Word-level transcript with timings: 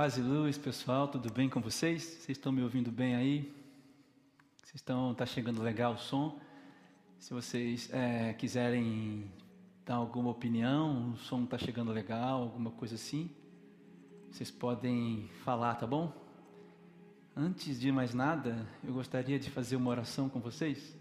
Paz 0.00 0.16
e 0.16 0.22
luz, 0.22 0.56
pessoal, 0.56 1.08
tudo 1.08 1.30
bem 1.30 1.46
com 1.46 1.60
vocês? 1.60 2.02
Vocês 2.02 2.30
estão 2.30 2.50
me 2.50 2.62
ouvindo 2.62 2.90
bem 2.90 3.14
aí? 3.14 3.54
Vocês 4.56 4.76
estão, 4.76 5.14
tá 5.14 5.26
chegando 5.26 5.60
legal 5.60 5.92
o 5.92 5.98
som? 5.98 6.40
Se 7.18 7.34
vocês 7.34 7.92
é, 7.92 8.32
quiserem 8.32 9.30
dar 9.84 9.96
alguma 9.96 10.30
opinião, 10.30 11.10
o 11.10 11.16
som 11.18 11.44
está 11.44 11.58
chegando 11.58 11.92
legal, 11.92 12.40
alguma 12.40 12.70
coisa 12.70 12.94
assim, 12.94 13.30
vocês 14.30 14.50
podem 14.50 15.28
falar, 15.44 15.74
tá 15.74 15.86
bom? 15.86 16.10
Antes 17.36 17.78
de 17.78 17.92
mais 17.92 18.14
nada, 18.14 18.66
eu 18.82 18.94
gostaria 18.94 19.38
de 19.38 19.50
fazer 19.50 19.76
uma 19.76 19.90
oração 19.90 20.30
com 20.30 20.40
vocês. 20.40 20.96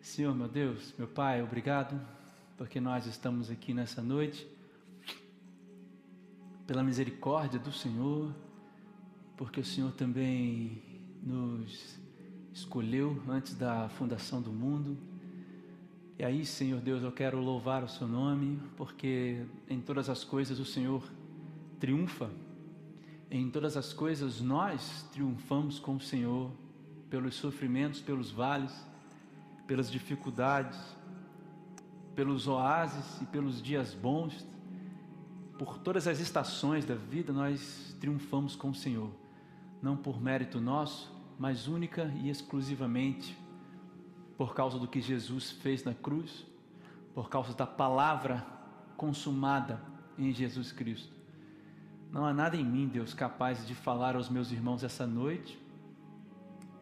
Senhor, 0.00 0.34
meu 0.34 0.48
Deus, 0.48 0.94
meu 0.96 1.08
Pai, 1.08 1.42
obrigado 1.42 2.00
porque 2.56 2.80
nós 2.80 3.04
estamos 3.04 3.50
aqui 3.50 3.74
nessa 3.74 4.00
noite 4.00 4.53
pela 6.66 6.82
misericórdia 6.82 7.58
do 7.58 7.70
Senhor, 7.70 8.34
porque 9.36 9.60
o 9.60 9.64
Senhor 9.64 9.92
também 9.92 10.82
nos 11.22 11.98
escolheu 12.52 13.20
antes 13.28 13.54
da 13.54 13.88
fundação 13.90 14.40
do 14.40 14.52
mundo. 14.52 14.96
E 16.18 16.24
aí, 16.24 16.46
Senhor 16.46 16.80
Deus, 16.80 17.02
eu 17.02 17.12
quero 17.12 17.40
louvar 17.40 17.82
o 17.82 17.88
Seu 17.88 18.06
nome, 18.06 18.60
porque 18.76 19.44
em 19.68 19.80
todas 19.80 20.08
as 20.08 20.24
coisas 20.24 20.58
o 20.58 20.64
Senhor 20.64 21.02
triunfa. 21.78 22.30
Em 23.30 23.50
todas 23.50 23.76
as 23.76 23.92
coisas 23.92 24.40
nós 24.40 25.06
triunfamos 25.12 25.78
com 25.78 25.96
o 25.96 26.00
Senhor, 26.00 26.50
pelos 27.10 27.34
sofrimentos, 27.34 28.00
pelos 28.00 28.30
vales, 28.30 28.72
pelas 29.66 29.90
dificuldades, 29.90 30.78
pelos 32.14 32.46
oásis 32.46 33.20
e 33.20 33.26
pelos 33.26 33.60
dias 33.60 33.92
bons 33.92 34.46
por 35.58 35.78
todas 35.78 36.06
as 36.06 36.20
estações 36.20 36.84
da 36.84 36.94
vida, 36.94 37.32
nós 37.32 37.96
triunfamos 38.00 38.56
com 38.56 38.70
o 38.70 38.74
Senhor, 38.74 39.10
não 39.80 39.96
por 39.96 40.20
mérito 40.20 40.60
nosso, 40.60 41.12
mas 41.38 41.68
única 41.68 42.12
e 42.22 42.28
exclusivamente 42.28 43.36
por 44.36 44.54
causa 44.54 44.78
do 44.78 44.88
que 44.88 45.00
Jesus 45.00 45.50
fez 45.50 45.84
na 45.84 45.94
cruz, 45.94 46.44
por 47.14 47.28
causa 47.28 47.54
da 47.54 47.66
palavra 47.66 48.44
consumada 48.96 49.80
em 50.18 50.32
Jesus 50.32 50.72
Cristo. 50.72 51.12
Não 52.10 52.24
há 52.24 52.32
nada 52.32 52.56
em 52.56 52.64
mim, 52.64 52.86
Deus, 52.86 53.12
capaz 53.12 53.66
de 53.66 53.74
falar 53.74 54.16
aos 54.16 54.28
meus 54.28 54.52
irmãos 54.52 54.84
essa 54.84 55.06
noite. 55.06 55.58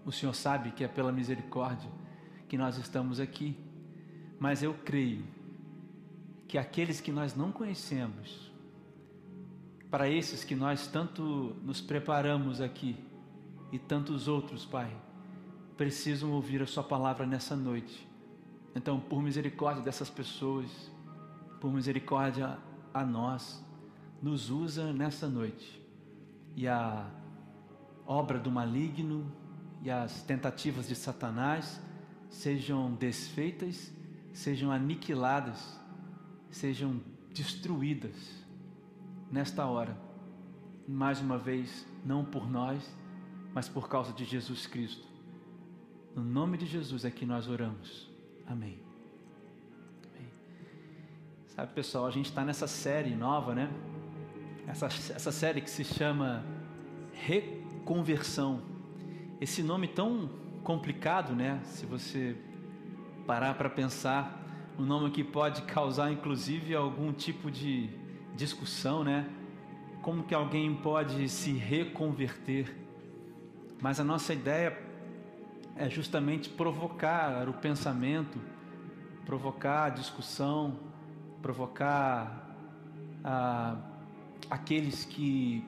O 0.05 0.13
Senhor 0.13 0.35
sabe 0.35 0.73
que 0.73 0.85
é 0.85 0.89
pela 0.89 1.13
misericórdia 1.13 1.91
que 2.49 2.59
nós 2.59 2.77
estamos 2.77 3.19
aqui, 3.19 3.57
mas 4.39 4.63
eu 4.63 4.75
creio 4.85 5.25
que 6.47 6.59
aqueles 6.59 7.01
que 7.01 7.11
nós 7.11 7.35
não 7.35 7.51
conhecemos, 7.51 8.52
para 9.93 10.09
esses 10.09 10.43
que 10.43 10.55
nós 10.55 10.87
tanto 10.87 11.55
nos 11.63 11.83
preparamos 11.83 12.63
aqui 12.63 12.97
e 13.71 13.79
tantos 13.79 14.27
outros, 14.27 14.65
Pai, 14.65 14.91
precisam 15.77 16.33
ouvir 16.33 16.63
a 16.63 16.67
Sua 16.67 16.83
palavra 16.83 17.27
nessa 17.27 17.55
noite. 17.55 18.09
Então, 18.75 18.99
por 18.99 19.23
misericórdia 19.23 19.83
dessas 19.83 20.09
pessoas, 20.09 20.71
por 21.61 21.71
misericórdia 21.71 22.57
a 22.95 23.05
nós, 23.05 23.63
nos 24.23 24.49
usa 24.49 24.95
nessa 24.95 25.29
noite. 25.29 25.79
E 26.57 26.67
a 26.67 27.07
obra 28.07 28.39
do 28.39 28.51
maligno 28.51 29.31
e 29.83 29.91
as 29.91 30.23
tentativas 30.23 30.89
de 30.89 30.95
Satanás 30.95 31.79
sejam 32.31 32.95
desfeitas, 32.95 33.93
sejam 34.33 34.73
aniquiladas, 34.73 35.79
sejam 36.51 36.99
destruídas 37.35 38.42
nesta 39.33 39.65
hora, 39.65 39.97
mais 40.87 41.19
uma 41.21 41.39
vez, 41.39 41.87
não 42.05 42.23
por 42.23 42.49
nós, 42.49 42.95
mas 43.55 43.67
por 43.67 43.89
causa 43.89 44.13
de 44.13 44.27
Jesus 44.27 44.67
Cristo. 44.67 45.09
No 46.15 46.23
nome 46.23 46.59
de 46.59 46.67
Jesus 46.67 47.07
é 47.07 47.11
que 47.11 47.25
nós 47.25 47.49
oramos. 47.49 48.11
Amém. 48.47 48.79
Amém. 50.11 50.29
Sabe, 51.47 51.73
pessoal, 51.73 52.07
a 52.07 52.11
gente 52.11 52.27
está 52.27 52.45
nessa 52.45 52.67
série 52.67 53.15
nova, 53.15 53.55
né? 53.55 53.73
Essa, 54.67 54.87
essa 54.87 55.33
série 55.33 55.63
que 55.63 55.71
se 55.71 55.85
chama 55.85 56.45
Reconversão. 57.15 58.63
Esse 59.41 59.63
nome 59.63 59.89
tão 59.89 60.29
complicado, 60.63 61.35
né? 61.35 61.61
Se 61.65 61.87
você 61.87 62.37
parar 63.27 63.55
para 63.55 63.71
pensar, 63.71 64.41
um 64.79 64.83
nome 64.85 65.11
que 65.11 65.25
pode 65.25 65.63
causar 65.63 66.13
inclusive 66.13 66.75
algum 66.75 67.13
tipo 67.13 67.51
de 67.51 68.02
discussão, 68.35 69.05
né? 69.05 69.29
Como 70.01 70.25
que 70.25 70.35
alguém 70.35 70.75
pode 70.75 71.29
se 71.29 71.53
reconverter? 71.53 72.77
Mas 73.81 74.01
a 74.01 74.05
nossa 74.05 74.33
ideia 74.33 74.77
é 75.77 75.89
justamente 75.89 76.49
provocar 76.49 77.49
o 77.49 77.53
pensamento, 77.53 78.41
provocar 79.25 79.85
a 79.85 79.89
discussão, 79.91 80.79
provocar 81.41 82.57
ah, 83.25 83.77
aqueles 84.51 85.05
que 85.05 85.65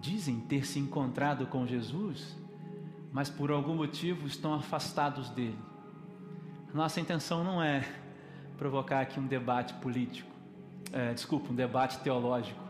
dizem 0.00 0.40
ter 0.40 0.66
se 0.66 0.78
encontrado 0.78 1.46
com 1.46 1.66
Jesus, 1.66 2.36
mas 3.12 3.28
por 3.28 3.50
algum 3.50 3.74
motivo 3.74 4.26
estão 4.26 4.54
afastados 4.54 5.28
dele. 5.30 5.58
Nossa 6.72 7.00
intenção 7.00 7.44
não 7.44 7.62
é 7.62 7.86
provocar 8.56 9.00
aqui 9.00 9.20
um 9.20 9.26
debate 9.26 9.74
político 9.74 10.31
é, 10.92 11.14
desculpa, 11.14 11.50
um 11.50 11.54
debate 11.54 11.98
teológico, 12.00 12.60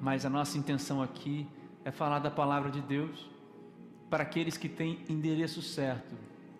mas 0.00 0.26
a 0.26 0.30
nossa 0.30 0.58
intenção 0.58 1.02
aqui 1.02 1.48
é 1.84 1.90
falar 1.90 2.18
da 2.18 2.30
palavra 2.30 2.70
de 2.70 2.82
Deus 2.82 3.30
para 4.10 4.22
aqueles 4.22 4.58
que 4.58 4.68
têm 4.68 5.02
endereço 5.08 5.62
certo. 5.62 6.14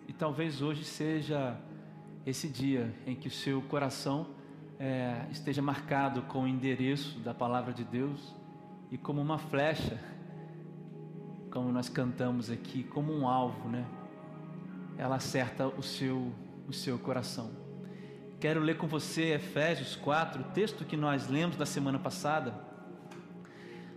E 0.07 0.13
talvez 0.13 0.61
hoje 0.61 0.83
seja 0.83 1.55
esse 2.25 2.47
dia 2.47 2.93
em 3.05 3.15
que 3.15 3.27
o 3.27 3.31
seu 3.31 3.61
coração 3.61 4.27
é, 4.79 5.27
esteja 5.31 5.61
marcado 5.61 6.23
com 6.23 6.43
o 6.43 6.47
endereço 6.47 7.19
da 7.19 7.33
palavra 7.33 7.71
de 7.71 7.83
Deus 7.83 8.35
e 8.91 8.97
como 8.97 9.21
uma 9.21 9.37
flecha, 9.37 9.99
como 11.51 11.71
nós 11.71 11.87
cantamos 11.89 12.49
aqui, 12.49 12.83
como 12.83 13.13
um 13.13 13.27
alvo, 13.27 13.69
né? 13.69 13.85
Ela 14.97 15.17
acerta 15.17 15.67
o 15.67 15.83
seu, 15.83 16.33
o 16.67 16.73
seu 16.73 16.97
coração. 16.97 17.62
Quero 18.43 18.59
ler 18.59 18.75
com 18.75 18.87
você 18.87 19.35
Efésios 19.35 19.95
4, 19.95 20.41
o 20.41 20.43
texto 20.43 20.83
que 20.83 20.97
nós 20.97 21.29
lemos 21.29 21.55
da 21.55 21.65
semana 21.65 21.97
passada. 21.97 22.53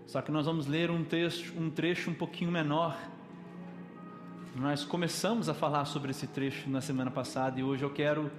Só 0.06 0.22
que 0.22 0.30
nós 0.30 0.46
vamos 0.46 0.68
ler 0.68 0.88
um 0.88 1.02
texto, 1.02 1.52
um 1.58 1.68
trecho 1.68 2.12
um 2.12 2.14
pouquinho 2.14 2.52
menor. 2.52 2.96
Nós 4.54 4.84
começamos 4.84 5.48
a 5.48 5.54
falar 5.54 5.84
sobre 5.86 6.12
esse 6.12 6.28
trecho 6.28 6.70
na 6.70 6.80
semana 6.80 7.10
passada 7.10 7.58
e 7.58 7.64
hoje 7.64 7.82
eu 7.82 7.90
quero 7.90 8.30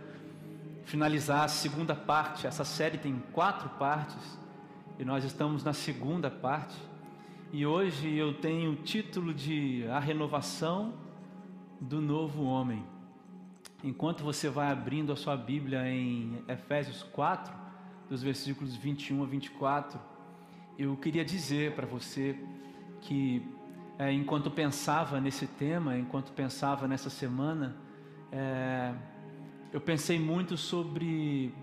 finalizar 0.86 1.44
a 1.44 1.50
segunda 1.50 1.94
parte. 1.94 2.48
Essa 2.48 2.64
série 2.64 2.98
tem 2.98 3.22
quatro 3.34 3.68
partes 3.72 4.40
e 4.98 5.04
nós 5.04 5.26
estamos 5.26 5.62
na 5.62 5.74
segunda 5.74 6.32
parte. 6.32 6.78
E 7.52 7.66
hoje 7.66 8.16
eu 8.16 8.34
tenho 8.34 8.72
o 8.72 8.76
título 8.78 9.34
de 9.34 9.86
A 9.90 10.00
Renovação 10.00 10.94
do 11.82 12.00
Novo 12.00 12.46
Homem. 12.46 12.97
Enquanto 13.84 14.24
você 14.24 14.50
vai 14.50 14.72
abrindo 14.72 15.12
a 15.12 15.16
sua 15.16 15.38
Bíblia 15.38 15.88
em 15.88 16.44
Efésios 16.48 17.04
4, 17.04 17.54
dos 18.10 18.24
versículos 18.24 18.76
21 18.76 19.22
a 19.22 19.26
24, 19.28 20.00
eu 20.80 20.98
queria 20.98 21.24
dizer 21.24 21.76
para 21.76 21.86
você 21.86 22.36
que 23.02 23.46
é, 24.00 24.12
enquanto 24.12 24.50
pensava 24.50 25.22
nesse 25.22 25.46
tema, 25.46 25.96
enquanto 25.96 26.32
pensava 26.32 26.88
nessa 26.88 27.12
semana, 27.12 27.78
é, 28.32 28.94
eu 29.72 29.80
pensei 29.80 30.18
muito 30.18 30.58
sobre 30.58 31.54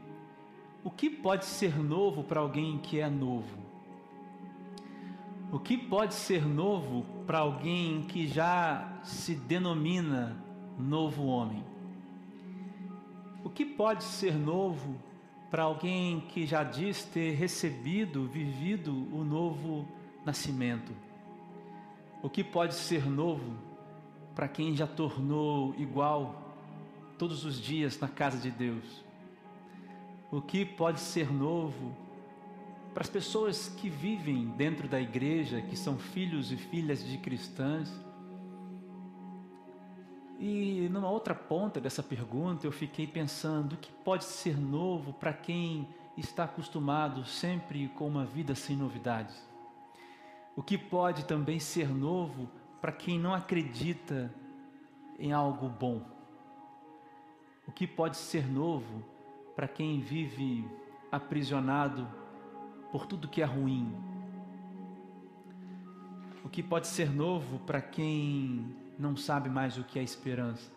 o 0.85 0.91
que 0.93 1.11
pode 1.11 1.45
ser 1.45 1.77
novo 1.77 2.23
para 2.23 2.39
alguém 2.39 2.79
que 2.79 3.01
é 3.01 3.11
novo. 3.11 3.59
O 5.51 5.59
que 5.59 5.77
pode 5.77 6.15
ser 6.15 6.47
novo 6.47 7.05
para 7.27 7.39
alguém 7.39 8.03
que 8.03 8.29
já 8.29 9.01
se 9.03 9.35
denomina 9.35 10.37
novo 10.79 11.27
homem? 11.27 11.74
O 13.45 13.51
que 13.51 13.67
pode 13.67 14.03
ser 14.05 14.35
novo 14.35 14.97
para 15.51 15.65
alguém 15.65 16.23
que 16.23 16.47
já 16.47 16.65
diz 16.65 17.05
ter 17.05 17.35
recebido, 17.35 18.27
vivido 18.27 18.91
o 19.15 19.23
novo 19.23 19.87
nascimento? 20.25 20.95
O 22.23 22.31
que 22.31 22.43
pode 22.43 22.75
ser 22.75 23.05
novo 23.05 23.55
para 24.35 24.49
quem 24.49 24.75
já 24.75 24.87
tornou 24.87 25.75
igual 25.77 26.57
todos 27.19 27.45
os 27.45 27.61
dias 27.61 28.01
na 28.01 28.09
casa 28.09 28.39
de 28.39 28.51
Deus? 28.51 29.05
O 30.33 30.41
que 30.41 30.65
pode 30.65 30.99
ser 30.99 31.31
novo 31.31 31.95
para 32.95 33.03
as 33.03 33.11
pessoas 33.11 33.69
que 33.69 33.91
vivem 33.91 34.47
dentro 34.57 34.89
da 34.89 34.99
igreja, 34.99 35.61
que 35.61 35.77
são 35.77 35.99
filhos 35.99 36.51
e 36.51 36.57
filhas 36.57 37.07
de 37.07 37.19
cristãs? 37.19 37.93
E 40.47 40.91
numa 40.91 41.09
outra 41.09 41.35
ponta 41.35 41.81
dessa 41.81 42.03
pergunta 42.03 42.67
eu 42.67 42.71
fiquei 42.71 43.07
pensando: 43.07 43.73
o 43.73 43.77
que 43.79 43.91
pode 43.91 44.25
ser 44.25 44.61
novo 44.61 45.15
para 45.15 45.33
quem 45.33 45.89
está 46.19 46.45
acostumado 46.45 47.25
sempre 47.25 47.89
com 47.89 48.07
uma 48.07 48.27
vida 48.27 48.55
sem 48.55 48.77
novidades? 48.77 49.43
O 50.55 50.63
que 50.63 50.77
pode 50.77 51.25
também 51.25 51.59
ser 51.59 51.89
novo 51.89 52.47
para 52.79 52.93
quem 52.93 53.19
não 53.19 53.33
acredita 53.33 54.31
em 55.19 55.33
algo 55.33 55.67
bom? 55.67 56.03
O 57.67 57.73
que 57.73 57.87
pode 57.87 58.19
ser 58.19 58.47
novo 58.47 59.03
para 59.57 59.67
quem 59.67 60.03
vive 60.03 60.69
aprisionado 61.11 62.07
por 62.93 63.07
tudo 63.07 63.29
que 63.29 63.41
é 63.41 63.47
ruim? 63.47 63.97
O 66.45 66.51
que 66.51 66.63
pode 66.63 66.87
ser 66.87 67.09
novo 67.09 67.61
para 67.61 67.81
quem 67.81 68.84
não 68.99 69.17
sabe 69.17 69.49
mais 69.49 69.77
o 69.79 69.85
que 69.85 69.99
é 69.99 70.03
esperança? 70.03 70.71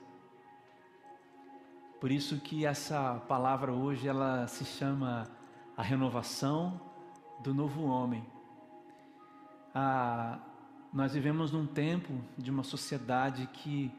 Por 2.00 2.12
isso 2.12 2.40
que 2.40 2.66
essa 2.66 3.16
palavra 3.28 3.72
hoje 3.74 4.08
ela 4.08 4.48
se 4.48 4.64
chama 4.66 5.28
a 5.76 5.82
renovação 5.82 6.80
do 7.42 7.54
novo 7.54 7.86
homem. 7.86 8.26
Ah, 9.74 10.40
nós 10.94 11.14
vivemos 11.14 11.52
num 11.52 11.66
tempo 11.66 12.14
de 12.38 12.52
uma 12.52 12.64
sociedade 12.64 13.48
que 13.54 13.92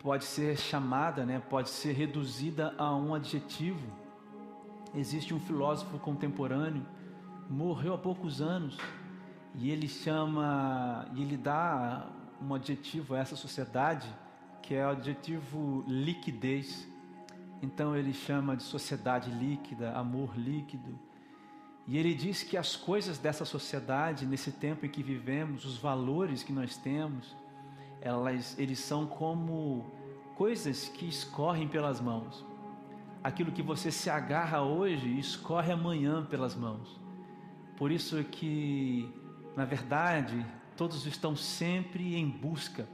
pode 0.00 0.24
ser 0.24 0.56
chamada, 0.56 1.26
né, 1.26 1.40
pode 1.50 1.68
ser 1.68 1.92
reduzida 1.92 2.74
a 2.78 2.94
um 2.94 3.14
adjetivo. 3.14 3.86
Existe 4.94 5.34
um 5.34 5.40
filósofo 5.40 5.98
contemporâneo, 5.98 6.86
morreu 7.48 7.94
há 7.94 7.98
poucos 7.98 8.40
anos, 8.40 8.78
e 9.54 9.70
ele 9.70 9.88
chama, 9.88 11.08
e 11.14 11.22
ele 11.22 11.36
dá 11.36 12.06
um 12.40 12.54
adjetivo 12.54 13.14
a 13.14 13.18
essa 13.18 13.36
sociedade, 13.36 14.08
que 14.62 14.74
é 14.74 14.86
o 14.86 14.90
adjetivo 14.90 15.84
liquidez. 15.86 16.88
Então 17.62 17.94
ele 17.94 18.12
chama 18.12 18.56
de 18.56 18.62
sociedade 18.62 19.30
líquida, 19.30 19.92
amor 19.92 20.36
líquido. 20.36 20.98
E 21.86 21.98
ele 21.98 22.14
diz 22.14 22.42
que 22.42 22.56
as 22.56 22.76
coisas 22.76 23.18
dessa 23.18 23.44
sociedade, 23.44 24.24
nesse 24.24 24.52
tempo 24.52 24.86
em 24.86 24.88
que 24.88 25.02
vivemos, 25.02 25.64
os 25.64 25.76
valores 25.76 26.42
que 26.42 26.52
nós 26.52 26.76
temos, 26.76 27.36
elas, 28.00 28.58
eles 28.58 28.78
são 28.78 29.06
como 29.06 29.90
coisas 30.36 30.88
que 30.88 31.06
escorrem 31.06 31.68
pelas 31.68 32.00
mãos. 32.00 32.46
Aquilo 33.22 33.52
que 33.52 33.62
você 33.62 33.90
se 33.90 34.08
agarra 34.08 34.62
hoje 34.62 35.18
escorre 35.18 35.72
amanhã 35.72 36.24
pelas 36.24 36.54
mãos. 36.54 36.98
Por 37.76 37.90
isso 37.90 38.22
que, 38.24 39.12
na 39.56 39.64
verdade, 39.64 40.44
todos 40.76 41.06
estão 41.06 41.36
sempre 41.36 42.16
em 42.16 42.28
busca. 42.28 42.88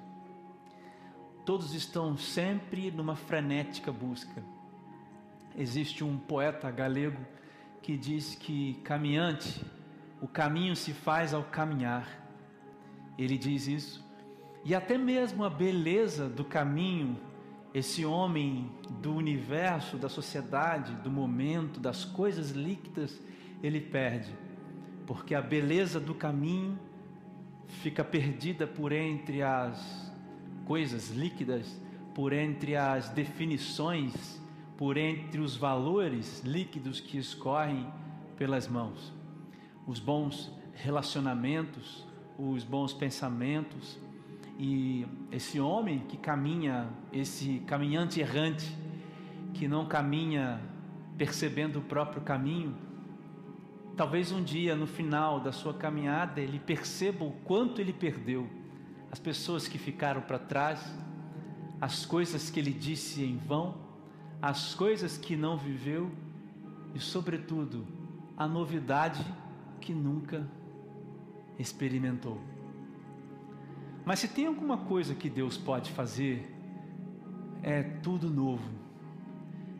Todos 1.44 1.74
estão 1.74 2.16
sempre 2.16 2.90
numa 2.90 3.14
frenética 3.14 3.92
busca. 3.92 4.42
Existe 5.56 6.02
um 6.02 6.18
poeta 6.18 6.70
galego 6.70 7.24
que 7.80 7.96
diz 7.96 8.34
que 8.34 8.74
caminhante, 8.82 9.64
o 10.20 10.26
caminho 10.26 10.74
se 10.74 10.92
faz 10.92 11.32
ao 11.32 11.44
caminhar. 11.44 12.08
Ele 13.16 13.38
diz 13.38 13.66
isso 13.66 14.06
e 14.68 14.74
até 14.74 14.98
mesmo 14.98 15.44
a 15.44 15.48
beleza 15.48 16.28
do 16.28 16.44
caminho, 16.44 17.16
esse 17.72 18.04
homem 18.04 18.68
do 19.00 19.14
universo, 19.14 19.96
da 19.96 20.08
sociedade, 20.08 20.92
do 21.04 21.08
momento, 21.08 21.78
das 21.78 22.04
coisas 22.04 22.50
líquidas, 22.50 23.22
ele 23.62 23.80
perde, 23.80 24.34
porque 25.06 25.34
a 25.34 25.40
beleza 25.40 26.00
do 26.00 26.14
caminho 26.14 26.78
fica 27.68 28.02
perdida 28.04 28.66
por 28.66 28.92
entre 28.92 29.42
as 29.42 30.12
coisas 30.64 31.10
líquidas, 31.10 31.80
por 32.14 32.32
entre 32.32 32.76
as 32.76 33.08
definições, 33.10 34.40
por 34.76 34.96
entre 34.96 35.40
os 35.40 35.56
valores 35.56 36.42
líquidos 36.44 37.00
que 37.00 37.16
escorrem 37.16 37.86
pelas 38.36 38.66
mãos. 38.66 39.12
Os 39.86 40.00
bons 40.00 40.52
relacionamentos, 40.74 42.04
os 42.36 42.64
bons 42.64 42.92
pensamentos, 42.92 43.98
e 44.58 45.06
esse 45.30 45.60
homem 45.60 46.00
que 46.00 46.16
caminha, 46.16 46.88
esse 47.12 47.60
caminhante 47.66 48.20
errante, 48.20 48.76
que 49.54 49.68
não 49.68 49.86
caminha 49.86 50.60
percebendo 51.16 51.78
o 51.78 51.82
próprio 51.82 52.22
caminho, 52.22 52.74
talvez 53.96 54.30
um 54.30 54.42
dia 54.42 54.76
no 54.76 54.86
final 54.86 55.40
da 55.40 55.50
sua 55.50 55.72
caminhada 55.72 56.40
ele 56.40 56.58
perceba 56.58 57.24
o 57.24 57.32
quanto 57.32 57.80
ele 57.80 57.92
perdeu, 57.92 58.48
as 59.10 59.18
pessoas 59.18 59.66
que 59.66 59.78
ficaram 59.78 60.20
para 60.20 60.38
trás, 60.38 60.94
as 61.80 62.04
coisas 62.04 62.50
que 62.50 62.60
ele 62.60 62.72
disse 62.72 63.24
em 63.24 63.38
vão, 63.38 63.74
as 64.40 64.74
coisas 64.74 65.16
que 65.16 65.34
não 65.34 65.56
viveu 65.56 66.10
e, 66.94 67.00
sobretudo, 67.00 67.86
a 68.36 68.46
novidade 68.46 69.24
que 69.80 69.94
nunca 69.94 70.46
experimentou. 71.58 72.38
Mas 74.04 74.20
se 74.20 74.28
tem 74.28 74.46
alguma 74.46 74.76
coisa 74.78 75.14
que 75.14 75.30
Deus 75.30 75.56
pode 75.56 75.90
fazer, 75.90 76.54
é 77.62 77.82
tudo 77.82 78.30
novo. 78.30 78.85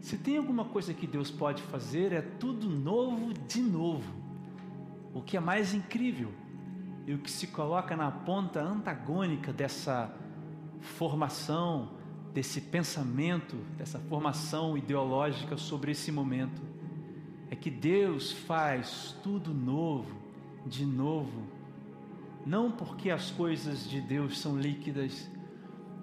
Se 0.06 0.16
tem 0.16 0.36
alguma 0.36 0.64
coisa 0.64 0.94
que 0.94 1.04
Deus 1.04 1.32
pode 1.32 1.60
fazer, 1.64 2.12
é 2.12 2.22
tudo 2.22 2.70
novo 2.70 3.34
de 3.34 3.60
novo. 3.60 4.08
O 5.12 5.20
que 5.20 5.36
é 5.36 5.40
mais 5.40 5.74
incrível 5.74 6.30
e 7.08 7.12
o 7.12 7.18
que 7.18 7.28
se 7.28 7.48
coloca 7.48 7.96
na 7.96 8.08
ponta 8.08 8.62
antagônica 8.62 9.52
dessa 9.52 10.14
formação, 10.78 11.90
desse 12.32 12.60
pensamento, 12.60 13.56
dessa 13.76 13.98
formação 13.98 14.78
ideológica 14.78 15.56
sobre 15.56 15.90
esse 15.90 16.12
momento, 16.12 16.62
é 17.50 17.56
que 17.56 17.68
Deus 17.68 18.30
faz 18.30 19.16
tudo 19.24 19.52
novo, 19.52 20.14
de 20.64 20.86
novo, 20.86 21.42
não 22.46 22.70
porque 22.70 23.10
as 23.10 23.32
coisas 23.32 23.90
de 23.90 24.00
Deus 24.00 24.38
são 24.38 24.56
líquidas, 24.56 25.28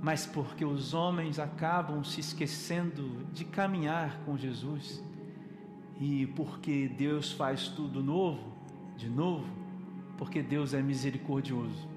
mas 0.04 0.26
porque 0.26 0.66
os 0.66 0.94
homens 0.94 1.40
acabam 1.40 2.04
se 2.04 2.20
esquecendo 2.20 3.26
de 3.32 3.46
caminhar 3.46 4.20
com 4.26 4.38
Jesus. 4.38 5.02
E 5.98 6.28
porque 6.36 6.90
Deus 6.90 7.32
faz 7.32 7.70
tudo 7.70 8.04
novo, 8.04 8.52
de 8.98 9.10
novo, 9.10 9.48
porque 10.18 10.44
Deus 10.44 10.74
é 10.74 10.82
misericordioso. 10.82 11.88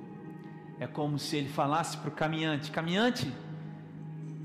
É 0.78 0.86
como 0.86 1.18
se 1.18 1.36
ele 1.36 1.48
falasse 1.48 1.96
para 1.96 2.08
o 2.08 2.12
caminhante: 2.12 2.70
caminhante, 2.70 3.32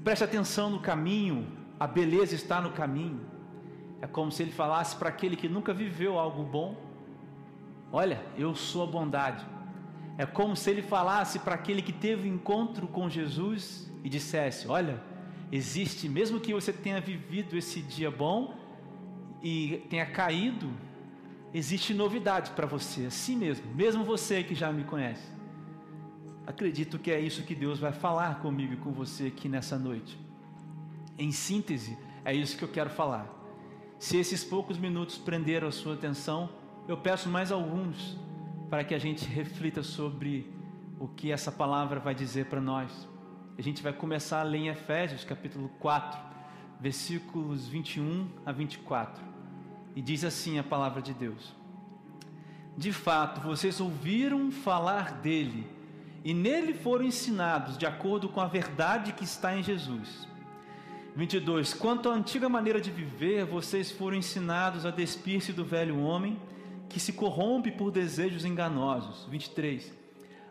preste 0.03 0.23
atenção 0.23 0.71
no 0.71 0.79
caminho, 0.79 1.47
a 1.79 1.85
beleza 1.85 2.33
está 2.33 2.59
no 2.59 2.71
caminho. 2.71 3.21
É 4.01 4.07
como 4.07 4.31
se 4.31 4.41
ele 4.41 4.51
falasse 4.51 4.95
para 4.95 5.09
aquele 5.09 5.35
que 5.35 5.47
nunca 5.47 5.71
viveu 5.71 6.17
algo 6.17 6.41
bom: 6.41 6.75
olha, 7.91 8.25
eu 8.35 8.55
sou 8.55 8.81
a 8.81 8.87
bondade 8.87 9.50
é 10.21 10.25
como 10.27 10.55
se 10.55 10.69
ele 10.69 10.83
falasse 10.83 11.39
para 11.39 11.55
aquele 11.55 11.81
que 11.81 11.91
teve 11.91 12.29
encontro 12.29 12.87
com 12.87 13.09
Jesus 13.09 13.91
e 14.03 14.07
dissesse: 14.07 14.67
Olha, 14.67 15.01
existe, 15.51 16.07
mesmo 16.07 16.39
que 16.39 16.53
você 16.53 16.71
tenha 16.71 17.01
vivido 17.01 17.57
esse 17.57 17.81
dia 17.81 18.11
bom 18.11 18.53
e 19.41 19.81
tenha 19.89 20.05
caído, 20.05 20.71
existe 21.51 21.91
novidade 21.91 22.51
para 22.51 22.67
você, 22.67 23.07
assim 23.07 23.35
mesmo, 23.35 23.73
mesmo 23.73 24.03
você 24.03 24.43
que 24.43 24.53
já 24.53 24.71
me 24.71 24.83
conhece. 24.83 25.27
Acredito 26.45 26.99
que 26.99 27.09
é 27.09 27.19
isso 27.19 27.41
que 27.41 27.55
Deus 27.55 27.79
vai 27.79 27.91
falar 27.91 28.41
comigo 28.41 28.73
e 28.73 28.77
com 28.77 28.91
você 28.91 29.25
aqui 29.25 29.49
nessa 29.49 29.79
noite. 29.79 30.19
Em 31.17 31.31
síntese, 31.31 31.97
é 32.23 32.31
isso 32.31 32.55
que 32.55 32.63
eu 32.63 32.69
quero 32.69 32.91
falar. 32.91 33.27
Se 33.97 34.17
esses 34.17 34.43
poucos 34.43 34.77
minutos 34.77 35.17
prenderam 35.17 35.67
a 35.67 35.71
sua 35.71 35.95
atenção, 35.95 36.47
eu 36.87 36.95
peço 36.95 37.27
mais 37.27 37.51
alguns 37.51 38.19
para 38.71 38.85
que 38.85 38.95
a 38.95 38.97
gente 38.97 39.25
reflita 39.27 39.83
sobre 39.83 40.49
o 40.97 41.05
que 41.05 41.29
essa 41.29 41.51
palavra 41.51 41.99
vai 41.99 42.15
dizer 42.15 42.45
para 42.45 42.61
nós. 42.61 42.89
A 43.57 43.61
gente 43.61 43.83
vai 43.83 43.91
começar 43.91 44.39
a 44.39 44.43
ler 44.43 44.59
em 44.59 44.67
Efésios, 44.69 45.25
capítulo 45.25 45.67
4, 45.77 46.17
versículos 46.79 47.67
21 47.67 48.29
a 48.45 48.53
24. 48.53 49.21
E 49.93 50.01
diz 50.01 50.23
assim 50.23 50.57
a 50.57 50.63
palavra 50.63 51.01
de 51.01 51.13
Deus: 51.13 51.53
De 52.77 52.93
fato, 52.93 53.41
vocês 53.41 53.81
ouviram 53.81 54.49
falar 54.49 55.15
dele 55.15 55.67
e 56.23 56.33
nele 56.33 56.73
foram 56.73 57.03
ensinados 57.03 57.77
de 57.77 57.85
acordo 57.85 58.29
com 58.29 58.39
a 58.39 58.47
verdade 58.47 59.11
que 59.11 59.25
está 59.25 59.53
em 59.53 59.61
Jesus. 59.61 60.25
22. 61.13 61.73
Quanto 61.73 62.07
à 62.07 62.13
antiga 62.13 62.47
maneira 62.47 62.79
de 62.79 62.89
viver, 62.89 63.43
vocês 63.43 63.91
foram 63.91 64.15
ensinados 64.15 64.85
a 64.85 64.91
despir-se 64.91 65.51
do 65.51 65.65
velho 65.65 65.99
homem 65.99 66.39
que 66.91 66.99
se 66.99 67.13
corrompe 67.13 67.71
por 67.71 67.91
desejos 67.91 68.45
enganosos. 68.45 69.25
23. 69.29 69.91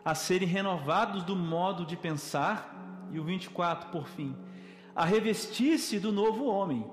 A 0.03 0.15
serem 0.15 0.47
renovados 0.47 1.23
do 1.23 1.35
modo 1.35 1.85
de 1.85 1.95
pensar. 1.95 2.77
E 3.11 3.19
o 3.19 3.23
24, 3.23 3.89
por 3.89 4.07
fim. 4.07 4.35
A 4.95 5.05
revestir-se 5.05 5.99
do 5.99 6.11
novo 6.11 6.45
homem, 6.45 6.85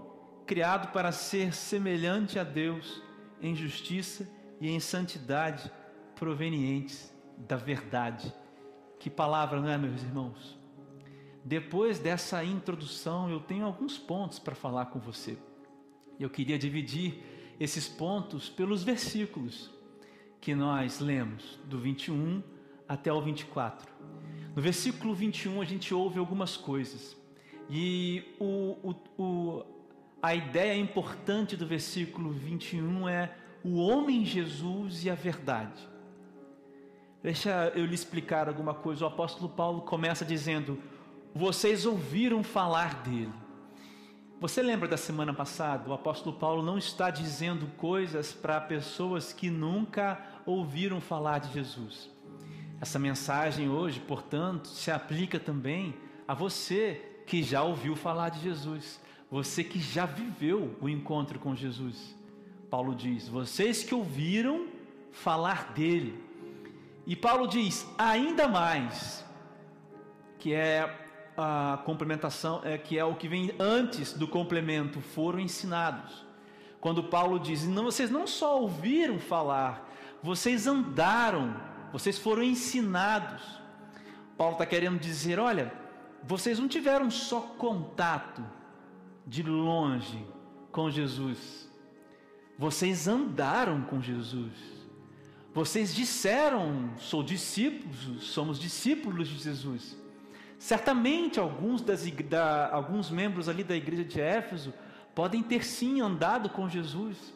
criado 0.46 0.92
para 0.92 1.12
ser 1.12 1.54
semelhante 1.54 2.38
a 2.38 2.44
Deus 2.44 3.02
em 3.40 3.54
justiça 3.54 4.28
e 4.60 4.68
em 4.68 4.80
santidade 4.80 5.70
provenientes 6.16 7.14
da 7.36 7.56
verdade. 7.56 8.32
Que 8.98 9.08
palavra, 9.08 9.60
não 9.60 9.68
é, 9.68 9.78
meus 9.78 10.02
irmãos? 10.02 10.58
Depois 11.44 11.98
dessa 11.98 12.44
introdução, 12.44 13.30
eu 13.30 13.40
tenho 13.40 13.64
alguns 13.64 13.96
pontos 13.96 14.38
para 14.38 14.54
falar 14.54 14.86
com 14.86 14.98
você. 14.98 15.38
Eu 16.18 16.28
queria 16.28 16.58
dividir 16.58 17.37
esses 17.58 17.88
pontos 17.88 18.48
pelos 18.48 18.82
versículos 18.82 19.70
que 20.40 20.54
nós 20.54 21.00
lemos, 21.00 21.58
do 21.64 21.78
21 21.78 22.42
até 22.88 23.12
o 23.12 23.20
24. 23.20 23.90
No 24.54 24.62
versículo 24.62 25.14
21 25.14 25.60
a 25.60 25.64
gente 25.64 25.92
ouve 25.94 26.18
algumas 26.18 26.56
coisas. 26.56 27.16
E 27.68 28.24
o, 28.38 28.76
o, 28.82 29.22
o, 29.22 29.64
a 30.22 30.34
ideia 30.34 30.76
importante 30.76 31.56
do 31.56 31.66
versículo 31.66 32.30
21 32.30 33.08
é 33.08 33.34
o 33.62 33.76
homem 33.76 34.24
Jesus 34.24 35.04
e 35.04 35.10
a 35.10 35.14
verdade. 35.14 35.86
Deixa 37.22 37.72
eu 37.74 37.84
lhe 37.84 37.94
explicar 37.94 38.48
alguma 38.48 38.72
coisa. 38.72 39.04
O 39.04 39.08
apóstolo 39.08 39.48
Paulo 39.48 39.82
começa 39.82 40.24
dizendo: 40.24 40.78
Vocês 41.34 41.84
ouviram 41.84 42.42
falar 42.42 43.02
dele. 43.02 43.32
Você 44.40 44.62
lembra 44.62 44.86
da 44.86 44.96
semana 44.96 45.34
passada? 45.34 45.90
O 45.90 45.92
apóstolo 45.92 46.36
Paulo 46.36 46.62
não 46.62 46.78
está 46.78 47.10
dizendo 47.10 47.66
coisas 47.76 48.32
para 48.32 48.60
pessoas 48.60 49.32
que 49.32 49.50
nunca 49.50 50.24
ouviram 50.46 51.00
falar 51.00 51.40
de 51.40 51.52
Jesus. 51.52 52.08
Essa 52.80 53.00
mensagem 53.00 53.68
hoje, 53.68 53.98
portanto, 53.98 54.68
se 54.68 54.92
aplica 54.92 55.40
também 55.40 55.96
a 56.26 56.34
você 56.34 57.20
que 57.26 57.42
já 57.42 57.64
ouviu 57.64 57.96
falar 57.96 58.28
de 58.28 58.38
Jesus, 58.38 59.00
você 59.28 59.64
que 59.64 59.80
já 59.80 60.06
viveu 60.06 60.76
o 60.80 60.88
encontro 60.88 61.40
com 61.40 61.56
Jesus. 61.56 62.16
Paulo 62.70 62.94
diz: 62.94 63.26
Vocês 63.28 63.82
que 63.82 63.92
ouviram 63.92 64.68
falar 65.10 65.72
dele. 65.72 66.22
E 67.04 67.16
Paulo 67.16 67.48
diz: 67.48 67.84
ainda 67.98 68.46
mais, 68.46 69.24
que 70.38 70.54
é 70.54 71.07
a 71.40 71.78
complementação, 71.84 72.60
é, 72.64 72.76
que 72.76 72.98
é 72.98 73.04
o 73.04 73.14
que 73.14 73.28
vem 73.28 73.52
antes 73.60 74.12
do 74.12 74.26
complemento, 74.26 75.00
foram 75.00 75.38
ensinados. 75.38 76.26
Quando 76.80 77.04
Paulo 77.04 77.38
diz: 77.38 77.64
não, 77.64 77.84
vocês 77.84 78.10
não 78.10 78.26
só 78.26 78.60
ouviram 78.60 79.20
falar, 79.20 79.88
vocês 80.20 80.66
andaram, 80.66 81.54
vocês 81.92 82.18
foram 82.18 82.42
ensinados. 82.42 83.42
Paulo 84.36 84.54
está 84.54 84.66
querendo 84.66 84.98
dizer: 84.98 85.38
olha, 85.38 85.72
vocês 86.24 86.58
não 86.58 86.66
tiveram 86.66 87.08
só 87.08 87.40
contato 87.40 88.44
de 89.24 89.44
longe 89.44 90.26
com 90.72 90.90
Jesus, 90.90 91.70
vocês 92.58 93.06
andaram 93.06 93.82
com 93.82 94.02
Jesus. 94.02 94.78
Vocês 95.54 95.94
disseram: 95.94 96.90
sou 96.98 97.22
discípulos, 97.22 98.24
somos 98.24 98.58
discípulos 98.58 99.28
de 99.28 99.38
Jesus. 99.38 99.97
Certamente 100.58 101.38
alguns, 101.38 101.80
das, 101.82 102.04
da, 102.28 102.68
alguns 102.72 103.10
membros 103.10 103.48
ali 103.48 103.62
da 103.62 103.76
igreja 103.76 104.04
de 104.04 104.20
Éfeso 104.20 104.74
podem 105.14 105.42
ter 105.42 105.64
sim 105.64 106.00
andado 106.00 106.48
com 106.48 106.68
Jesus. 106.68 107.32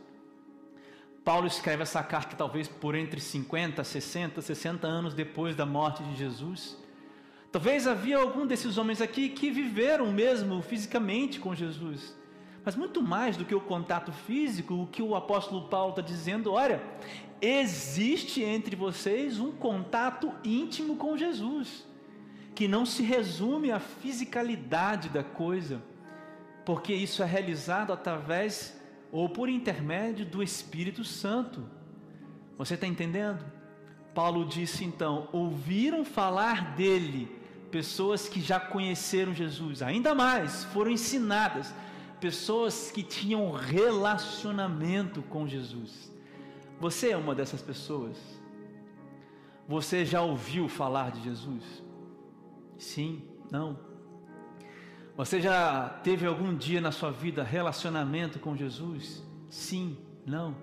Paulo 1.24 1.46
escreve 1.46 1.84
essa 1.84 2.02
carta 2.02 2.34
talvez 2.34 2.66
por 2.66 2.96
entre 2.96 3.20
50, 3.20 3.84
60, 3.84 4.42
60 4.42 4.86
anos 4.88 5.14
depois 5.14 5.54
da 5.54 5.64
morte 5.64 6.02
de 6.02 6.16
Jesus. 6.16 6.76
Talvez 7.52 7.86
havia 7.86 8.18
algum 8.18 8.44
desses 8.44 8.76
homens 8.76 9.00
aqui 9.00 9.28
que 9.28 9.50
viveram 9.50 10.10
mesmo 10.10 10.60
fisicamente 10.60 11.38
com 11.38 11.54
Jesus. 11.54 12.16
Mas 12.64 12.74
muito 12.74 13.00
mais 13.00 13.36
do 13.36 13.44
que 13.44 13.54
o 13.54 13.60
contato 13.60 14.10
físico, 14.10 14.74
o 14.74 14.86
que 14.88 15.02
o 15.02 15.14
apóstolo 15.14 15.68
Paulo 15.68 15.90
está 15.90 16.02
dizendo, 16.02 16.52
olha, 16.52 16.82
existe 17.40 18.42
entre 18.42 18.74
vocês 18.74 19.38
um 19.38 19.52
contato 19.52 20.32
íntimo 20.42 20.96
com 20.96 21.16
Jesus 21.16 21.91
que 22.54 22.68
não 22.68 22.84
se 22.84 23.02
resume 23.02 23.70
à 23.70 23.80
fisicalidade 23.80 25.08
da 25.08 25.24
coisa, 25.24 25.82
porque 26.64 26.92
isso 26.92 27.22
é 27.22 27.26
realizado 27.26 27.92
através 27.92 28.80
ou 29.10 29.28
por 29.28 29.48
intermédio 29.48 30.24
do 30.24 30.42
Espírito 30.42 31.04
Santo. 31.04 31.64
Você 32.56 32.74
está 32.74 32.86
entendendo? 32.86 33.44
Paulo 34.14 34.44
disse 34.44 34.84
então: 34.84 35.28
ouviram 35.32 36.04
falar 36.04 36.74
dele 36.74 37.30
pessoas 37.70 38.28
que 38.28 38.40
já 38.40 38.60
conheceram 38.60 39.34
Jesus, 39.34 39.82
ainda 39.82 40.14
mais 40.14 40.64
foram 40.64 40.90
ensinadas 40.90 41.74
pessoas 42.20 42.92
que 42.92 43.02
tinham 43.02 43.50
relacionamento 43.50 45.22
com 45.22 45.48
Jesus. 45.48 46.12
Você 46.78 47.10
é 47.10 47.16
uma 47.16 47.34
dessas 47.34 47.60
pessoas? 47.60 48.16
Você 49.66 50.04
já 50.04 50.22
ouviu 50.22 50.68
falar 50.68 51.10
de 51.10 51.20
Jesus? 51.24 51.82
Sim, 52.78 53.22
não. 53.50 53.78
Você 55.16 55.40
já 55.40 55.88
teve 56.02 56.26
algum 56.26 56.54
dia 56.54 56.80
na 56.80 56.90
sua 56.90 57.10
vida 57.10 57.42
relacionamento 57.42 58.38
com 58.38 58.56
Jesus? 58.56 59.22
Sim, 59.48 59.98
não. 60.26 60.56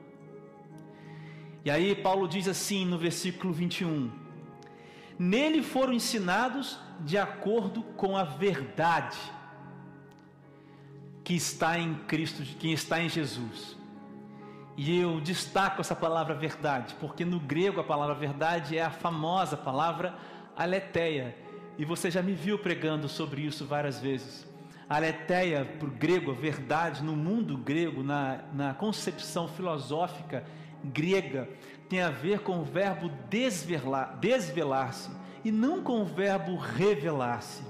E 1.64 1.70
aí 1.70 1.96
Paulo 1.96 2.28
diz 2.28 2.48
assim 2.48 2.86
no 2.86 2.98
versículo 2.98 3.54
21: 3.54 4.12
Nele 5.18 5.62
foram 5.62 5.94
ensinados 5.94 6.80
de 7.02 7.18
acordo 7.18 7.84
com 7.84 8.18
a 8.18 8.24
verdade 8.24 9.18
que 11.24 11.36
está 11.36 11.78
em 11.78 11.94
Cristo, 11.94 12.42
que 12.42 12.74
está 12.74 13.00
em 13.00 13.08
Jesus. 13.08 13.78
E 14.76 14.98
eu 14.98 15.20
destaco 15.20 15.82
essa 15.82 15.96
palavra 15.96 16.34
verdade, 16.34 16.96
porque 17.00 17.26
no 17.26 17.40
grego 17.40 17.82
a 17.82 17.84
palavra 17.84 18.16
verdade 18.16 18.78
é 18.78 18.82
a 18.82 18.90
famosa 18.90 19.58
palavra 19.58 20.16
aletheia, 20.56 21.38
e 21.80 21.86
você 21.86 22.12
já 22.12 22.22
me 22.22 22.34
viu 22.34 22.60
pregando 22.60 23.08
sobre 23.08 23.42
isso 23.42 23.66
várias 23.66 24.02
vezes. 24.02 24.46
Aletheia, 24.90 25.64
para 25.64 25.88
o 25.88 25.92
grego, 25.92 26.34
verdade, 26.34 27.02
no 27.02 27.16
mundo 27.16 27.56
grego, 27.58 28.04
na, 28.04 28.42
na 28.54 28.74
concepção 28.74 29.48
filosófica 29.48 30.44
grega, 30.84 31.48
tem 31.88 32.02
a 32.02 32.10
ver 32.10 32.40
com 32.40 32.60
o 32.60 32.66
verbo 32.66 33.10
desvelar, 33.30 34.18
desvelar-se 34.20 35.10
e 35.44 35.52
não 35.54 35.82
com 35.82 36.02
o 36.02 36.06
verbo 36.06 36.58
revelar-se. 36.58 37.64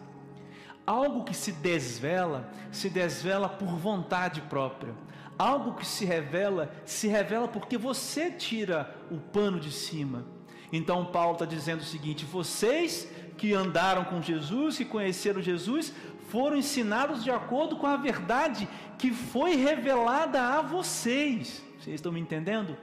Algo 0.87 1.23
que 1.23 1.35
se 1.35 1.51
desvela, 1.51 2.49
se 2.71 2.89
desvela 2.89 3.47
por 3.47 3.77
vontade 3.77 4.41
própria. 4.41 4.95
Algo 5.37 5.75
que 5.75 5.85
se 5.85 6.03
revela, 6.03 6.71
se 6.83 7.07
revela 7.07 7.47
porque 7.47 7.77
você 7.77 8.31
tira 8.31 8.95
o 9.11 9.19
pano 9.19 9.59
de 9.59 9.71
cima. 9.71 10.25
Então 10.71 11.05
Paulo 11.05 11.33
está 11.33 11.45
dizendo 11.45 11.81
o 11.81 11.85
seguinte: 11.85 12.25
vocês 12.25 13.07
que 13.39 13.53
andaram 13.53 14.03
com 14.03 14.21
Jesus, 14.21 14.77
que 14.77 14.83
conheceram 14.83 15.41
Jesus, 15.41 15.93
foram 16.27 16.57
ensinados 16.57 17.23
de 17.23 17.31
acordo 17.31 17.77
com 17.77 17.87
a 17.87 17.95
verdade 17.95 18.67
que 18.97 19.11
foi 19.11 19.55
revelada 19.55 20.41
a 20.41 20.61
vocês. 20.61 21.63
Vocês 21.79 21.95
estão 21.95 22.11
me 22.11 22.19
entendendo? 22.19 22.77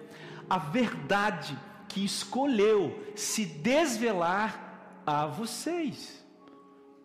A 0.49 0.57
verdade 0.57 1.57
que 1.89 2.03
escolheu 2.03 2.99
se 3.15 3.45
desvelar 3.45 5.03
a 5.05 5.27
vocês. 5.27 6.25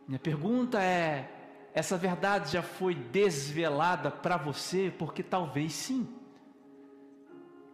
Minha 0.07 0.19
pergunta 0.19 0.81
é: 0.81 1.29
essa 1.73 1.97
verdade 1.97 2.53
já 2.53 2.63
foi 2.63 2.95
desvelada 2.95 4.09
para 4.09 4.37
você? 4.37 4.93
Porque 4.97 5.21
talvez 5.21 5.73
sim. 5.73 6.07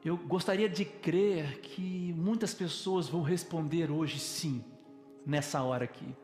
Eu 0.04 0.18
gostaria 0.18 0.68
de 0.68 0.86
crer 0.86 1.60
que 1.60 2.14
muitas 2.18 2.54
pessoas 2.54 3.08
vão 3.08 3.22
responder 3.22 3.92
hoje 3.92 4.20
sim 4.20 4.64
nessa 5.28 5.62
hora 5.62 5.84
aqui. 5.84 6.16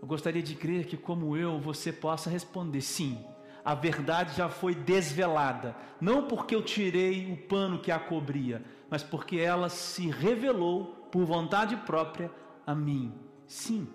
Eu 0.00 0.06
gostaria 0.06 0.42
de 0.42 0.54
crer 0.54 0.86
que, 0.86 0.96
como 0.96 1.36
eu, 1.36 1.58
você 1.58 1.92
possa 1.92 2.30
responder: 2.30 2.80
sim, 2.80 3.18
a 3.64 3.74
verdade 3.74 4.36
já 4.36 4.48
foi 4.48 4.74
desvelada, 4.74 5.76
não 6.00 6.28
porque 6.28 6.54
eu 6.54 6.62
tirei 6.62 7.32
o 7.32 7.36
pano 7.36 7.80
que 7.80 7.90
a 7.90 7.98
cobria, 7.98 8.64
mas 8.88 9.02
porque 9.02 9.38
ela 9.38 9.68
se 9.68 10.08
revelou 10.08 11.08
por 11.10 11.24
vontade 11.24 11.76
própria 11.78 12.30
a 12.64 12.74
mim. 12.74 13.12
Sim. 13.46 13.88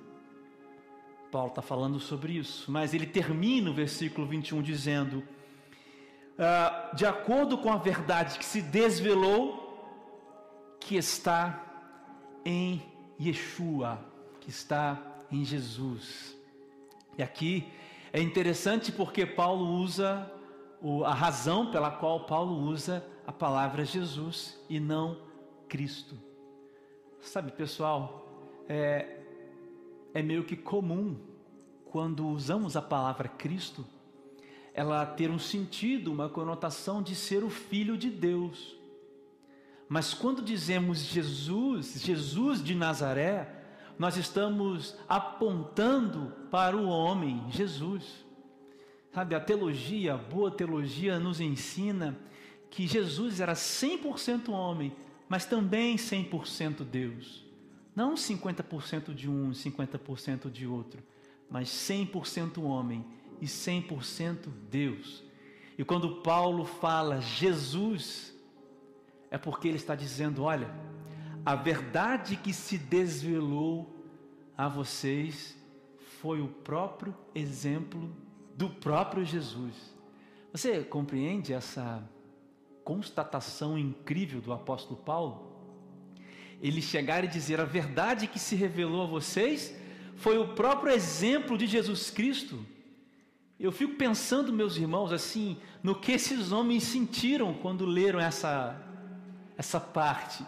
Paulo 1.31 1.49
está 1.49 1.61
falando 1.61 1.99
sobre 1.99 2.33
isso, 2.33 2.71
mas 2.71 2.93
ele 2.93 3.05
termina 3.05 3.69
o 3.69 3.73
versículo 3.73 4.27
21 4.27 4.61
dizendo: 4.61 5.23
ah, 6.37 6.91
de 6.93 7.05
acordo 7.05 7.57
com 7.57 7.71
a 7.71 7.77
verdade 7.77 8.37
que 8.37 8.45
se 8.45 8.61
desvelou, 8.61 9.65
que 10.79 10.95
está 10.95 11.63
em 12.45 12.81
Yeshua 13.19 14.16
que 14.47 14.51
está 14.51 14.97
em 15.29 15.43
Jesus. 15.43 16.33
E 17.17 17.21
aqui 17.21 17.67
é 18.13 18.21
interessante 18.21 18.93
porque 18.93 19.25
Paulo 19.25 19.65
usa 19.73 20.31
a 21.05 21.13
razão 21.13 21.69
pela 21.69 21.91
qual 21.91 22.25
Paulo 22.25 22.55
usa 22.55 23.05
a 23.25 23.33
palavra 23.33 23.83
Jesus 23.83 24.57
e 24.69 24.79
não 24.79 25.19
Cristo. 25.67 26.17
Sabe, 27.19 27.51
pessoal, 27.51 28.25
é, 28.69 29.19
é 30.13 30.21
meio 30.21 30.45
que 30.45 30.55
comum 30.55 31.17
quando 31.91 32.25
usamos 32.25 32.77
a 32.77 32.81
palavra 32.81 33.27
Cristo, 33.27 33.85
ela 34.73 35.05
ter 35.05 35.29
um 35.29 35.39
sentido, 35.39 36.09
uma 36.09 36.29
conotação 36.29 37.03
de 37.03 37.15
ser 37.15 37.43
o 37.43 37.49
Filho 37.49 37.97
de 37.97 38.09
Deus. 38.09 38.77
Mas 39.89 40.13
quando 40.13 40.41
dizemos 40.41 40.99
Jesus, 40.99 42.01
Jesus 42.01 42.63
de 42.63 42.73
Nazaré, 42.73 43.56
nós 43.97 44.15
estamos 44.15 44.95
apontando 45.07 46.33
para 46.51 46.77
o 46.77 46.87
homem, 46.87 47.43
Jesus. 47.49 48.25
Sabe, 49.11 49.33
a 49.33 49.39
teologia, 49.39 50.13
a 50.13 50.17
boa 50.17 50.51
teologia 50.51 51.19
nos 51.19 51.39
ensina 51.39 52.17
que 52.69 52.85
Jesus 52.85 53.39
era 53.39 53.53
100% 53.53 54.49
homem, 54.49 54.95
mas 55.27 55.45
também 55.45 55.95
100% 55.95 56.83
Deus. 56.83 57.45
Não 57.95 58.13
50% 58.13 59.13
de 59.13 59.27
um 59.27 59.51
e 59.51 59.55
50% 59.55 60.51
de 60.51 60.67
outro, 60.67 61.01
mas 61.49 61.69
100% 61.69 62.61
homem 62.61 63.03
e 63.41 63.45
100% 63.45 64.49
Deus. 64.69 65.23
E 65.77 65.83
quando 65.83 66.17
Paulo 66.17 66.65
fala 66.65 67.21
Jesus, 67.21 68.35
é 69.31 69.37
porque 69.37 69.67
ele 69.67 69.77
está 69.77 69.95
dizendo: 69.95 70.43
olha, 70.43 70.69
a 71.47 71.55
verdade 71.55 72.35
que 72.35 72.51
se 72.51 72.77
desvelou 72.77 74.03
a 74.57 74.67
vocês 74.67 75.55
foi 76.19 76.41
o 76.41 76.49
próprio 76.49 77.15
exemplo 77.33 78.13
do 78.53 78.69
próprio 78.69 79.23
Jesus. 79.23 79.73
Você 80.51 80.83
compreende 80.83 81.53
essa 81.53 82.03
constatação 82.83 83.77
incrível 83.77 84.41
do 84.41 84.51
apóstolo 84.51 84.97
Paulo? 84.97 85.55
Ele 86.61 86.81
chegar 86.81 87.23
e 87.23 87.29
dizer: 87.29 87.61
a 87.61 87.65
verdade 87.65 88.27
que 88.27 88.39
se 88.39 88.53
revelou 88.53 89.03
a 89.03 89.07
vocês 89.07 89.73
foi 90.17 90.37
o 90.37 90.49
próprio 90.49 90.91
exemplo 90.91 91.57
de 91.57 91.65
Jesus 91.65 92.11
Cristo. 92.11 92.59
Eu 93.57 93.71
fico 93.71 93.95
pensando, 93.95 94.51
meus 94.51 94.75
irmãos, 94.75 95.13
assim, 95.13 95.55
no 95.81 95.95
que 95.95 96.11
esses 96.11 96.51
homens 96.51 96.83
sentiram 96.83 97.53
quando 97.53 97.85
leram 97.85 98.19
essa, 98.19 98.77
essa 99.57 99.79
parte. 99.79 100.43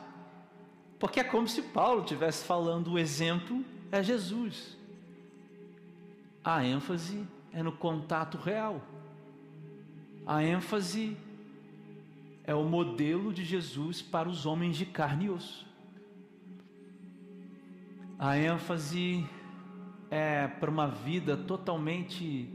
Porque 0.99 1.21
é 1.21 1.23
como 1.23 1.47
se 1.47 1.61
Paulo 1.61 2.01
estivesse 2.01 2.43
falando 2.43 2.91
o 2.91 2.99
exemplo 2.99 3.63
é 3.91 4.03
Jesus. 4.03 4.77
A 6.43 6.65
ênfase 6.65 7.25
é 7.53 7.63
no 7.63 7.71
contato 7.71 8.37
real. 8.37 8.81
A 10.25 10.43
ênfase 10.43 11.15
é 12.43 12.53
o 12.53 12.63
modelo 12.63 13.33
de 13.33 13.45
Jesus 13.45 14.01
para 14.01 14.27
os 14.27 14.45
homens 14.45 14.75
de 14.75 14.85
carne 14.85 15.25
e 15.25 15.29
osso. 15.29 15.65
A 18.17 18.37
ênfase 18.37 19.25
é 20.11 20.47
para 20.47 20.69
uma 20.69 20.87
vida 20.87 21.37
totalmente 21.37 22.49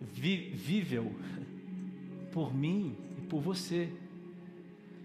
vi 0.00 0.50
vível 0.50 1.14
por 2.32 2.54
mim 2.54 2.96
e 3.18 3.20
por 3.22 3.40
você. 3.40 3.92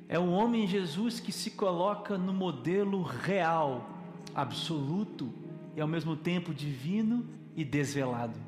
É 0.07 0.19
o 0.19 0.29
homem 0.29 0.67
Jesus 0.67 1.19
que 1.19 1.31
se 1.31 1.51
coloca 1.51 2.17
no 2.17 2.33
modelo 2.33 3.01
real, 3.01 3.89
absoluto 4.33 5.33
e 5.75 5.81
ao 5.81 5.87
mesmo 5.87 6.15
tempo 6.15 6.53
divino 6.53 7.25
e 7.55 7.65
desvelado. 7.65 8.39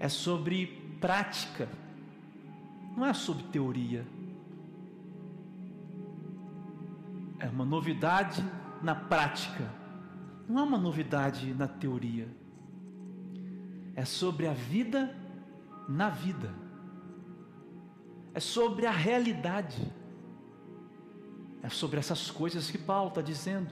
É 0.00 0.08
sobre 0.08 0.66
prática, 1.00 1.68
não 2.96 3.06
é 3.06 3.12
sobre 3.12 3.44
teoria. 3.44 4.04
É 7.38 7.48
uma 7.48 7.64
novidade 7.64 8.44
na 8.82 8.94
prática, 8.94 9.72
não 10.48 10.60
é 10.60 10.64
uma 10.64 10.78
novidade 10.78 11.54
na 11.54 11.68
teoria. 11.68 12.28
É 13.94 14.04
sobre 14.04 14.46
a 14.46 14.52
vida 14.52 15.14
na 15.88 16.08
vida, 16.08 16.52
é 18.34 18.40
sobre 18.40 18.86
a 18.86 18.90
realidade, 18.90 19.92
é 21.62 21.68
sobre 21.68 21.98
essas 21.98 22.30
coisas 22.30 22.70
que 22.70 22.78
Paulo 22.78 23.08
está 23.08 23.20
dizendo. 23.20 23.70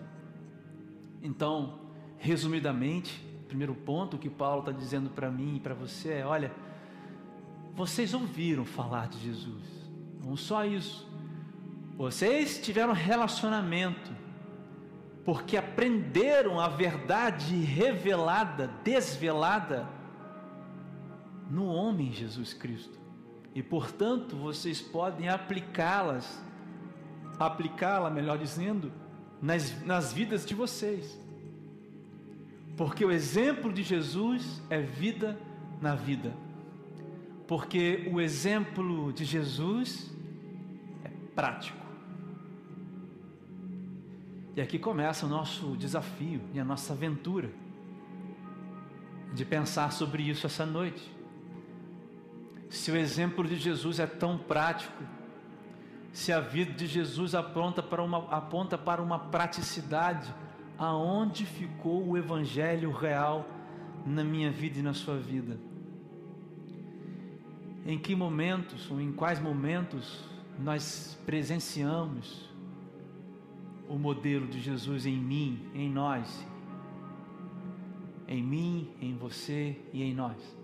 Então, 1.23 1.81
resumidamente, 2.19 3.25
primeiro 3.49 3.75
ponto 3.75 4.19
que 4.19 4.31
Paulo 4.31 4.61
está 4.61 4.73
dizendo 4.73 5.11
para 5.11 5.31
mim 5.31 5.57
e 5.57 5.61
para 5.61 5.75
você 5.75 6.12
é: 6.12 6.26
olha, 6.26 6.52
vocês 7.75 8.14
ouviram 8.14 8.64
falar 8.64 9.09
de 9.09 9.19
Jesus, 9.19 9.64
não 10.23 10.37
só 10.37 10.64
isso, 10.64 11.09
vocês 11.96 12.61
tiveram 12.62 12.92
relacionamento, 12.92 14.12
porque 15.25 15.57
aprenderam 15.57 16.61
a 16.61 16.68
verdade 16.68 17.57
revelada, 17.57 18.68
desvelada 18.85 19.88
no 21.51 21.66
homem 21.66 22.12
Jesus 22.12 22.55
Cristo, 22.55 22.99
e 23.54 23.62
portanto 23.62 24.36
vocês 24.36 24.80
podem 24.80 25.28
aplicá-las, 25.28 26.42
aplicá-la, 27.38 28.10
melhor 28.10 28.38
dizendo, 28.38 28.92
nas, 29.40 29.84
nas 29.84 30.12
vidas 30.12 30.44
de 30.46 30.54
vocês. 30.54 31.18
Porque 32.76 33.04
o 33.04 33.10
exemplo 33.10 33.72
de 33.72 33.82
Jesus 33.82 34.62
é 34.70 34.80
vida 34.80 35.38
na 35.80 35.94
vida. 35.94 36.34
Porque 37.46 38.08
o 38.12 38.20
exemplo 38.20 39.12
de 39.12 39.24
Jesus 39.24 40.10
é 41.04 41.10
prático. 41.34 41.80
E 44.56 44.60
aqui 44.60 44.78
começa 44.78 45.26
o 45.26 45.28
nosso 45.28 45.76
desafio 45.76 46.40
e 46.54 46.60
a 46.60 46.64
nossa 46.64 46.92
aventura 46.92 47.50
de 49.32 49.44
pensar 49.44 49.92
sobre 49.92 50.22
isso 50.22 50.46
essa 50.46 50.66
noite. 50.66 51.19
Se 52.70 52.92
o 52.92 52.96
exemplo 52.96 53.46
de 53.46 53.56
Jesus 53.56 53.98
é 53.98 54.06
tão 54.06 54.38
prático, 54.38 55.02
se 56.12 56.33
a 56.33 56.38
vida 56.38 56.72
de 56.72 56.87
Jesus 56.87 57.35
aponta 57.35 57.83
para 57.83 58.00
uma, 58.00 58.18
aponta 58.30 58.78
para 58.78 59.02
uma 59.02 59.18
praticidade, 59.18 60.33
aonde 60.78 61.44
ficou 61.44 62.09
o 62.09 62.16
Evangelho 62.16 62.92
real 62.92 63.44
na 64.06 64.22
minha 64.22 64.52
vida 64.52 64.78
e 64.78 64.83
na 64.83 64.94
sua 64.94 65.18
vida? 65.18 65.59
Em 67.85 67.98
que 67.98 68.14
momentos, 68.14 68.88
ou 68.88 69.00
em 69.00 69.12
quais 69.12 69.40
momentos, 69.40 70.24
nós 70.56 71.18
presenciamos 71.26 72.48
o 73.88 73.98
modelo 73.98 74.46
de 74.46 74.61
Jesus 74.61 75.06
em 75.06 75.16
mim, 75.16 75.68
em 75.74 75.90
nós, 75.90 76.46
em 78.28 78.40
mim, 78.40 78.88
em 79.00 79.16
você 79.16 79.76
e 79.92 80.04
em 80.04 80.14
nós? 80.14 80.60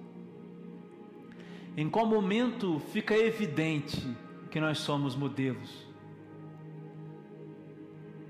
Em 1.77 1.91
qual 1.91 2.07
momento 2.07 2.81
fica 2.93 3.15
evidente 3.17 4.03
que 4.51 4.59
nós 4.59 4.79
somos 4.79 5.15
modelos. 5.15 5.87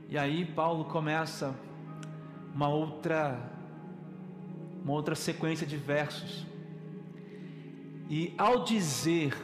E 0.09 0.19
aí 0.19 0.45
Paulo 0.45 0.85
começa 0.87 1.55
uma 2.55 2.69
outra 2.69 3.53
uma 4.83 4.93
outra 4.95 5.15
sequência 5.15 5.67
de 5.67 5.77
versos. 5.77 6.47
E 8.09 8.33
ao 8.39 8.63
dizer 8.65 9.35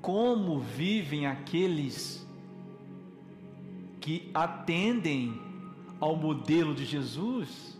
como 0.00 0.60
vivem 0.60 1.26
aqueles 1.26 2.26
que 4.00 4.30
atendem 4.32 5.40
ao 5.98 6.14
modelo 6.14 6.74
de 6.74 6.84
Jesus, 6.84 7.76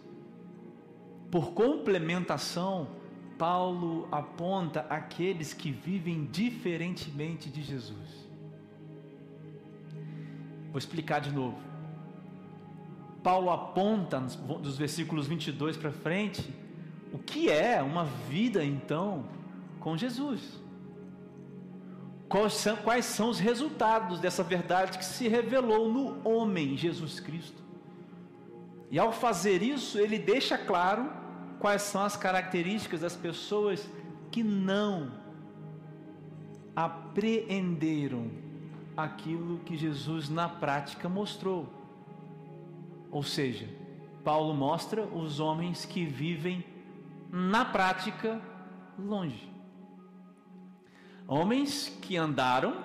por 1.31 1.53
complementação, 1.53 2.89
Paulo 3.39 4.09
aponta 4.11 4.87
aqueles 4.89 5.53
que 5.53 5.71
vivem 5.71 6.25
diferentemente 6.25 7.51
de 7.51 7.63
Jesus. 7.63 8.27
Vou 10.71 10.79
explicar 10.79 11.21
de 11.21 11.31
novo. 11.31 11.59
Paulo 13.23 13.51
aponta 13.51 14.21
dos 14.21 14.77
versículos 14.77 15.27
22 15.27 15.77
para 15.77 15.91
frente 15.91 16.49
o 17.13 17.19
que 17.19 17.51
é 17.51 17.83
uma 17.83 18.05
vida 18.05 18.65
então 18.65 19.25
com 19.81 19.97
Jesus. 19.97 20.41
Quais 22.29 22.55
são, 22.55 22.77
quais 22.77 23.05
são 23.05 23.31
os 23.31 23.39
resultados 23.39 24.19
dessa 24.19 24.43
verdade 24.43 24.99
que 24.99 25.05
se 25.05 25.29
revelou 25.29 25.91
no 25.91 26.29
homem 26.29 26.77
Jesus 26.77 27.21
Cristo? 27.21 27.63
E 28.91 28.99
ao 28.99 29.13
fazer 29.13 29.63
isso, 29.63 29.99
ele 29.99 30.19
deixa 30.19 30.57
claro 30.59 31.11
quais 31.59 31.83
são 31.83 32.03
as 32.03 32.17
características 32.17 33.01
das 33.01 33.17
pessoas 33.17 33.89
que 34.31 34.43
não 34.43 35.13
apreenderam 36.75 38.31
aquilo 38.97 39.59
que 39.61 39.77
Jesus 39.77 40.29
na 40.29 40.49
prática 40.49 41.09
mostrou. 41.09 41.69
Ou 43.11 43.23
seja, 43.23 43.69
Paulo 44.25 44.55
mostra 44.55 45.03
os 45.05 45.41
homens 45.41 45.85
que 45.85 46.05
vivem 46.05 46.65
na 47.31 47.65
prática 47.65 48.41
longe. 48.99 49.51
Homens 51.27 51.89
que 52.03 52.17
andaram, 52.17 52.85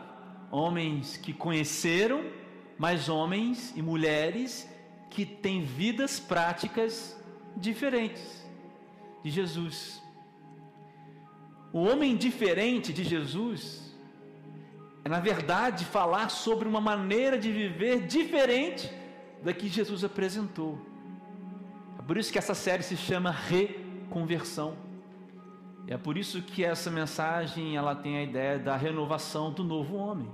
homens 0.49 1.17
que 1.17 1.33
conheceram, 1.33 2.23
mas 2.77 3.09
homens 3.09 3.73
e 3.75 3.81
mulheres 3.81 4.69
que 5.09 5.25
têm 5.25 5.63
vidas 5.63 6.19
práticas 6.19 7.19
diferentes 7.55 8.41
de 9.23 9.29
Jesus. 9.29 10.01
O 11.73 11.79
homem 11.79 12.15
diferente 12.15 12.91
de 12.91 13.03
Jesus 13.03 13.91
é, 15.03 15.09
na 15.09 15.19
verdade, 15.19 15.85
falar 15.85 16.29
sobre 16.29 16.67
uma 16.67 16.79
maneira 16.81 17.37
de 17.37 17.51
viver 17.51 18.05
diferente 18.05 18.91
da 19.43 19.53
que 19.53 19.67
Jesus 19.67 20.03
apresentou. 20.03 20.79
É 21.97 22.01
por 22.01 22.17
isso 22.17 22.31
que 22.31 22.37
essa 22.37 22.53
série 22.53 22.83
se 22.83 22.95
chama 22.95 23.31
Reconversão. 23.31 24.77
É 25.87 25.97
por 25.97 26.17
isso 26.17 26.41
que 26.41 26.63
essa 26.63 26.91
mensagem 26.91 27.75
ela 27.75 27.95
tem 27.95 28.17
a 28.17 28.23
ideia 28.23 28.59
da 28.59 28.75
renovação 28.75 29.51
do 29.51 29.63
novo 29.63 29.95
homem. 29.95 30.29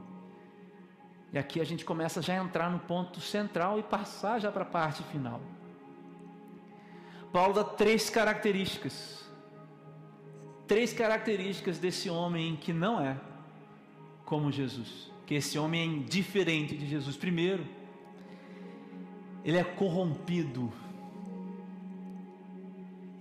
E 1.32 1.38
aqui 1.38 1.62
a 1.62 1.64
gente 1.64 1.86
começa 1.86 2.22
já 2.22 2.34
a 2.34 2.44
entrar 2.44 2.70
no 2.70 2.80
ponto 2.80 3.22
central 3.22 3.80
e 3.80 3.84
passar 3.84 4.40
já 4.40 4.52
para 4.52 4.64
a 4.64 4.66
parte 4.66 5.04
final. 5.04 5.42
Paulo 7.32 7.54
dá 7.54 7.64
três 7.64 8.10
características. 8.10 9.26
Três 10.68 10.94
características 10.94 11.78
desse 11.78 12.10
homem 12.10 12.56
que 12.56 12.74
não 12.74 13.00
é 13.00 13.18
como 14.26 14.52
Jesus. 14.52 15.12
Que 15.26 15.36
esse 15.36 15.58
homem 15.58 16.02
é 16.02 16.10
diferente 16.10 16.76
de 16.76 16.88
Jesus. 16.88 17.16
Primeiro, 17.18 17.66
ele 19.44 19.58
é 19.58 19.64
corrompido. 19.64 20.72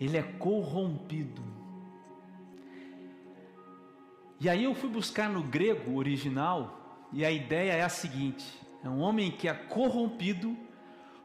Ele 0.01 0.17
é 0.17 0.23
corrompido. 0.23 1.43
E 4.39 4.49
aí 4.49 4.65
eu 4.65 4.75
fui 4.75 4.91
buscar 4.91 5.31
no 5.31 5.43
grego 5.43 5.97
original, 5.97 7.09
e 7.13 7.25
a 7.25 7.31
ideia 7.31 7.73
é 7.73 7.83
a 7.83 7.89
seguinte: 7.89 8.45
é 8.85 8.89
um 8.89 9.01
homem 9.01 9.31
que 9.31 9.49
é 9.49 9.55
corrompido 9.55 10.57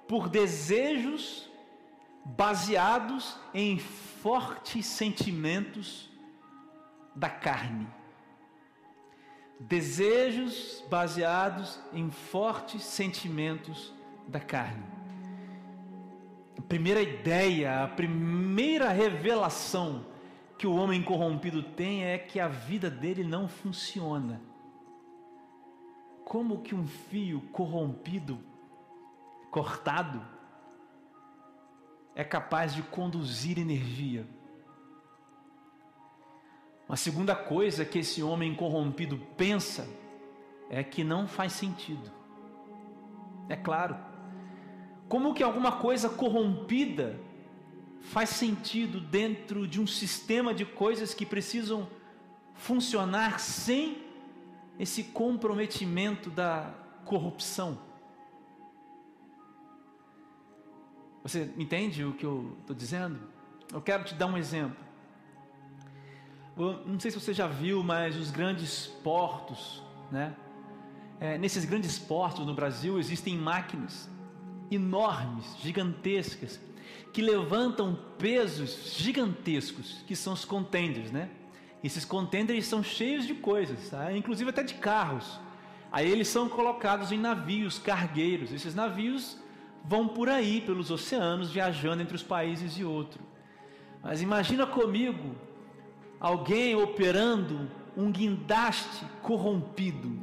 por 0.08 0.30
desejos 0.30 1.51
baseados 2.24 3.38
em 3.54 3.80
fortes 3.80 4.86
sentimentos 4.86 6.10
da 7.16 7.30
carne. 7.30 7.88
Desejos 9.60 10.84
baseados 10.90 11.80
em 11.94 12.10
fortes 12.10 12.84
sentimentos 12.84 13.94
da 14.28 14.40
carne. 14.40 14.84
A 16.58 16.62
primeira 16.62 17.02
ideia, 17.02 17.84
a 17.84 17.88
primeira 17.88 18.90
revelação 18.90 20.06
que 20.58 20.68
o 20.68 20.76
homem 20.76 21.02
corrompido 21.02 21.64
tem 21.64 22.04
é 22.06 22.18
que 22.18 22.40
a 22.40 22.48
vida 22.48 22.90
dele 22.90 23.24
não 23.24 23.48
funciona. 23.48 24.42
Como 26.24 26.62
que 26.62 26.74
um 26.74 26.86
fio 26.86 27.42
corrompido, 27.52 28.40
cortado, 29.50 30.26
é 32.16 32.24
capaz 32.24 32.74
de 32.74 32.82
conduzir 32.84 33.58
energia? 33.58 34.26
Uma 36.88 36.98
segunda 36.98 37.36
coisa 37.36 37.86
que 37.86 38.00
esse 38.00 38.22
homem 38.22 38.54
corrompido 38.54 39.18
pensa 39.38 39.88
é 40.70 40.84
que 40.84 41.04
não 41.04 41.28
faz 41.28 41.54
sentido. 41.54 42.12
É 43.48 43.56
claro. 43.56 43.96
Como 45.08 45.34
que 45.34 45.44
alguma 45.44 45.74
coisa 45.74 46.10
corrompida 46.10 47.20
faz 48.02 48.30
sentido 48.30 49.00
dentro 49.00 49.68
de 49.68 49.80
um 49.80 49.88
sistema 49.88 50.54
de 50.54 50.66
coisas 50.66 51.14
que 51.14 51.26
precisam 51.26 51.88
funcionar 52.56 53.40
sem 53.40 54.04
esse 54.80 55.04
comprometimento 55.04 56.30
da 56.30 56.74
corrupção. 57.06 57.80
Você 61.24 61.52
entende 61.58 62.04
o 62.04 62.14
que 62.14 62.26
eu 62.26 62.58
estou 62.62 62.76
dizendo? 62.76 63.20
Eu 63.72 63.82
quero 63.82 64.04
te 64.04 64.16
dar 64.16 64.26
um 64.26 64.38
exemplo. 64.38 64.78
Eu 66.58 66.86
não 66.86 67.00
sei 67.00 67.12
se 67.12 67.20
você 67.20 67.34
já 67.34 67.48
viu, 67.48 67.84
mas 67.84 68.16
os 68.16 68.32
grandes 68.32 68.88
portos, 69.04 69.82
né? 70.12 70.36
É, 71.20 71.38
nesses 71.38 71.66
grandes 71.66 72.00
portos 72.00 72.46
no 72.46 72.54
Brasil 72.54 73.00
existem 73.00 73.38
máquinas 73.38 74.10
enormes, 74.72 75.58
gigantescas, 75.62 76.60
que 77.14 77.22
levantam 77.22 77.98
pesos 78.18 78.96
gigantescos, 78.98 80.04
que 80.08 80.16
são 80.16 80.34
os 80.34 80.44
contenders, 80.44 81.12
né? 81.12 81.30
Esses 81.84 82.06
contenders 82.06 82.66
são 82.66 82.84
cheios 82.84 83.26
de 83.26 83.36
coisas, 83.36 83.90
tá? 83.90 84.12
inclusive 84.16 84.50
até 84.50 84.64
de 84.64 84.76
carros. 84.76 85.40
Aí 85.92 86.10
eles 86.10 86.28
são 86.28 86.48
colocados 86.48 87.12
em 87.12 87.18
navios 87.18 87.78
cargueiros. 87.78 88.52
Esses 88.54 88.74
navios 88.74 89.38
vão 89.84 90.08
por 90.08 90.30
aí, 90.30 90.62
pelos 90.62 90.92
oceanos, 90.92 91.52
viajando 91.52 92.02
entre 92.02 92.16
os 92.16 92.24
países 92.24 92.78
e 92.78 92.84
outros. 92.84 93.24
Mas 94.04 94.22
imagina 94.22 94.66
comigo 94.66 95.36
alguém 96.20 96.76
operando 96.76 97.70
um 97.96 98.12
guindaste 98.12 99.06
corrompido, 99.22 100.20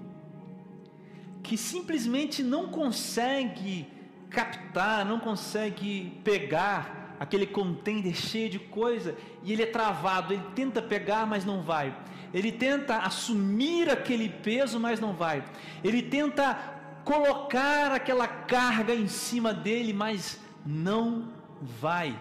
que 1.43 1.57
simplesmente 1.57 2.43
não 2.43 2.69
consegue 2.69 3.87
captar, 4.31 5.05
não 5.05 5.19
consegue 5.19 6.21
pegar 6.23 7.17
aquele 7.19 7.47
contender 7.47 8.15
cheio 8.15 8.49
de 8.49 8.59
coisa 8.59 9.17
e 9.43 9.53
ele 9.53 9.63
é 9.63 9.67
travado. 9.67 10.33
Ele 10.33 10.43
tenta 10.55 10.81
pegar, 10.81 11.27
mas 11.27 11.45
não 11.45 11.63
vai. 11.63 11.97
Ele 12.33 12.53
tenta 12.53 12.99
assumir 12.99 13.91
aquele 13.91 14.29
peso, 14.29 14.79
mas 14.79 15.01
não 15.01 15.15
vai. 15.15 15.43
Ele 15.83 16.03
tenta 16.03 16.78
colocar 17.09 17.93
aquela 17.93 18.29
carga 18.29 18.95
em 18.95 19.09
cima 19.09 19.53
dele, 19.53 19.93
mas 19.93 20.41
não 20.65 21.33
vai. 21.61 22.19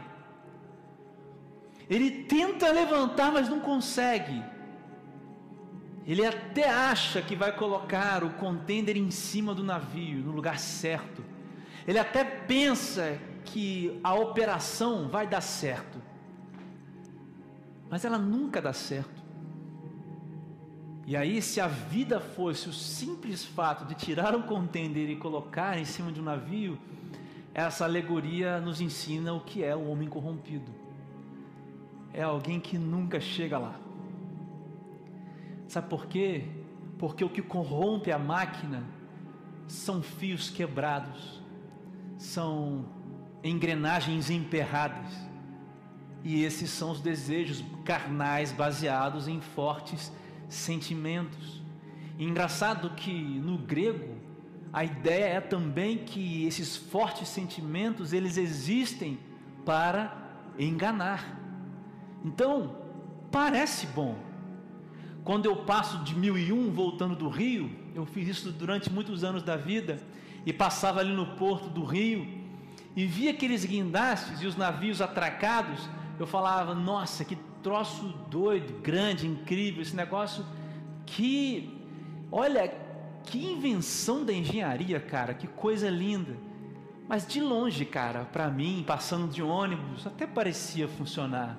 Ele 1.90 2.24
tenta 2.24 2.72
levantar, 2.72 3.32
mas 3.32 3.50
não 3.50 3.60
consegue. 3.60 4.44
Ele 6.06 6.26
até 6.26 6.70
acha 6.70 7.22
que 7.22 7.36
vai 7.36 7.52
colocar 7.56 8.24
o 8.24 8.32
contender 8.32 8.96
em 8.96 9.12
cima 9.12 9.54
do 9.54 9.64
navio, 9.64 10.24
no 10.24 10.32
lugar 10.32 10.58
certo 10.58 11.24
ele 11.88 11.98
até 11.98 12.26
pensa 12.26 13.18
que 13.46 13.98
a 14.04 14.14
operação 14.14 15.08
vai 15.08 15.26
dar 15.26 15.40
certo, 15.40 16.02
mas 17.90 18.04
ela 18.04 18.18
nunca 18.18 18.62
dá 18.62 18.74
certo. 18.74 19.24
E 21.08 21.16
aí, 21.16 21.42
se 21.42 21.60
a 21.60 21.68
vida 21.68 22.20
fosse 22.20 22.70
o 22.70 22.74
simples 22.74 23.44
fato 23.44 23.86
de 23.86 23.96
tirar 23.96 24.36
um 24.36 24.44
contender 24.44 25.10
e 25.10 25.16
colocar 25.16 25.80
em 25.80 25.86
cima 25.86 26.12
de 26.12 26.20
um 26.20 26.24
navio, 26.24 26.78
essa 27.54 27.86
alegoria 27.86 28.60
nos 28.60 28.80
ensina 28.82 29.34
o 29.34 29.40
que 29.40 29.64
é 29.64 29.76
o 29.76 29.88
homem 29.90 30.08
corrompido. 30.08 30.72
É 32.14 32.22
alguém 32.22 32.60
que 32.60 32.78
nunca 32.78 33.20
chega 33.20 33.58
lá. 33.58 33.80
Sabe 35.68 35.90
por 35.90 36.06
quê? 36.06 36.44
Porque 37.00 37.24
o 37.24 37.30
que 37.30 37.42
corrompe 37.42 38.12
a 38.12 38.20
máquina 38.20 38.84
são 39.68 40.04
fios 40.04 40.50
quebrados 40.50 41.42
são 42.18 42.86
engrenagens 43.44 44.30
emperradas. 44.30 45.14
E 46.24 46.44
esses 46.44 46.70
são 46.70 46.92
os 46.92 47.00
desejos 47.00 47.64
carnais 47.86 48.52
baseados 48.52 49.28
em 49.28 49.40
fortes 49.40 50.12
sentimentos. 50.48 51.62
E 52.18 52.24
engraçado 52.24 52.90
que 52.92 53.12
no 53.12 53.58
grego 53.58 54.16
a 54.72 54.84
ideia 54.84 55.26
é 55.26 55.42
também 55.42 56.00
que 56.00 56.46
esses 56.46 56.76
fortes 56.76 57.28
sentimentos 57.28 58.14
eles 58.14 58.38
existem 58.38 59.20
para 59.66 60.16
enganar. 60.58 61.40
Então, 62.24 62.76
parece 63.32 63.88
bom. 63.88 64.18
Quando 65.24 65.46
eu 65.46 65.58
passo 65.58 66.04
de 66.04 66.16
mil 66.16 66.38
e 66.38 66.52
um 66.52 66.72
voltando 66.72 67.16
do 67.16 67.28
Rio, 67.28 67.70
eu 67.94 68.06
fiz 68.06 68.28
isso 68.28 68.52
durante 68.52 68.92
muitos 68.92 69.24
anos 69.24 69.44
da 69.44 69.58
vida 69.58 70.02
e 70.46 70.54
passava 70.54 71.00
ali 71.00 71.14
no 71.14 71.36
porto 71.36 71.70
do 71.70 71.84
rio 71.84 72.26
e 72.96 73.06
via 73.06 73.32
aqueles 73.32 73.66
guindastes 73.66 74.42
e 74.42 74.48
os 74.48 74.56
navios 74.56 75.02
atracados, 75.02 75.88
eu 76.18 76.26
falava: 76.26 76.74
Nossa, 76.74 77.24
que 77.24 77.36
troço 77.62 78.08
doido, 78.30 78.82
grande, 78.82 79.28
incrível, 79.28 79.82
esse 79.82 79.96
negócio. 79.96 80.46
Que, 81.06 81.82
olha, 82.32 82.74
que 83.24 83.46
invenção 83.46 84.24
da 84.26 84.34
engenharia, 84.34 85.00
cara, 85.00 85.34
que 85.34 85.48
coisa 85.48 85.90
linda. 85.90 86.36
Mas 87.08 87.26
de 87.26 87.40
longe, 87.42 87.86
cara, 87.86 88.26
para 88.26 88.50
mim, 88.50 88.84
passando 88.86 89.30
de 89.32 89.42
ônibus, 89.42 90.06
até 90.06 90.28
parecia 90.28 90.88
funcionar. 90.88 91.58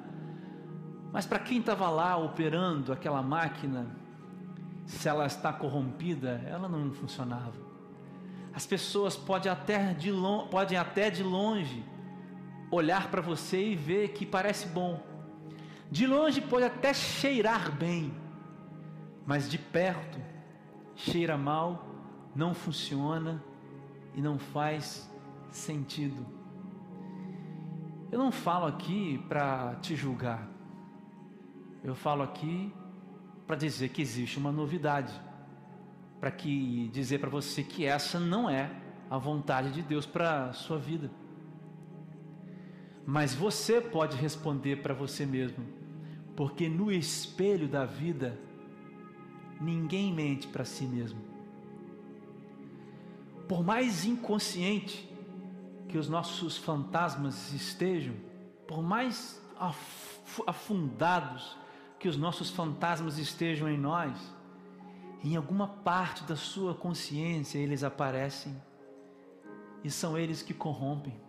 Mas 1.13 1.25
para 1.25 1.39
quem 1.39 1.59
estava 1.59 1.89
lá 1.89 2.17
operando 2.17 2.93
aquela 2.93 3.23
máquina, 3.23 3.87
se 4.85 5.09
ela 5.09 5.27
está 5.27 5.53
corrompida, 5.53 6.43
ela 6.47 6.69
não 6.69 6.93
funcionava. 6.93 7.55
As 8.55 8.67
pessoas 8.67 9.17
podem 9.17 9.51
até 9.51 9.95
de, 9.95 10.11
podem 10.51 10.77
até 10.77 11.11
de 11.11 11.23
longe 11.23 11.85
olhar 12.71 13.11
para 13.11 13.23
você 13.23 13.71
e 13.71 13.77
ver 13.77 14.09
que 14.09 14.27
parece 14.27 14.67
bom. 14.69 15.01
De 15.91 16.07
longe 16.07 16.41
pode 16.41 16.65
até 16.65 16.93
cheirar 16.93 17.73
bem, 17.73 18.13
mas 19.27 19.49
de 19.49 19.59
perto 19.59 20.19
cheira 20.95 21.39
mal, 21.39 21.87
não 22.35 22.53
funciona 22.53 23.43
e 24.15 24.21
não 24.21 24.39
faz 24.39 25.11
sentido. 25.51 26.27
Eu 28.11 28.19
não 28.19 28.33
falo 28.33 28.67
aqui 28.67 29.25
para 29.29 29.77
te 29.77 29.95
julgar. 29.95 30.49
Eu 31.85 31.95
falo 31.95 32.23
aqui 32.23 32.73
para 33.47 33.57
dizer 33.57 33.91
que 33.91 34.03
existe 34.03 34.39
uma 34.39 34.51
novidade 34.51 35.13
para 36.21 36.31
que 36.31 36.89
dizer 36.93 37.19
para 37.21 37.31
você 37.31 37.63
que 37.63 37.85
essa 37.85 38.19
não 38.19 38.51
é 38.51 38.71
a 39.09 39.17
vontade 39.17 39.71
de 39.71 39.83
Deus 39.83 40.05
para 40.05 40.53
sua 40.53 40.79
vida. 40.79 41.11
Mas 43.07 43.35
você 43.35 43.81
pode 43.81 44.17
responder 44.17 44.83
para 44.83 44.93
você 44.93 45.25
mesmo, 45.25 45.65
porque 46.39 46.69
no 46.69 46.93
espelho 46.93 47.67
da 47.67 47.85
vida 47.85 48.39
ninguém 49.61 50.15
mente 50.15 50.47
para 50.47 50.65
si 50.65 50.87
mesmo. 50.87 51.21
por 53.49 53.65
mais 53.65 54.05
inconsciente 54.05 55.13
que 55.89 55.99
os 55.99 56.09
nossos 56.09 56.57
fantasmas 56.57 57.53
estejam, 57.53 58.15
por 58.69 58.81
mais 58.85 59.43
afundados 60.47 61.57
que 61.99 62.09
os 62.09 62.17
nossos 62.17 62.51
fantasmas 62.51 63.19
estejam 63.19 63.69
em 63.69 63.77
nós, 63.77 64.17
em 65.25 65.35
alguma 65.35 65.67
parte 65.67 66.23
da 66.23 66.37
sua 66.37 66.73
consciência 66.73 67.59
eles 67.59 67.83
aparecem 67.83 68.55
e 69.83 69.91
são 69.91 70.17
eles 70.17 70.41
que 70.41 70.55
corrompem. 70.55 71.21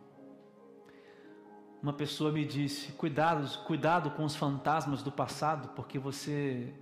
Uma 1.81 1.93
pessoa 1.93 2.31
me 2.31 2.45
disse: 2.45 2.91
cuidado, 2.91 3.47
cuidado 3.63 4.11
com 4.11 4.25
os 4.25 4.35
fantasmas 4.35 5.01
do 5.01 5.11
passado, 5.11 5.69
porque 5.69 5.97
você 5.97 6.73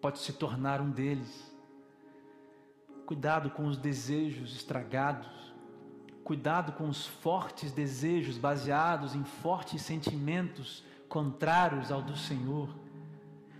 pode 0.00 0.18
se 0.18 0.32
tornar 0.32 0.80
um 0.80 0.90
deles. 0.90 1.56
Cuidado 3.06 3.50
com 3.50 3.66
os 3.66 3.76
desejos 3.76 4.54
estragados. 4.54 5.28
Cuidado 6.24 6.72
com 6.72 6.88
os 6.88 7.06
fortes 7.06 7.72
desejos 7.72 8.36
baseados 8.36 9.14
em 9.14 9.24
fortes 9.24 9.80
sentimentos 9.80 10.84
contrários 11.08 11.90
ao 11.90 12.02
do 12.02 12.14
Senhor, 12.14 12.68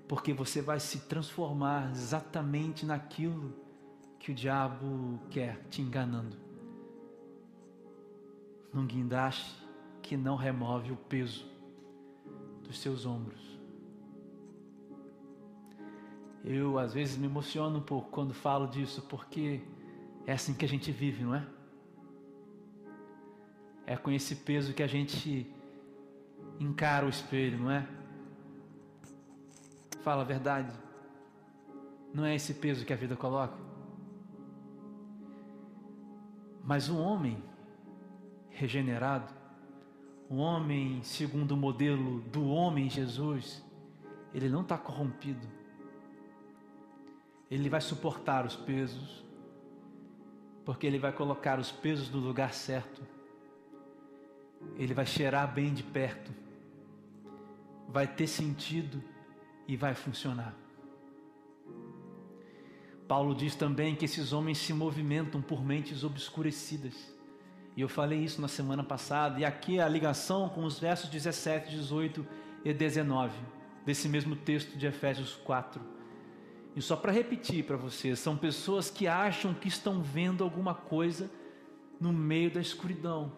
porque 0.07 0.35
você 0.35 0.61
vai 0.61 0.79
se 0.79 1.01
transformar 1.07 1.90
exatamente 1.90 2.85
naquilo 2.85 3.55
que 4.18 4.33
o 4.33 4.35
diabo 4.35 5.18
quer, 5.31 5.64
te 5.71 5.81
enganando. 5.81 6.37
Num 8.71 8.87
guindaste 8.87 9.68
que 10.09 10.16
não 10.16 10.37
remove 10.37 10.90
o 10.90 10.97
peso 10.97 11.47
dos 12.62 12.81
seus 12.81 13.05
ombros. 13.05 13.61
Eu 16.42 16.79
às 16.79 16.94
vezes 16.94 17.18
me 17.18 17.27
emociono 17.27 17.77
um 17.77 17.83
pouco 17.83 18.09
quando 18.09 18.33
falo 18.33 18.66
disso, 18.66 19.03
porque 19.03 19.61
é 20.27 20.33
assim 20.33 20.55
que 20.55 20.64
a 20.64 20.68
gente 20.68 20.90
vive, 20.90 21.25
não 21.25 21.35
é? 21.35 21.47
É 23.85 23.99
com 23.99 24.11
esse 24.11 24.35
peso 24.35 24.73
que 24.73 24.83
a 24.83 24.87
gente 24.87 25.47
encara 26.59 27.05
o 27.05 27.11
espelho, 27.11 27.59
não 27.59 27.71
é? 27.71 27.87
Fala 30.03 30.23
a 30.23 30.25
verdade. 30.25 30.75
Não 32.14 32.25
é 32.25 32.35
esse 32.35 32.55
peso 32.55 32.87
que 32.87 32.94
a 32.94 32.97
vida 32.97 33.14
coloca. 33.14 33.59
Mas 36.64 36.88
um 36.88 36.99
homem 36.99 37.42
regenerado, 38.49 39.38
um 40.31 40.38
homem 40.38 41.03
segundo 41.03 41.53
o 41.53 41.57
modelo 41.57 42.21
do 42.21 42.49
homem 42.49 42.91
Jesus, 42.91 43.64
ele 44.35 44.49
não 44.49 44.62
está 44.62 44.77
corrompido. 44.77 45.47
Ele 47.51 47.69
vai 47.69 47.81
suportar 47.81 48.45
os 48.45 48.55
pesos, 48.55 49.25
porque 50.64 50.87
ele 50.87 50.99
vai 50.99 51.12
colocar 51.12 51.59
os 51.59 51.73
pesos 51.73 52.11
no 52.11 52.19
lugar 52.19 52.53
certo. 52.53 53.03
Ele 54.77 54.93
vai 54.93 55.07
cheirar 55.07 55.53
bem 55.53 55.73
de 55.73 55.83
perto 55.83 56.31
vai 57.88 58.07
ter 58.07 58.27
sentido 58.27 59.03
e 59.67 59.75
vai 59.77 59.95
funcionar. 59.95 60.55
Paulo 63.09 63.35
diz 63.35 63.55
também 63.55 63.97
que 63.97 64.05
esses 64.05 64.35
homens 64.35 64.59
se 64.59 64.75
movimentam 64.75 65.41
por 65.41 65.64
mentes 65.64 66.05
obscurecidas. 66.05 66.95
E 67.79 67.81
eu 67.81 67.88
falei 67.88 68.19
isso 68.19 68.41
na 68.41 68.49
semana 68.49 68.83
passada, 68.83 69.38
e 69.38 69.45
aqui 69.45 69.79
é 69.79 69.83
a 69.85 69.88
ligação 69.88 70.49
com 70.49 70.64
os 70.64 70.81
versos 70.81 71.09
17, 71.09 71.71
18 71.71 72.27
e 72.64 72.75
19 72.75 73.33
desse 73.87 74.09
mesmo 74.09 74.35
texto 74.35 74.77
de 74.77 74.85
Efésios 74.85 75.37
4. 75.45 75.81
E 76.75 76.83
só 76.83 76.97
para 76.97 77.12
repetir 77.12 77.64
para 77.64 77.77
vocês, 77.77 78.19
são 78.19 78.37
pessoas 78.37 78.91
que 78.91 79.07
acham 79.07 79.55
que 79.55 79.69
estão 79.69 80.03
vendo 80.03 80.43
alguma 80.43 80.75
coisa 80.75 81.31
no 82.01 82.12
meio 82.12 82.51
da 82.51 82.61
escuridão. 82.61 83.31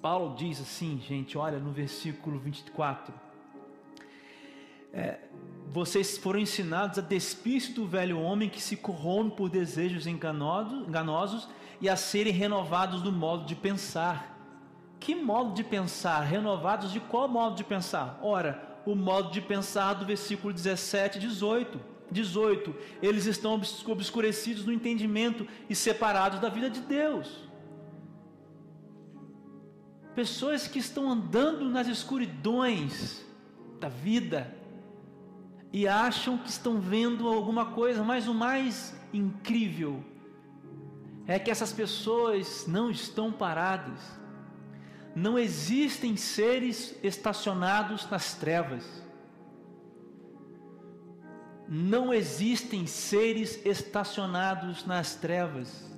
Paulo 0.00 0.34
diz 0.34 0.60
assim, 0.60 1.00
gente, 1.00 1.38
olha 1.38 1.60
no 1.60 1.70
versículo 1.70 2.40
24: 2.40 3.14
é, 4.92 5.20
vocês 5.72 6.18
foram 6.18 6.38
ensinados 6.38 6.98
a 6.98 7.02
despir-se 7.02 7.72
do 7.72 7.86
velho 7.86 8.20
homem 8.20 8.50
que 8.50 8.60
se 8.60 8.76
corrompe 8.76 9.38
por 9.38 9.48
desejos 9.48 10.06
enganosos 10.06 11.48
e 11.80 11.88
a 11.88 11.96
serem 11.96 12.32
renovados 12.32 13.00
do 13.00 13.10
modo 13.10 13.46
de 13.46 13.54
pensar. 13.54 14.38
Que 15.00 15.14
modo 15.14 15.54
de 15.54 15.64
pensar? 15.64 16.20
Renovados 16.20 16.92
de 16.92 17.00
qual 17.00 17.26
modo 17.26 17.56
de 17.56 17.64
pensar? 17.64 18.20
Ora, 18.22 18.80
o 18.84 18.94
modo 18.94 19.30
de 19.30 19.40
pensar 19.40 19.94
do 19.94 20.04
versículo 20.04 20.52
17 20.52 21.16
e 21.16 21.20
18. 21.22 21.80
18. 22.10 22.74
Eles 23.00 23.24
estão 23.24 23.58
obscurecidos 23.86 24.66
no 24.66 24.72
entendimento 24.74 25.48
e 25.70 25.74
separados 25.74 26.38
da 26.38 26.50
vida 26.50 26.68
de 26.68 26.80
Deus. 26.80 27.48
Pessoas 30.14 30.68
que 30.68 30.78
estão 30.78 31.10
andando 31.10 31.64
nas 31.64 31.86
escuridões 31.86 33.24
da 33.80 33.88
vida, 33.88 34.54
e 35.72 35.88
acham 35.88 36.36
que 36.36 36.50
estão 36.50 36.78
vendo 36.78 37.26
alguma 37.26 37.66
coisa, 37.66 38.04
mas 38.04 38.28
o 38.28 38.34
mais 38.34 38.94
incrível 39.12 40.04
é 41.26 41.38
que 41.38 41.50
essas 41.50 41.72
pessoas 41.72 42.66
não 42.66 42.90
estão 42.90 43.32
paradas. 43.32 44.00
Não 45.14 45.38
existem 45.38 46.16
seres 46.16 46.94
estacionados 47.02 48.08
nas 48.10 48.34
trevas. 48.34 48.84
Não 51.66 52.12
existem 52.12 52.86
seres 52.86 53.64
estacionados 53.64 54.84
nas 54.84 55.14
trevas. 55.14 55.90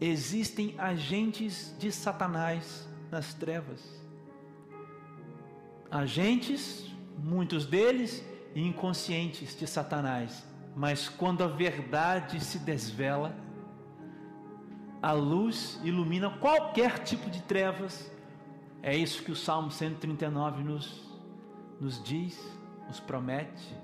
Existem 0.00 0.74
agentes 0.78 1.74
de 1.78 1.92
Satanás 1.92 2.88
nas 3.10 3.34
trevas. 3.34 3.80
Agentes, 5.90 6.92
muitos 7.18 7.66
deles 7.66 8.24
inconscientes 8.60 9.56
de 9.58 9.66
Satanás, 9.66 10.46
mas 10.74 11.08
quando 11.08 11.44
a 11.44 11.46
verdade 11.46 12.42
se 12.42 12.58
desvela, 12.58 13.34
a 15.02 15.12
luz 15.12 15.78
ilumina 15.84 16.30
qualquer 16.30 16.98
tipo 17.00 17.28
de 17.30 17.42
trevas. 17.42 18.10
É 18.82 18.96
isso 18.96 19.22
que 19.22 19.30
o 19.30 19.36
Salmo 19.36 19.70
139 19.70 20.62
nos, 20.62 21.02
nos 21.80 22.02
diz, 22.02 22.38
nos 22.86 22.98
promete. 22.98 23.76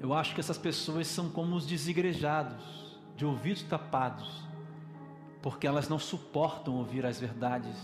Eu 0.00 0.12
acho 0.14 0.34
que 0.34 0.40
essas 0.40 0.58
pessoas 0.58 1.06
são 1.06 1.30
como 1.30 1.56
os 1.56 1.66
desigrejados, 1.66 2.98
de 3.16 3.24
ouvidos 3.24 3.62
tapados, 3.62 4.44
porque 5.42 5.66
elas 5.66 5.88
não 5.88 5.98
suportam 5.98 6.76
ouvir 6.76 7.04
as 7.04 7.18
verdades. 7.18 7.76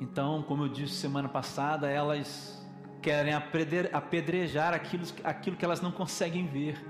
Então, 0.00 0.42
como 0.42 0.64
eu 0.64 0.68
disse 0.68 0.94
semana 0.94 1.28
passada, 1.28 1.88
elas 1.88 2.61
querem 3.02 3.34
apedrejar 3.34 4.72
aquilo, 4.72 5.04
aquilo 5.24 5.56
que 5.56 5.64
elas 5.64 5.80
não 5.80 5.90
conseguem 5.90 6.46
ver. 6.46 6.82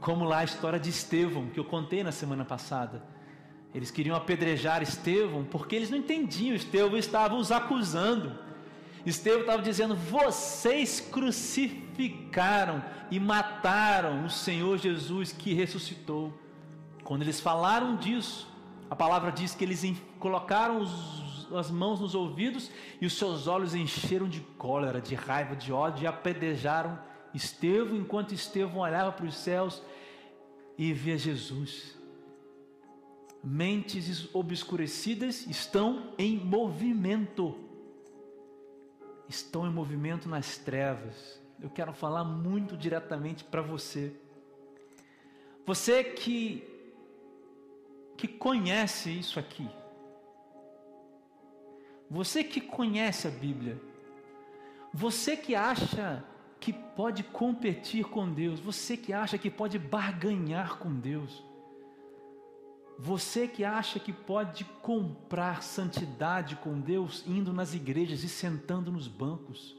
Como 0.00 0.24
lá 0.24 0.38
a 0.38 0.44
história 0.44 0.78
de 0.78 0.90
Estevão, 0.90 1.48
que 1.48 1.58
eu 1.58 1.64
contei 1.64 2.04
na 2.04 2.12
semana 2.12 2.44
passada. 2.44 3.02
Eles 3.74 3.90
queriam 3.90 4.14
apedrejar 4.14 4.82
Estevão 4.82 5.44
porque 5.44 5.74
eles 5.74 5.90
não 5.90 5.98
entendiam. 5.98 6.54
Estevão 6.54 6.96
estava 6.96 7.34
os 7.34 7.50
acusando. 7.50 8.38
Estevão 9.04 9.40
estava 9.40 9.62
dizendo: 9.62 9.96
Vocês 9.96 11.00
crucificaram 11.00 12.84
e 13.10 13.18
mataram 13.18 14.26
o 14.26 14.30
Senhor 14.30 14.76
Jesus 14.78 15.32
que 15.32 15.54
ressuscitou. 15.54 16.32
Quando 17.02 17.22
eles 17.22 17.40
falaram 17.40 17.96
disso, 17.96 18.46
a 18.90 18.94
palavra 18.94 19.32
diz 19.32 19.54
que 19.54 19.64
eles 19.64 19.84
colocaram 20.18 20.80
os 20.80 21.27
as 21.54 21.70
mãos 21.70 22.00
nos 22.00 22.14
ouvidos 22.14 22.70
e 23.00 23.06
os 23.06 23.14
seus 23.14 23.46
olhos 23.46 23.74
encheram 23.74 24.28
de 24.28 24.40
cólera, 24.40 25.00
de 25.00 25.14
raiva, 25.14 25.56
de 25.56 25.72
ódio 25.72 26.04
e 26.04 26.06
apedrejaram 26.06 26.98
Estevão 27.34 27.96
enquanto 27.96 28.32
Estevão 28.32 28.78
olhava 28.78 29.12
para 29.12 29.26
os 29.26 29.36
céus 29.36 29.82
e 30.76 30.92
via 30.92 31.18
Jesus. 31.18 31.96
Mentes 33.42 34.34
obscurecidas 34.34 35.46
estão 35.46 36.14
em 36.18 36.36
movimento. 36.36 37.56
Estão 39.28 39.66
em 39.66 39.70
movimento 39.70 40.28
nas 40.28 40.56
trevas. 40.56 41.40
Eu 41.60 41.68
quero 41.68 41.92
falar 41.92 42.24
muito 42.24 42.76
diretamente 42.76 43.44
para 43.44 43.60
você. 43.60 44.12
Você 45.66 46.02
que 46.02 46.66
que 48.16 48.26
conhece 48.26 49.16
isso 49.16 49.38
aqui. 49.38 49.70
Você 52.10 52.42
que 52.42 52.60
conhece 52.60 53.28
a 53.28 53.30
Bíblia, 53.30 53.80
você 54.92 55.36
que 55.36 55.54
acha 55.54 56.24
que 56.58 56.72
pode 56.72 57.22
competir 57.22 58.04
com 58.04 58.32
Deus, 58.32 58.58
você 58.58 58.96
que 58.96 59.12
acha 59.12 59.38
que 59.38 59.50
pode 59.50 59.78
barganhar 59.78 60.78
com 60.78 60.92
Deus, 60.94 61.44
você 62.98 63.46
que 63.46 63.64
acha 63.64 64.00
que 64.00 64.12
pode 64.12 64.64
comprar 64.82 65.62
santidade 65.62 66.56
com 66.56 66.80
Deus 66.80 67.24
indo 67.26 67.52
nas 67.52 67.74
igrejas 67.74 68.24
e 68.24 68.28
sentando 68.28 68.90
nos 68.90 69.06
bancos, 69.06 69.76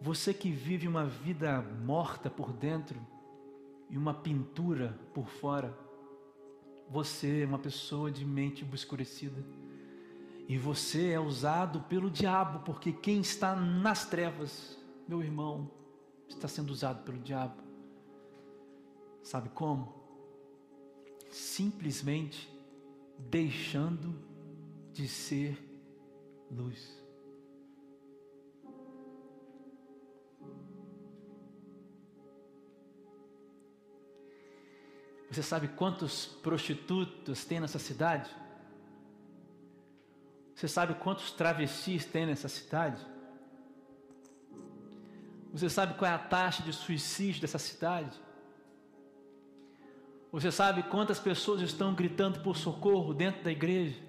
você 0.00 0.34
que 0.34 0.50
vive 0.50 0.86
uma 0.86 1.06
vida 1.06 1.62
morta 1.62 2.28
por 2.28 2.52
dentro, 2.52 3.00
e 3.94 3.96
uma 3.96 4.14
pintura 4.14 4.98
por 5.12 5.28
fora. 5.28 5.76
Você 6.90 7.42
é 7.42 7.46
uma 7.46 7.58
pessoa 7.58 8.10
de 8.10 8.24
mente 8.24 8.64
obscurecida. 8.64 9.40
E 10.46 10.58
você 10.58 11.10
é 11.10 11.20
usado 11.20 11.80
pelo 11.82 12.10
diabo, 12.10 12.60
porque 12.60 12.92
quem 12.92 13.20
está 13.20 13.56
nas 13.56 14.06
trevas, 14.06 14.78
meu 15.08 15.22
irmão, 15.22 15.70
está 16.28 16.46
sendo 16.46 16.70
usado 16.70 17.02
pelo 17.02 17.18
diabo. 17.18 17.62
Sabe 19.22 19.48
como? 19.48 19.94
Simplesmente 21.30 22.52
deixando 23.18 24.14
de 24.92 25.08
ser 25.08 25.58
luz. 26.50 27.02
Você 35.30 35.42
sabe 35.42 35.68
quantos 35.68 36.26
prostitutos 36.26 37.44
tem 37.44 37.58
nessa 37.58 37.78
cidade? 37.78 38.30
Você 40.64 40.68
sabe 40.68 40.94
quantos 40.94 41.30
travestis 41.30 42.06
tem 42.06 42.24
nessa 42.24 42.48
cidade? 42.48 42.98
Você 45.52 45.68
sabe 45.68 45.92
qual 45.92 46.10
é 46.10 46.14
a 46.14 46.18
taxa 46.18 46.62
de 46.62 46.72
suicídio 46.72 47.42
dessa 47.42 47.58
cidade? 47.58 48.18
Você 50.32 50.50
sabe 50.50 50.82
quantas 50.84 51.18
pessoas 51.18 51.60
estão 51.60 51.92
gritando 51.92 52.40
por 52.40 52.56
socorro 52.56 53.12
dentro 53.12 53.44
da 53.44 53.52
igreja? 53.52 54.00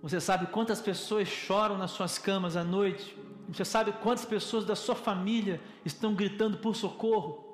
Você 0.00 0.20
sabe 0.20 0.46
quantas 0.46 0.80
pessoas 0.80 1.26
choram 1.26 1.76
nas 1.76 1.90
suas 1.90 2.16
camas 2.16 2.56
à 2.56 2.62
noite? 2.62 3.18
Você 3.48 3.64
sabe 3.64 3.90
quantas 3.90 4.24
pessoas 4.24 4.64
da 4.64 4.76
sua 4.76 4.94
família 4.94 5.60
estão 5.84 6.14
gritando 6.14 6.58
por 6.58 6.76
socorro? 6.76 7.48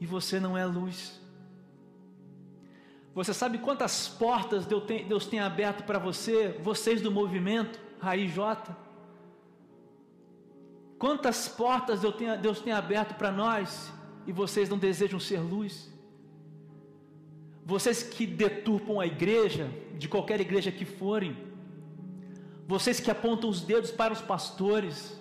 e 0.00 0.06
você 0.06 0.40
não 0.40 0.56
é 0.56 0.64
luz. 0.64 1.20
Você 3.20 3.34
sabe 3.34 3.58
quantas 3.58 4.08
portas 4.08 4.64
Deus 4.64 5.26
tem, 5.26 5.40
aberto 5.40 5.84
para 5.84 5.98
você, 5.98 6.58
vocês 6.62 7.02
do 7.02 7.10
movimento 7.10 7.78
Raiz 8.00 8.32
J? 8.32 8.74
Quantas 10.98 11.46
portas 11.46 12.00
Deus 12.00 12.14
tem, 12.14 12.38
Deus 12.38 12.60
tem 12.60 12.72
aberto 12.72 13.14
para 13.16 13.30
nós 13.30 13.92
e 14.26 14.32
vocês 14.32 14.70
não 14.70 14.78
desejam 14.78 15.20
ser 15.20 15.38
luz? 15.38 15.92
Vocês 17.62 18.02
que 18.02 18.26
deturpam 18.26 18.98
a 18.98 19.06
igreja, 19.06 19.70
de 19.98 20.08
qualquer 20.08 20.40
igreja 20.40 20.72
que 20.72 20.86
forem, 20.86 21.36
vocês 22.66 23.00
que 23.00 23.10
apontam 23.10 23.50
os 23.50 23.60
dedos 23.60 23.90
para 23.90 24.14
os 24.14 24.22
pastores, 24.22 25.20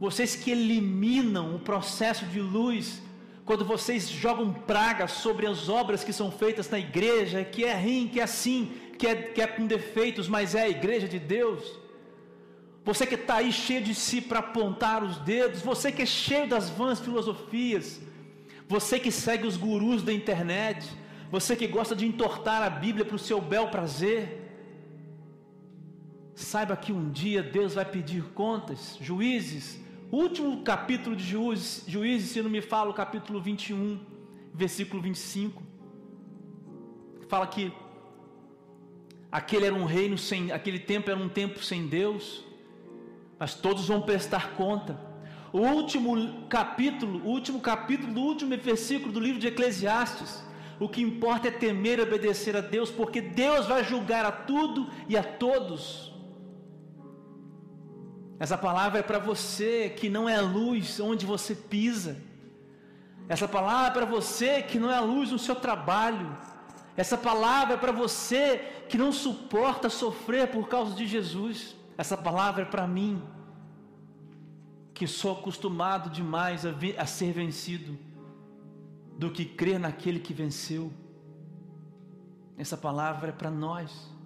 vocês 0.00 0.34
que 0.34 0.50
eliminam 0.50 1.54
o 1.54 1.58
processo 1.58 2.24
de 2.24 2.40
luz 2.40 3.02
quando 3.48 3.64
vocês 3.64 4.10
jogam 4.10 4.52
praga 4.52 5.08
sobre 5.08 5.46
as 5.46 5.70
obras 5.70 6.04
que 6.04 6.12
são 6.12 6.30
feitas 6.30 6.68
na 6.68 6.78
igreja, 6.78 7.42
que 7.42 7.64
é 7.64 7.74
ruim, 7.74 8.06
que 8.06 8.20
é 8.20 8.24
assim, 8.24 8.70
que 8.98 9.06
é, 9.06 9.14
que 9.14 9.40
é 9.40 9.46
com 9.46 9.66
defeitos, 9.66 10.28
mas 10.28 10.54
é 10.54 10.64
a 10.64 10.68
igreja 10.68 11.08
de 11.08 11.18
Deus. 11.18 11.62
Você 12.84 13.06
que 13.06 13.14
está 13.14 13.36
aí 13.36 13.50
cheio 13.50 13.82
de 13.82 13.94
si 13.94 14.20
para 14.20 14.40
apontar 14.40 15.02
os 15.02 15.16
dedos, 15.20 15.62
você 15.62 15.90
que 15.90 16.02
é 16.02 16.04
cheio 16.04 16.46
das 16.46 16.68
vãs 16.68 17.00
filosofias, 17.00 17.98
você 18.68 19.00
que 19.00 19.10
segue 19.10 19.46
os 19.46 19.56
gurus 19.56 20.02
da 20.02 20.12
internet, 20.12 20.86
você 21.30 21.56
que 21.56 21.66
gosta 21.66 21.96
de 21.96 22.04
entortar 22.06 22.62
a 22.62 22.68
Bíblia 22.68 23.06
para 23.06 23.16
o 23.16 23.18
seu 23.18 23.40
bel 23.40 23.68
prazer, 23.68 24.42
saiba 26.34 26.76
que 26.76 26.92
um 26.92 27.10
dia 27.10 27.42
Deus 27.42 27.72
vai 27.72 27.86
pedir 27.86 28.24
contas, 28.34 28.98
juízes, 29.00 29.80
último 30.16 30.62
capítulo 30.62 31.14
de 31.14 31.24
Juízes, 31.24 31.84
Juízes, 31.86 32.30
se 32.30 32.42
não 32.42 32.50
me 32.50 32.60
fala, 32.60 32.90
o 32.90 32.94
capítulo 32.94 33.40
21, 33.40 34.00
versículo 34.54 35.02
25, 35.02 35.62
fala 37.28 37.46
que 37.46 37.72
aquele 39.30 39.66
era 39.66 39.74
um 39.74 39.84
reino 39.84 40.16
sem, 40.16 40.50
aquele 40.50 40.78
tempo 40.78 41.10
era 41.10 41.18
um 41.18 41.28
tempo 41.28 41.62
sem 41.62 41.86
Deus, 41.86 42.44
mas 43.38 43.54
todos 43.54 43.86
vão 43.86 44.00
prestar 44.02 44.52
conta. 44.52 44.98
O 45.52 45.60
último 45.60 46.46
capítulo, 46.48 47.22
o 47.24 47.28
último 47.28 47.60
capítulo 47.60 48.12
do 48.12 48.20
último 48.20 48.56
versículo 48.56 49.12
do 49.12 49.20
livro 49.20 49.40
de 49.40 49.46
Eclesiastes, 49.46 50.42
o 50.80 50.88
que 50.88 51.02
importa 51.02 51.48
é 51.48 51.50
temer 51.50 51.98
e 51.98 52.02
obedecer 52.02 52.56
a 52.56 52.60
Deus, 52.60 52.90
porque 52.90 53.20
Deus 53.20 53.66
vai 53.66 53.82
julgar 53.84 54.24
a 54.24 54.32
tudo 54.32 54.88
e 55.08 55.16
a 55.16 55.22
todos. 55.22 56.12
Essa 58.38 58.56
palavra 58.56 59.00
é 59.00 59.02
para 59.02 59.18
você 59.18 59.90
que 59.90 60.08
não 60.08 60.28
é 60.28 60.40
luz 60.40 61.00
onde 61.00 61.26
você 61.26 61.54
pisa. 61.54 62.16
Essa 63.28 63.48
palavra 63.48 63.88
é 63.88 63.92
para 63.92 64.04
você 64.06 64.62
que 64.62 64.78
não 64.78 64.90
é 64.90 65.00
luz 65.00 65.32
no 65.32 65.38
seu 65.38 65.56
trabalho. 65.56 66.36
Essa 66.96 67.18
palavra 67.18 67.74
é 67.74 67.76
para 67.76 67.92
você 67.92 68.58
que 68.88 68.96
não 68.96 69.12
suporta 69.12 69.88
sofrer 69.88 70.50
por 70.50 70.68
causa 70.68 70.94
de 70.94 71.06
Jesus. 71.06 71.76
Essa 71.96 72.16
palavra 72.16 72.62
é 72.62 72.64
para 72.64 72.86
mim, 72.86 73.22
que 74.94 75.06
sou 75.06 75.32
acostumado 75.32 76.10
demais 76.10 76.64
a, 76.64 76.72
a 76.96 77.06
ser 77.06 77.32
vencido, 77.32 77.98
do 79.16 79.30
que 79.30 79.44
crer 79.44 79.78
naquele 79.80 80.20
que 80.20 80.32
venceu. 80.32 80.92
Essa 82.56 82.76
palavra 82.76 83.30
é 83.30 83.32
para 83.32 83.50
nós. 83.50 84.16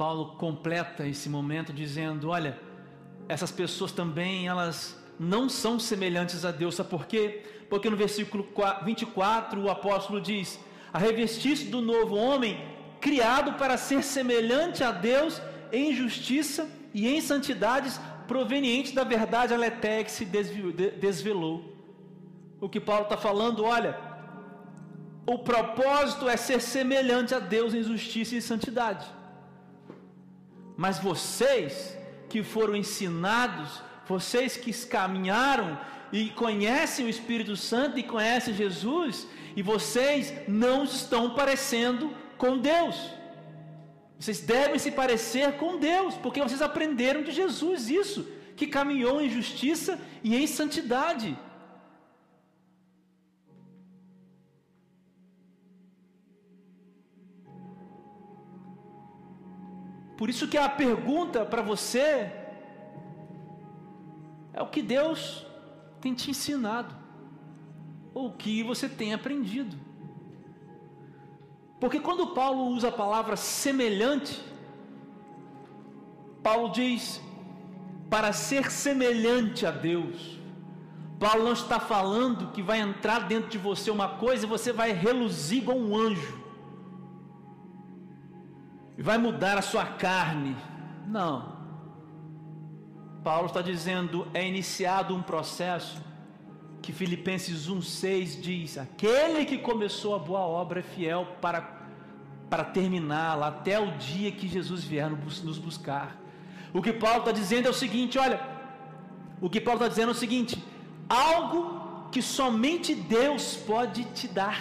Paulo 0.00 0.34
completa 0.38 1.06
esse 1.06 1.28
momento 1.28 1.74
dizendo: 1.74 2.30
olha, 2.30 2.58
essas 3.28 3.52
pessoas 3.52 3.92
também 3.92 4.48
elas 4.48 4.98
não 5.18 5.46
são 5.46 5.78
semelhantes 5.78 6.42
a 6.42 6.50
Deus, 6.50 6.76
sabe 6.76 6.88
por 6.88 7.04
quê? 7.04 7.42
Porque 7.68 7.90
no 7.90 7.98
versículo 7.98 8.48
24 8.82 9.60
o 9.60 9.68
apóstolo 9.68 10.18
diz: 10.18 10.58
a 10.90 10.98
revestir 10.98 11.66
do 11.68 11.82
novo 11.82 12.16
homem, 12.16 12.58
criado 12.98 13.58
para 13.58 13.76
ser 13.76 14.02
semelhante 14.02 14.82
a 14.82 14.90
Deus 14.90 15.38
em 15.70 15.94
justiça 15.94 16.66
e 16.94 17.06
em 17.06 17.20
santidades 17.20 18.00
provenientes 18.26 18.92
da 18.92 19.04
verdade 19.04 19.52
aletéia 19.52 20.02
que 20.02 20.10
se 20.10 20.24
desvelou. 20.24 21.76
O 22.58 22.70
que 22.70 22.80
Paulo 22.80 23.02
está 23.02 23.18
falando, 23.18 23.64
olha, 23.64 23.98
o 25.26 25.36
propósito 25.40 26.26
é 26.26 26.38
ser 26.38 26.62
semelhante 26.62 27.34
a 27.34 27.38
Deus 27.38 27.74
em 27.74 27.82
justiça 27.82 28.34
e 28.34 28.40
santidade. 28.40 29.19
Mas 30.82 30.98
vocês 30.98 31.94
que 32.30 32.42
foram 32.42 32.74
ensinados, 32.74 33.82
vocês 34.08 34.56
que 34.56 34.72
caminharam 34.86 35.78
e 36.10 36.30
conhecem 36.30 37.04
o 37.04 37.12
Espírito 37.14 37.54
Santo 37.54 37.98
e 37.98 38.02
conhecem 38.02 38.54
Jesus, 38.54 39.26
e 39.54 39.60
vocês 39.60 40.32
não 40.48 40.84
estão 40.84 41.24
parecendo 41.40 42.04
com 42.38 42.56
Deus. 42.56 42.96
Vocês 44.18 44.40
devem 44.40 44.78
se 44.78 44.90
parecer 44.90 45.48
com 45.58 45.76
Deus, 45.76 46.14
porque 46.14 46.40
vocês 46.40 46.62
aprenderam 46.62 47.22
de 47.22 47.32
Jesus 47.32 47.90
isso, 47.90 48.26
que 48.56 48.66
caminhou 48.66 49.20
em 49.20 49.28
justiça 49.28 50.00
e 50.24 50.34
em 50.34 50.46
santidade. 50.46 51.36
Por 60.20 60.28
isso 60.28 60.46
que 60.46 60.58
a 60.58 60.68
pergunta 60.68 61.46
para 61.46 61.62
você 61.62 62.30
é 64.52 64.60
o 64.60 64.66
que 64.66 64.82
Deus 64.82 65.46
tem 65.98 66.12
te 66.12 66.30
ensinado, 66.30 66.94
ou 68.12 68.26
o 68.26 68.32
que 68.34 68.62
você 68.62 68.86
tem 68.86 69.14
aprendido. 69.14 69.74
Porque 71.80 71.98
quando 71.98 72.34
Paulo 72.34 72.66
usa 72.66 72.88
a 72.88 72.92
palavra 72.92 73.34
semelhante, 73.34 74.44
Paulo 76.42 76.68
diz 76.68 77.18
para 78.10 78.34
ser 78.34 78.70
semelhante 78.70 79.64
a 79.64 79.70
Deus. 79.70 80.38
Paulo 81.18 81.44
não 81.44 81.54
está 81.54 81.80
falando 81.80 82.52
que 82.52 82.60
vai 82.60 82.78
entrar 82.78 83.20
dentro 83.20 83.48
de 83.48 83.56
você 83.56 83.90
uma 83.90 84.18
coisa 84.18 84.44
e 84.44 84.48
você 84.48 84.70
vai 84.70 84.92
reluzir 84.92 85.62
igual 85.62 85.78
um 85.78 85.96
anjo 85.96 86.39
vai 88.98 89.18
mudar 89.18 89.58
a 89.58 89.62
sua 89.62 89.84
carne. 89.84 90.56
Não. 91.06 91.58
Paulo 93.22 93.46
está 93.46 93.60
dizendo, 93.60 94.26
é 94.32 94.46
iniciado 94.46 95.14
um 95.14 95.22
processo 95.22 96.02
que 96.80 96.92
Filipenses 96.92 97.68
1,6 97.68 98.40
diz: 98.40 98.78
aquele 98.78 99.44
que 99.44 99.58
começou 99.58 100.14
a 100.14 100.18
boa 100.18 100.40
obra 100.40 100.80
é 100.80 100.82
fiel 100.82 101.26
para, 101.40 101.60
para 102.48 102.64
terminá-la 102.64 103.48
até 103.48 103.78
o 103.78 103.96
dia 103.98 104.32
que 104.32 104.48
Jesus 104.48 104.82
vier 104.82 105.10
nos 105.10 105.58
buscar. 105.58 106.16
O 106.72 106.80
que 106.80 106.92
Paulo 106.92 107.20
está 107.20 107.32
dizendo 107.32 107.66
é 107.66 107.70
o 107.70 107.74
seguinte: 107.74 108.18
olha, 108.18 108.40
o 109.40 109.50
que 109.50 109.60
Paulo 109.60 109.78
está 109.78 109.88
dizendo 109.88 110.08
é 110.08 110.12
o 110.12 110.14
seguinte: 110.14 110.62
algo 111.08 112.08
que 112.10 112.22
somente 112.22 112.94
Deus 112.94 113.56
pode 113.56 114.04
te 114.04 114.26
dar. 114.26 114.60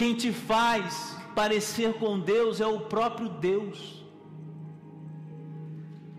Quem 0.00 0.14
te 0.14 0.32
faz 0.32 1.14
parecer 1.34 1.92
com 1.98 2.18
Deus 2.18 2.58
é 2.58 2.66
o 2.66 2.80
próprio 2.92 3.28
Deus. 3.28 4.02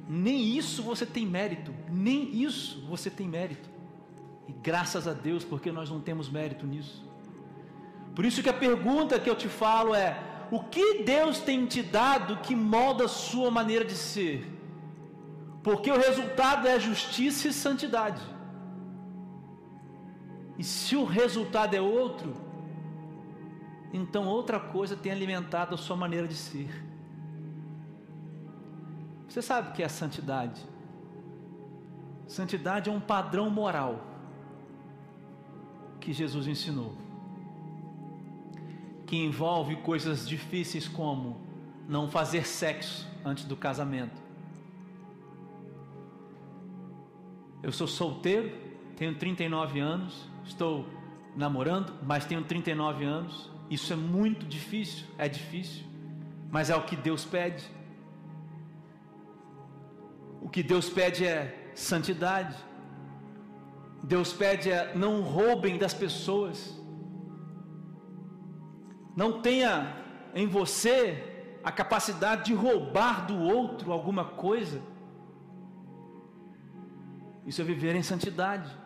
Nem 0.07 0.55
isso 0.55 0.83
você 0.83 1.03
tem 1.03 1.25
mérito, 1.25 1.73
nem 1.89 2.43
isso 2.43 2.85
você 2.87 3.09
tem 3.09 3.27
mérito. 3.27 3.67
E 4.47 4.53
graças 4.53 5.07
a 5.07 5.13
Deus, 5.13 5.43
porque 5.43 5.71
nós 5.71 5.89
não 5.89 5.99
temos 5.99 6.29
mérito 6.29 6.67
nisso. 6.67 7.03
Por 8.13 8.23
isso 8.23 8.43
que 8.43 8.49
a 8.49 8.53
pergunta 8.53 9.19
que 9.19 9.27
eu 9.27 9.35
te 9.35 9.47
falo 9.47 9.95
é: 9.95 10.15
o 10.51 10.59
que 10.59 11.01
Deus 11.01 11.39
tem 11.39 11.65
te 11.65 11.81
dado 11.81 12.37
que 12.43 12.55
molda 12.55 13.05
a 13.05 13.15
sua 13.25 13.49
maneira 13.49 13.83
de 13.83 13.95
ser? 13.95 14.45
Porque 15.63 15.89
o 15.89 15.97
resultado 15.97 16.67
é 16.67 16.79
justiça 16.79 17.47
e 17.47 17.53
santidade. 17.53 18.21
E 20.59 20.63
se 20.63 20.95
o 20.95 21.03
resultado 21.03 21.73
é 21.73 21.81
outro, 21.81 22.50
então 23.93 24.27
outra 24.27 24.59
coisa 24.59 24.95
tem 24.95 25.11
alimentado 25.11 25.75
a 25.75 25.77
sua 25.77 25.95
maneira 25.95 26.27
de 26.27 26.35
ser. 26.35 26.69
Você 29.27 29.41
sabe 29.41 29.69
o 29.69 29.73
que 29.73 29.83
é 29.83 29.87
santidade? 29.87 30.61
Santidade 32.27 32.89
é 32.89 32.93
um 32.93 32.99
padrão 32.99 33.49
moral 33.49 34.07
que 35.99 36.13
Jesus 36.13 36.47
ensinou, 36.47 36.95
que 39.05 39.17
envolve 39.17 39.75
coisas 39.77 40.27
difíceis 40.27 40.87
como 40.87 41.41
não 41.87 42.09
fazer 42.09 42.45
sexo 42.45 43.07
antes 43.23 43.43
do 43.43 43.55
casamento. 43.55 44.21
Eu 47.61 47.71
sou 47.71 47.85
solteiro, 47.85 48.51
tenho 48.95 49.13
39 49.15 49.79
anos, 49.79 50.27
estou 50.43 50.85
namorando, 51.35 51.93
mas 52.01 52.25
tenho 52.25 52.43
39 52.43 53.05
anos. 53.05 53.50
Isso 53.75 53.93
é 53.93 53.95
muito 53.95 54.45
difícil, 54.45 55.07
é 55.17 55.29
difícil, 55.29 55.85
mas 56.51 56.69
é 56.69 56.75
o 56.75 56.83
que 56.83 56.97
Deus 56.97 57.23
pede. 57.23 57.63
O 60.41 60.49
que 60.49 60.61
Deus 60.61 60.89
pede 60.89 61.25
é 61.25 61.71
santidade. 61.73 62.57
Deus 64.03 64.33
pede 64.33 64.69
é 64.69 64.93
não 64.93 65.21
roubem 65.21 65.77
das 65.77 65.93
pessoas. 65.93 66.77
Não 69.15 69.41
tenha 69.41 69.95
em 70.35 70.47
você 70.47 71.47
a 71.63 71.71
capacidade 71.71 72.47
de 72.47 72.53
roubar 72.53 73.25
do 73.25 73.39
outro 73.39 73.93
alguma 73.93 74.25
coisa. 74.25 74.81
Isso 77.45 77.61
é 77.61 77.63
viver 77.63 77.95
em 77.95 78.03
santidade. 78.03 78.80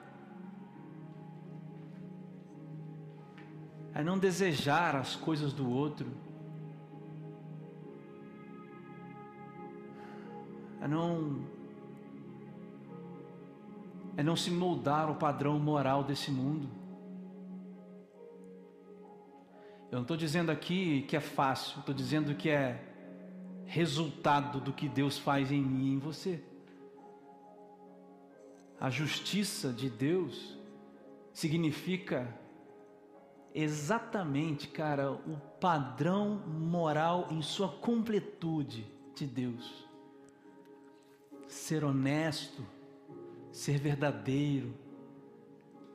É 3.96 4.04
não 4.04 4.20
desejar 4.20 4.94
as 4.94 5.16
coisas 5.16 5.54
do 5.54 5.72
outro. 5.72 6.12
É 10.82 10.88
não 10.88 11.46
é 14.18 14.24
não 14.24 14.36
se 14.36 14.52
moldar 14.52 15.08
ao 15.08 15.16
padrão 15.16 15.58
moral 15.58 16.04
desse 16.04 16.30
mundo. 16.30 16.68
Eu 19.90 19.96
não 19.96 20.02
estou 20.02 20.18
dizendo 20.18 20.52
aqui 20.52 21.04
que 21.04 21.16
é 21.16 21.22
fácil, 21.22 21.80
estou 21.80 21.96
dizendo 21.96 22.36
que 22.36 22.50
é 22.50 22.84
resultado 23.66 24.60
do 24.60 24.74
que 24.74 24.90
Deus 24.90 25.18
faz 25.18 25.54
em 25.54 25.62
mim 25.62 25.86
e 25.86 25.94
em 25.94 26.00
você. 26.00 26.44
A 28.78 28.90
justiça 28.90 29.72
de 29.72 29.90
Deus 29.90 30.58
significa 31.34 32.28
exatamente, 33.56 34.68
cara, 34.68 35.14
o 35.14 35.40
padrão 35.62 36.36
moral 36.46 37.30
em 37.32 37.42
sua 37.42 37.70
completude 37.70 38.86
de 39.16 39.26
Deus. 39.26 39.88
Ser 41.48 41.86
honesto, 41.86 42.66
ser 43.54 43.80
verdadeiro, 43.80 44.74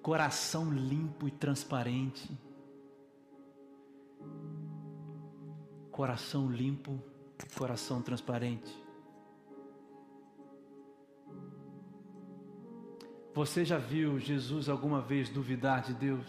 coração 0.01 0.73
limpo 0.73 1.29
e 1.29 1.31
transparente. 1.31 2.31
Coração 5.91 6.51
limpo, 6.51 6.99
coração 7.59 8.01
transparente. 8.01 8.75
Você 13.35 13.67
já 13.67 13.77
viu 13.77 14.19
Jesus 14.19 14.69
alguma 14.69 15.03
vez 15.03 15.29
duvidar 15.29 15.83
de 15.83 15.93
Deus? 15.93 16.27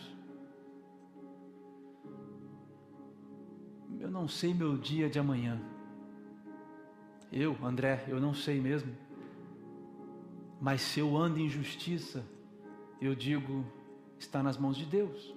Eu 3.99 4.09
não 4.09 4.27
sei 4.27 4.53
meu 4.53 4.77
dia 4.77 5.09
de 5.09 5.19
amanhã. 5.19 5.59
Eu, 7.31 7.57
André, 7.63 8.05
eu 8.07 8.19
não 8.19 8.33
sei 8.33 8.59
mesmo. 8.59 8.95
Mas 10.59 10.81
se 10.81 10.99
eu 10.99 11.17
ando 11.17 11.39
em 11.39 11.49
justiça, 11.49 12.23
eu 12.99 13.15
digo, 13.15 13.65
está 14.19 14.43
nas 14.43 14.57
mãos 14.57 14.77
de 14.77 14.85
Deus. 14.85 15.33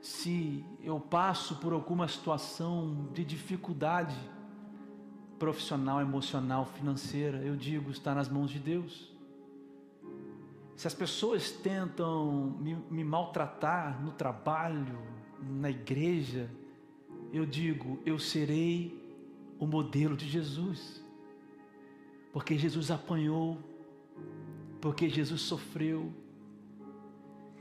Se 0.00 0.64
eu 0.82 0.98
passo 0.98 1.56
por 1.56 1.72
alguma 1.72 2.08
situação 2.08 3.08
de 3.12 3.24
dificuldade 3.24 4.18
profissional, 5.38 6.00
emocional, 6.00 6.66
financeira, 6.66 7.38
eu 7.38 7.54
digo, 7.54 7.90
está 7.90 8.14
nas 8.14 8.28
mãos 8.28 8.50
de 8.50 8.58
Deus. 8.58 9.13
Se 10.76 10.86
as 10.86 10.94
pessoas 10.94 11.50
tentam 11.50 12.56
me, 12.60 12.74
me 12.90 13.04
maltratar 13.04 14.02
no 14.02 14.12
trabalho, 14.12 14.98
na 15.40 15.70
igreja, 15.70 16.50
eu 17.32 17.46
digo, 17.46 18.00
eu 18.04 18.18
serei 18.18 19.02
o 19.58 19.66
modelo 19.66 20.16
de 20.16 20.28
Jesus. 20.28 21.02
Porque 22.32 22.58
Jesus 22.58 22.90
apanhou, 22.90 23.58
porque 24.80 25.08
Jesus 25.08 25.42
sofreu. 25.42 26.12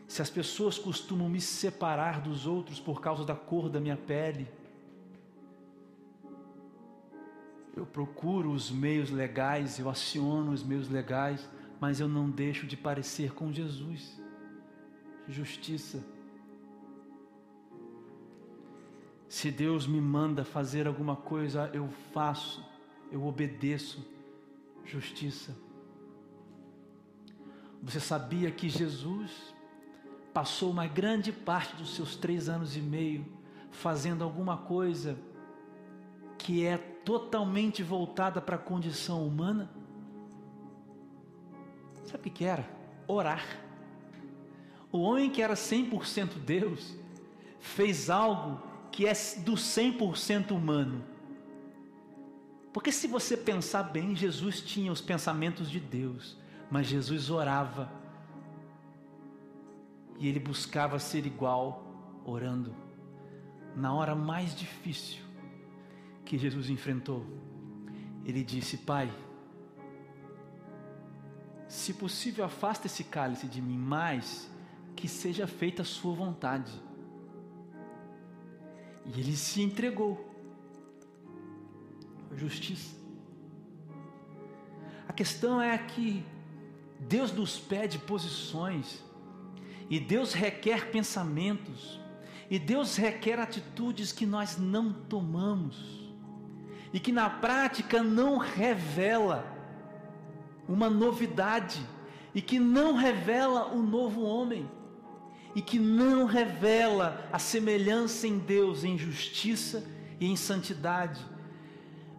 Se 0.08 0.22
as 0.22 0.30
pessoas 0.30 0.78
costumam 0.78 1.30
me 1.30 1.40
separar 1.40 2.22
dos 2.22 2.46
outros 2.46 2.80
por 2.80 3.00
causa 3.00 3.24
da 3.24 3.36
cor 3.36 3.70
da 3.70 3.80
minha 3.80 3.98
pele, 3.98 4.48
eu 7.76 7.86
procuro 7.86 8.52
os 8.52 8.70
meios 8.70 9.10
legais, 9.10 9.80
eu 9.80 9.90
aciono 9.90 10.52
os 10.52 10.64
meios 10.64 10.90
legais, 10.90 11.50
mas 11.84 12.00
eu 12.00 12.08
não 12.08 12.30
deixo 12.30 12.66
de 12.66 12.78
parecer 12.78 13.34
com 13.34 13.52
Jesus. 13.52 14.18
Justiça. 15.28 16.02
Se 19.28 19.52
Deus 19.52 19.86
me 19.86 20.00
manda 20.00 20.46
fazer 20.46 20.88
alguma 20.88 21.18
coisa, 21.18 21.70
eu 21.74 21.90
faço, 22.14 22.66
eu 23.12 23.26
obedeço. 23.26 24.02
Justiça. 24.86 25.54
Você 27.82 28.00
sabia 28.00 28.50
que 28.50 28.70
Jesus 28.70 29.54
passou 30.34 30.72
uma 30.72 30.88
grande 30.88 31.34
parte 31.34 31.76
dos 31.76 31.96
seus 31.96 32.16
três 32.16 32.48
anos 32.48 32.78
e 32.78 32.80
meio 32.80 33.26
fazendo 33.72 34.24
alguma 34.24 34.56
coisa 34.56 35.18
que 36.38 36.66
é 36.66 36.78
totalmente 36.78 37.84
voltada 37.84 38.40
para 38.40 38.56
a 38.56 38.60
condição 38.72 39.28
humana? 39.28 39.83
Sabe 42.06 42.30
o 42.30 42.32
que 42.32 42.46
era? 42.46 42.68
Orar. 43.08 43.46
O 44.92 45.00
homem 45.00 45.30
que 45.30 45.42
era 45.42 45.56
100% 45.56 46.36
Deus 46.46 46.96
fez 47.60 48.10
algo 48.10 48.62
que 48.92 49.08
é 49.08 49.14
do 49.40 49.54
100% 49.54 50.52
humano. 50.52 51.04
Porque 52.72 52.92
se 52.92 53.08
você 53.08 53.36
pensar 53.38 53.84
bem, 53.84 54.16
Jesus 54.16 54.62
tinha 54.62 54.92
os 54.92 55.02
pensamentos 55.02 55.70
de 55.70 55.80
Deus, 55.80 56.38
mas 56.70 56.88
Jesus 56.88 57.30
orava. 57.30 57.92
E 60.20 60.28
ele 60.28 60.40
buscava 60.40 61.00
ser 61.00 61.26
igual 61.26 62.22
orando. 62.26 62.76
Na 63.76 63.94
hora 63.94 64.16
mais 64.16 64.56
difícil 64.56 65.24
que 66.26 66.38
Jesus 66.38 66.70
enfrentou, 66.70 67.26
ele 68.26 68.44
disse: 68.44 68.78
Pai, 68.78 69.12
se 71.74 71.92
possível, 71.92 72.46
afasta 72.46 72.86
esse 72.86 73.04
cálice 73.04 73.48
de 73.48 73.60
mim, 73.60 73.78
mas 73.78 74.48
que 74.96 75.08
seja 75.08 75.48
feita 75.48 75.82
a 75.82 75.86
Sua 75.86 76.14
vontade. 76.14 76.72
E 79.08 79.20
ele 79.20 79.36
se 79.36 79.60
entregou. 79.62 80.32
Justiça. 82.36 82.96
A 85.08 85.14
questão 85.14 85.60
é 85.60 85.76
que 85.76 86.24
Deus 87.00 87.32
nos 87.32 87.58
pede 87.58 87.98
posições, 87.98 89.04
e 89.90 90.00
Deus 90.00 90.32
requer 90.32 90.92
pensamentos, 90.92 92.00
e 92.52 92.60
Deus 92.60 92.96
requer 92.96 93.40
atitudes 93.40 94.12
que 94.12 94.28
nós 94.28 94.58
não 94.58 94.94
tomamos, 94.94 96.14
e 96.94 97.00
que 97.00 97.12
na 97.12 97.32
prática 97.32 98.04
não 98.04 98.38
revela 98.38 99.53
uma 100.68 100.90
novidade, 100.90 101.82
e 102.34 102.42
que 102.42 102.60
não 102.60 102.96
revela 102.96 103.68
o 103.74 103.82
novo 103.82 104.22
homem. 104.24 104.70
e 105.56 105.62
que 105.62 105.78
não 105.78 106.26
revela 106.26 107.30
a 107.32 107.38
semelhança 107.38 108.28
em 108.28 108.40
Deus 108.40 108.84
em 108.84 108.98
justiça 108.98 109.84
e 110.20 110.26
em 110.26 110.36
santidade. 110.36 111.24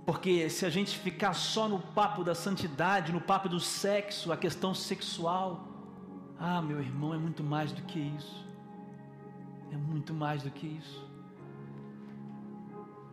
Porque 0.07 0.49
se 0.51 0.65
a 0.67 0.71
gente 0.71 0.97
ficar 0.99 1.33
só 1.33 1.69
no 1.69 1.81
papo 1.81 2.23
da 2.23 2.35
santidade, 2.35 3.13
no 3.13 3.21
papo 3.21 3.49
do 3.49 3.59
sexo, 3.59 4.31
a 4.33 4.37
questão 4.37 4.75
sexual, 4.75 5.67
ah, 6.39 6.61
meu 6.61 6.79
irmão, 6.79 7.15
é 7.15 7.19
muito 7.19 7.43
mais 7.43 7.73
do 7.73 7.83
que 7.83 7.99
isso. 7.99 8.45
É 9.73 9.77
muito 9.77 10.13
mais 10.13 10.43
do 10.43 10.51
que 10.51 10.67
isso. 10.67 11.14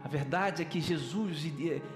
A 0.04 0.08
verdade 0.08 0.62
é 0.62 0.66
que 0.66 0.82
Jesus, 0.82 1.46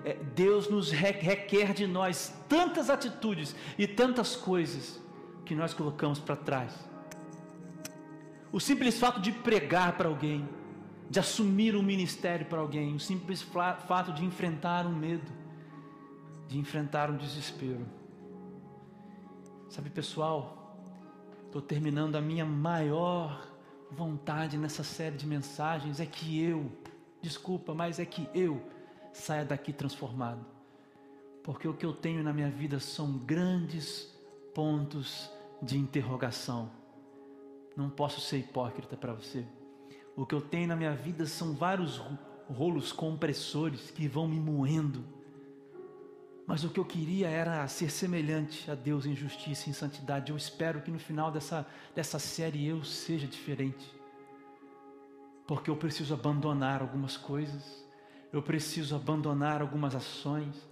é, 0.03 0.14
Deus 0.36 0.70
nos 0.70 0.91
requer 0.91 1.74
de 1.74 1.88
nós 1.88 2.34
tantas 2.47 2.89
atitudes 2.89 3.56
e 3.78 3.88
tantas 3.88 4.36
coisas 4.36 5.01
que 5.43 5.56
nós 5.56 5.74
colocamos 5.74 6.20
para 6.20 6.36
trás. 6.36 6.74
O 8.51 8.60
simples 8.60 8.99
fato 8.99 9.20
de 9.20 9.32
pregar 9.32 9.97
para 9.97 10.08
alguém, 10.08 10.47
de 11.10 11.20
assumir 11.20 11.76
um 11.76 11.84
ministério 11.84 12.45
para 12.45 12.60
alguém, 12.60 12.95
o 12.95 12.99
simples 12.99 13.41
fato 13.41 14.14
de 14.14 14.24
enfrentar 14.24 14.86
um 14.86 14.95
medo, 14.95 15.32
de 16.47 16.58
enfrentar 16.58 17.10
um 17.10 17.18
desespero. 17.18 17.86
Sabe, 19.68 19.89
pessoal, 19.89 20.78
estou 21.45 21.62
terminando 21.62 22.16
a 22.16 22.22
minha 22.22 22.45
maior 22.45 23.51
vontade 23.91 24.58
nessa 24.58 24.84
série 24.84 25.16
de 25.16 25.26
mensagens 25.26 25.99
é 25.99 26.06
que 26.06 26.41
eu 26.41 26.72
desculpa, 27.26 27.73
mas 27.73 27.99
é 27.99 28.05
que 28.05 28.30
eu 28.36 28.61
saia 29.11 29.43
daqui 29.43 29.73
transformado. 29.73 30.45
Porque 31.43 31.67
o 31.67 31.73
que 31.73 31.86
eu 31.86 31.91
tenho 31.93 32.23
na 32.23 32.32
minha 32.32 32.49
vida 32.49 32.80
são 32.80 33.17
grandes 33.17 34.13
pontos 34.53 35.30
de 35.61 35.76
interrogação. 35.78 36.69
Não 37.76 37.89
posso 37.89 38.21
ser 38.21 38.38
hipócrita 38.38 38.95
para 38.95 39.13
você. 39.13 39.43
O 40.15 40.26
que 40.26 40.36
eu 40.36 40.41
tenho 40.41 40.67
na 40.67 40.76
minha 40.76 40.95
vida 40.95 41.26
são 41.26 41.53
vários 41.53 41.99
rolos 42.47 42.91
compressores 42.91 43.89
que 43.89 44.07
vão 44.07 44.28
me 44.28 44.39
moendo. 44.39 45.03
Mas 46.45 46.63
o 46.63 46.69
que 46.69 46.80
eu 46.80 46.86
queria 46.86 47.28
era 47.28 47.67
ser 47.67 47.89
semelhante 47.89 48.69
a 48.69 48.76
Deus 48.76 49.07
em 49.07 49.15
justiça 49.15 49.67
e 49.67 49.71
em 49.71 49.73
santidade. 49.73 50.32
Eu 50.32 50.38
espero 50.38 50.80
que 50.80 50.91
no 50.91 50.99
final 50.99 51.32
dessa, 51.32 51.65
dessa 51.95 52.19
série 52.19 52.67
eu 52.67 52.84
seja 52.84 53.26
diferente 53.26 53.94
porque 55.47 55.69
eu 55.69 55.75
preciso 55.75 56.13
abandonar 56.13 56.81
algumas 56.81 57.17
coisas, 57.17 57.85
eu 58.33 58.41
preciso 58.41 58.95
abandonar 58.95 59.61
algumas 59.61 59.95
ações, 59.95 60.67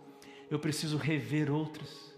eu 0.49 0.59
preciso 0.59 0.97
rever 0.97 1.51
outras. 1.51 2.11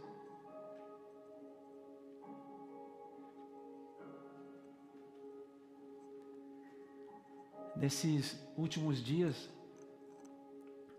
Nesses 7.75 8.39
últimos 8.57 9.03
dias, 9.03 9.49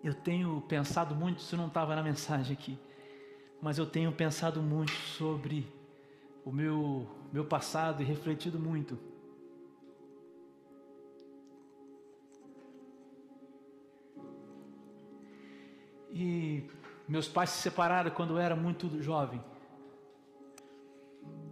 eu 0.05 0.13
tenho 0.13 0.61
pensado 0.69 1.15
muito, 1.15 1.39
isso 1.39 1.57
não 1.57 1.69
estava 1.69 1.97
na 1.97 2.03
mensagem 2.03 2.53
aqui, 2.53 2.79
mas 3.63 3.79
eu 3.79 3.87
tenho 3.87 4.13
pensado 4.13 4.63
muito 4.63 4.93
sobre 4.93 5.67
o 6.45 6.53
meu, 6.53 7.09
meu 7.33 7.47
passado 7.47 8.03
e 8.03 8.05
refletido 8.05 8.59
muito 8.59 9.16
E 16.19 16.65
meus 17.07 17.29
pais 17.29 17.51
se 17.51 17.61
separaram 17.61 18.11
quando 18.11 18.31
eu 18.31 18.39
era 18.39 18.57
muito 18.57 19.03
jovem. 19.03 19.39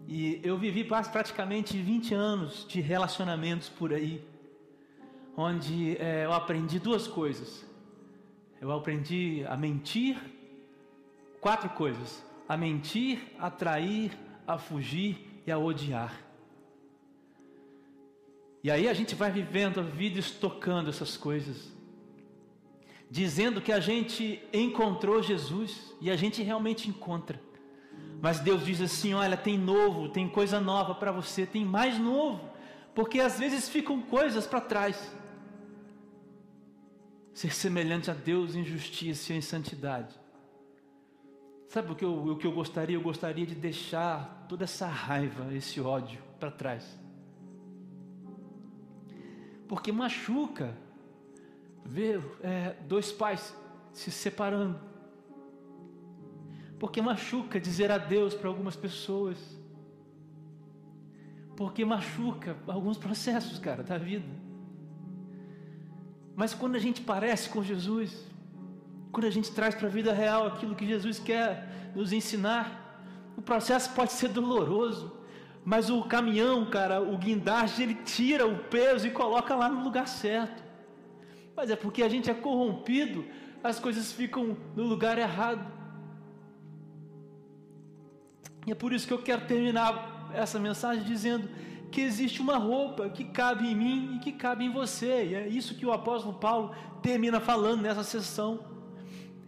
E 0.08 0.40
eu 0.42 0.56
vivi 0.56 0.82
praticamente 0.84 1.76
20 1.76 2.14
anos 2.14 2.66
de 2.66 2.80
relacionamentos 2.80 3.68
por 3.68 3.92
aí, 3.92 4.26
onde 5.36 5.98
é, 5.98 6.24
eu 6.24 6.32
aprendi 6.32 6.78
duas 6.78 7.06
coisas. 7.06 7.62
Eu 8.58 8.72
aprendi 8.72 9.44
a 9.46 9.54
mentir, 9.54 10.16
quatro 11.42 11.68
coisas: 11.68 12.24
a 12.48 12.56
mentir, 12.56 13.20
a 13.38 13.50
trair, 13.50 14.16
a 14.46 14.56
fugir 14.56 15.42
e 15.46 15.52
a 15.52 15.58
odiar. 15.58 16.22
E 18.62 18.70
aí 18.70 18.88
a 18.88 18.94
gente 18.94 19.14
vai 19.14 19.30
vivendo 19.30 19.78
a 19.80 19.82
vida 19.82 20.18
estocando 20.18 20.88
essas 20.88 21.18
coisas 21.18 21.73
dizendo 23.14 23.60
que 23.60 23.70
a 23.70 23.78
gente 23.78 24.42
encontrou 24.52 25.22
Jesus 25.22 25.94
e 26.00 26.10
a 26.10 26.16
gente 26.16 26.42
realmente 26.42 26.88
encontra. 26.88 27.40
Mas 28.20 28.40
Deus 28.40 28.66
diz 28.66 28.80
assim: 28.80 29.14
olha, 29.14 29.36
tem 29.36 29.56
novo, 29.56 30.08
tem 30.08 30.28
coisa 30.28 30.58
nova 30.60 30.96
para 30.96 31.12
você, 31.12 31.46
tem 31.46 31.64
mais 31.64 31.96
novo, 31.96 32.50
porque 32.92 33.20
às 33.20 33.38
vezes 33.38 33.68
ficam 33.68 34.02
coisas 34.02 34.48
para 34.48 34.60
trás. 34.60 35.16
Ser 37.32 37.54
semelhante 37.54 38.10
a 38.10 38.14
Deus 38.14 38.56
em 38.56 38.64
justiça 38.64 39.32
e 39.32 39.36
em 39.36 39.40
santidade. 39.40 40.12
Sabe 41.68 41.92
o 41.92 41.94
que, 41.94 42.04
eu, 42.04 42.30
o 42.30 42.36
que 42.36 42.48
eu 42.48 42.52
gostaria? 42.52 42.96
Eu 42.96 43.00
gostaria 43.00 43.46
de 43.46 43.54
deixar 43.54 44.44
toda 44.48 44.64
essa 44.64 44.88
raiva, 44.88 45.54
esse 45.54 45.80
ódio 45.80 46.20
para 46.40 46.50
trás. 46.50 46.98
Porque 49.68 49.92
machuca 49.92 50.76
ver 51.84 52.22
é, 52.42 52.74
dois 52.88 53.12
pais 53.12 53.54
se 53.92 54.10
separando. 54.10 54.78
Porque 56.78 57.00
machuca 57.00 57.60
dizer 57.60 57.90
adeus 57.90 58.34
para 58.34 58.48
algumas 58.48 58.74
pessoas. 58.74 59.38
Porque 61.56 61.84
machuca 61.84 62.56
alguns 62.66 62.98
processos, 62.98 63.58
cara, 63.58 63.82
da 63.82 63.96
vida. 63.96 64.26
Mas 66.34 66.52
quando 66.52 66.74
a 66.74 66.80
gente 66.80 67.00
parece 67.00 67.48
com 67.48 67.62
Jesus, 67.62 68.26
quando 69.12 69.26
a 69.26 69.30
gente 69.30 69.52
traz 69.52 69.74
para 69.74 69.86
a 69.86 69.90
vida 69.90 70.12
real 70.12 70.46
aquilo 70.48 70.74
que 70.74 70.86
Jesus 70.86 71.20
quer 71.20 71.92
nos 71.94 72.12
ensinar, 72.12 72.98
o 73.36 73.42
processo 73.42 73.90
pode 73.94 74.12
ser 74.12 74.28
doloroso, 74.28 75.12
mas 75.64 75.90
o 75.90 76.02
caminhão, 76.02 76.66
cara, 76.66 77.00
o 77.00 77.16
guindaste, 77.16 77.82
ele 77.82 77.94
tira 77.94 78.46
o 78.46 78.58
peso 78.64 79.06
e 79.06 79.10
coloca 79.12 79.54
lá 79.54 79.68
no 79.68 79.84
lugar 79.84 80.08
certo. 80.08 80.63
Mas 81.56 81.70
é 81.70 81.76
porque 81.76 82.02
a 82.02 82.08
gente 82.08 82.30
é 82.30 82.34
corrompido, 82.34 83.24
as 83.62 83.78
coisas 83.78 84.12
ficam 84.12 84.56
no 84.74 84.84
lugar 84.84 85.18
errado. 85.18 85.72
E 88.66 88.72
é 88.72 88.74
por 88.74 88.92
isso 88.92 89.06
que 89.06 89.12
eu 89.12 89.22
quero 89.22 89.46
terminar 89.46 90.30
essa 90.34 90.58
mensagem 90.58 91.04
dizendo 91.04 91.48
que 91.90 92.00
existe 92.00 92.40
uma 92.40 92.56
roupa 92.56 93.08
que 93.08 93.24
cabe 93.24 93.68
em 93.68 93.74
mim 93.74 94.16
e 94.16 94.18
que 94.18 94.32
cabe 94.32 94.64
em 94.64 94.72
você. 94.72 95.26
E 95.26 95.34
é 95.34 95.46
isso 95.46 95.76
que 95.76 95.86
o 95.86 95.92
apóstolo 95.92 96.34
Paulo 96.34 96.74
termina 97.02 97.40
falando 97.40 97.82
nessa 97.82 98.02
sessão. 98.02 98.64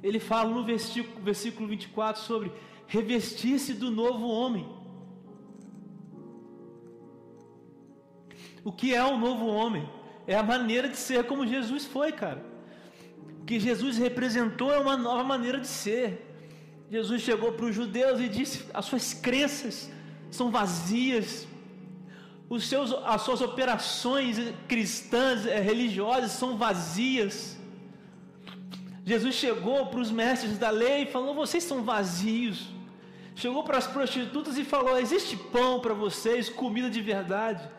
Ele 0.03 0.21
fala 0.21 0.51
no 0.51 0.63
versículo, 0.63 1.25
versículo 1.25 1.67
24 1.67 2.23
sobre 2.23 2.53
revestir-se 2.87 3.75
do 3.75 3.91
novo 3.91 4.29
homem. 4.29 4.69
O 8.63 8.71
que 8.71 8.95
é 8.95 9.05
o 9.05 9.19
novo 9.19 9.47
homem? 9.47 9.89
É 10.27 10.35
a 10.35 10.43
maneira 10.43 10.89
de 10.89 10.97
ser 10.97 11.25
como 11.25 11.47
Jesus 11.47 11.85
foi, 11.85 12.11
cara. 12.11 12.43
O 13.41 13.45
que 13.45 13.61
Jesus 13.61 13.97
representou 13.97 14.73
é 14.73 14.79
uma 14.79 14.97
nova 14.97 15.23
maneira 15.23 15.61
de 15.61 15.69
ser. 15.69 16.23
Jesus 16.91 17.23
chegou 17.23 17.53
para 17.53 17.67
os 17.67 17.75
judeus 17.75 18.21
e 18.21 18.29
disse: 18.29 18.65
as 18.75 18.85
suas 18.87 19.15
crenças 19.15 19.91
são 20.31 20.51
vazias, 20.51 21.47
os 22.49 22.69
seus, 22.69 22.93
as 23.05 23.23
suas 23.23 23.41
operações 23.41 24.37
cristãs, 24.67 25.47
eh, 25.47 25.61
religiosas 25.61 26.33
são 26.33 26.57
vazias. 26.57 27.57
Jesus 29.05 29.37
chegou 29.37 29.87
para 29.87 30.01
os 30.01 30.11
mestres 30.11 30.59
da 30.59 30.71
lei 30.71 31.03
e 31.03 31.07
falou: 31.07 31.35
vocês 31.35 31.63
são 31.63 31.85
vazios. 31.85 32.67
Chegou 33.37 33.63
para 33.63 33.79
as 33.79 33.87
prostitutas 33.87 34.59
e 34.59 34.65
falou: 34.65 34.99
existe 34.99 35.37
pão 35.37 35.79
para 35.79 35.95
vocês, 35.95 36.49
comida 36.49 36.91
de 36.91 37.01
verdade 37.01 37.77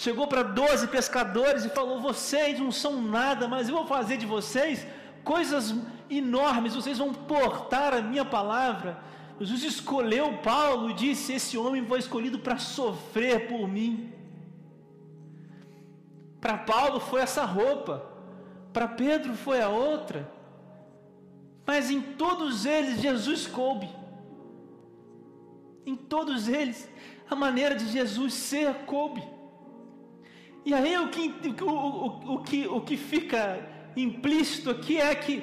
chegou 0.00 0.26
para 0.26 0.42
doze 0.42 0.86
pescadores 0.86 1.64
e 1.64 1.68
falou: 1.68 2.00
Vocês 2.00 2.58
não 2.58 2.72
são 2.72 3.02
nada, 3.02 3.46
mas 3.46 3.68
eu 3.68 3.74
vou 3.74 3.86
fazer 3.86 4.16
de 4.16 4.24
vocês 4.24 4.86
coisas 5.22 5.74
enormes, 6.08 6.74
vocês 6.74 6.96
vão 6.96 7.12
portar 7.12 7.92
a 7.92 8.00
minha 8.00 8.24
palavra. 8.24 8.98
Jesus 9.38 9.62
escolheu 9.62 10.38
Paulo 10.38 10.90
e 10.90 10.94
disse: 10.94 11.34
Esse 11.34 11.58
homem 11.58 11.84
foi 11.84 11.98
escolhido 11.98 12.38
para 12.38 12.56
sofrer 12.56 13.46
por 13.46 13.68
mim. 13.68 14.10
Para 16.40 16.56
Paulo 16.56 16.98
foi 16.98 17.20
essa 17.20 17.44
roupa, 17.44 18.02
para 18.72 18.88
Pedro 18.88 19.34
foi 19.34 19.60
a 19.60 19.68
outra, 19.68 20.32
mas 21.66 21.90
em 21.90 22.00
todos 22.00 22.64
eles 22.64 23.02
Jesus 23.02 23.46
coube. 23.46 23.90
Em 25.84 25.94
todos 25.94 26.48
eles, 26.48 26.88
a 27.28 27.34
maneira 27.34 27.74
de 27.74 27.86
Jesus 27.86 28.32
ser 28.32 28.72
coube. 28.86 29.22
E 30.64 30.74
aí 30.74 30.96
o 30.98 31.08
que, 31.08 31.34
o, 31.62 31.70
o, 31.70 32.34
o, 32.34 32.42
que, 32.42 32.66
o 32.66 32.80
que 32.80 32.96
fica 32.96 33.60
implícito 33.96 34.70
aqui 34.70 35.00
é 35.00 35.14
que 35.14 35.42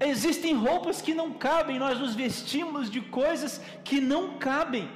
existem 0.00 0.54
roupas 0.54 1.00
que 1.00 1.14
não 1.14 1.32
cabem, 1.32 1.78
nós 1.78 1.98
nos 1.98 2.14
vestimos 2.14 2.90
de 2.90 3.00
coisas 3.00 3.60
que 3.84 4.00
não 4.00 4.38
cabem. 4.38 4.88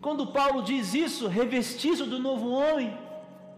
Quando 0.00 0.26
Paulo 0.26 0.62
diz 0.62 0.94
isso, 0.94 1.28
revestiço 1.28 2.04
do 2.06 2.18
novo 2.18 2.50
homem, 2.50 2.96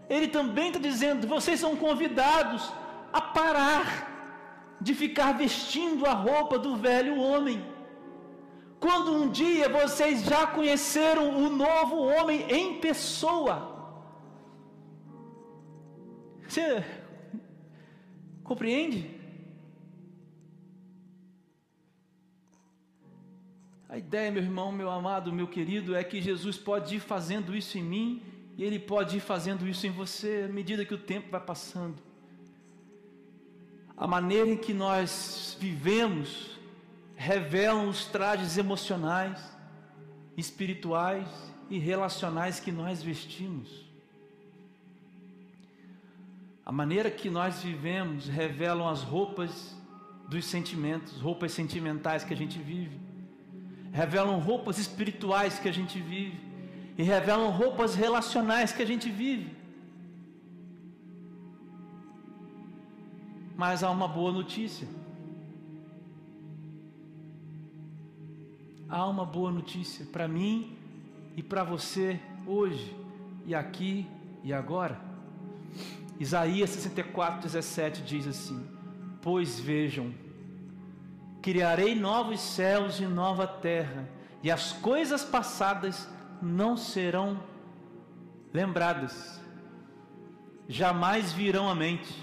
ele 0.07 0.27
também 0.27 0.67
está 0.67 0.79
dizendo: 0.79 1.27
vocês 1.27 1.59
são 1.59 1.75
convidados 1.75 2.71
a 3.11 3.19
parar 3.19 4.77
de 4.79 4.93
ficar 4.93 5.31
vestindo 5.31 6.05
a 6.05 6.13
roupa 6.13 6.59
do 6.59 6.75
velho 6.75 7.19
homem. 7.19 7.74
Quando 8.85 9.11
um 9.11 9.31
dia 9.31 9.67
vocês 9.67 10.23
já 10.23 10.45
conheceram 10.45 11.43
o 11.43 11.49
novo 11.49 11.95
homem 12.03 12.45
em 12.51 12.79
pessoa. 12.79 13.55
Você 16.47 16.85
compreende? 18.43 19.09
A 23.89 23.97
ideia, 23.97 24.29
meu 24.29 24.43
irmão, 24.43 24.71
meu 24.71 24.91
amado, 24.91 25.33
meu 25.33 25.47
querido, 25.47 25.95
é 25.95 26.03
que 26.03 26.21
Jesus 26.21 26.55
pode 26.55 26.97
ir 26.97 26.99
fazendo 26.99 27.55
isso 27.55 27.79
em 27.79 27.83
mim 27.83 28.21
e 28.55 28.63
Ele 28.63 28.77
pode 28.77 29.17
ir 29.17 29.19
fazendo 29.19 29.67
isso 29.67 29.87
em 29.87 29.89
você 29.89 30.45
à 30.47 30.53
medida 30.53 30.85
que 30.85 30.93
o 30.93 30.99
tempo 30.99 31.31
vai 31.31 31.41
passando. 31.41 32.03
A 33.97 34.05
maneira 34.05 34.47
em 34.47 34.57
que 34.57 34.75
nós 34.75 35.57
vivemos 35.59 36.54
revelam 37.15 37.87
os 37.87 38.05
trajes 38.05 38.57
emocionais, 38.57 39.39
espirituais 40.37 41.27
e 41.69 41.77
relacionais 41.77 42.59
que 42.59 42.71
nós 42.71 43.01
vestimos. 43.01 43.85
A 46.65 46.71
maneira 46.71 47.11
que 47.11 47.29
nós 47.29 47.61
vivemos 47.61 48.27
revelam 48.27 48.87
as 48.87 49.01
roupas 49.01 49.75
dos 50.27 50.45
sentimentos, 50.45 51.21
roupas 51.21 51.51
sentimentais 51.51 52.23
que 52.23 52.33
a 52.33 52.37
gente 52.37 52.59
vive 52.59 53.05
revelam 53.95 54.39
roupas 54.39 54.77
espirituais 54.77 55.57
que 55.57 55.69
a 55.69 55.71
gente 55.71 56.01
vive 56.01 56.37
e 56.97 57.03
revelam 57.03 57.49
roupas 57.49 57.95
relacionais 57.95 58.73
que 58.73 58.83
a 58.83 58.85
gente 58.85 59.09
vive. 59.09 59.55
Mas 63.55 63.83
há 63.83 63.89
uma 63.89 64.05
boa 64.05 64.33
notícia. 64.33 64.85
Há 68.95 69.05
uma 69.07 69.25
boa 69.25 69.51
notícia 69.51 70.05
para 70.05 70.25
mim 70.25 70.73
e 71.35 71.43
para 71.43 71.65
você 71.65 72.17
hoje 72.47 72.95
e 73.45 73.53
aqui 73.53 74.07
e 74.41 74.53
agora. 74.53 74.97
Isaías 76.17 76.69
64, 76.69 77.41
17 77.41 78.03
diz 78.03 78.25
assim: 78.25 78.65
Pois 79.21 79.59
vejam, 79.59 80.13
criarei 81.41 81.93
novos 81.93 82.39
céus 82.39 83.01
e 83.01 83.05
nova 83.05 83.45
terra, 83.45 84.07
e 84.41 84.49
as 84.49 84.71
coisas 84.71 85.25
passadas 85.25 86.07
não 86.41 86.77
serão 86.77 87.43
lembradas, 88.53 89.41
jamais 90.69 91.33
virão 91.33 91.69
à 91.69 91.75
mente. 91.75 92.13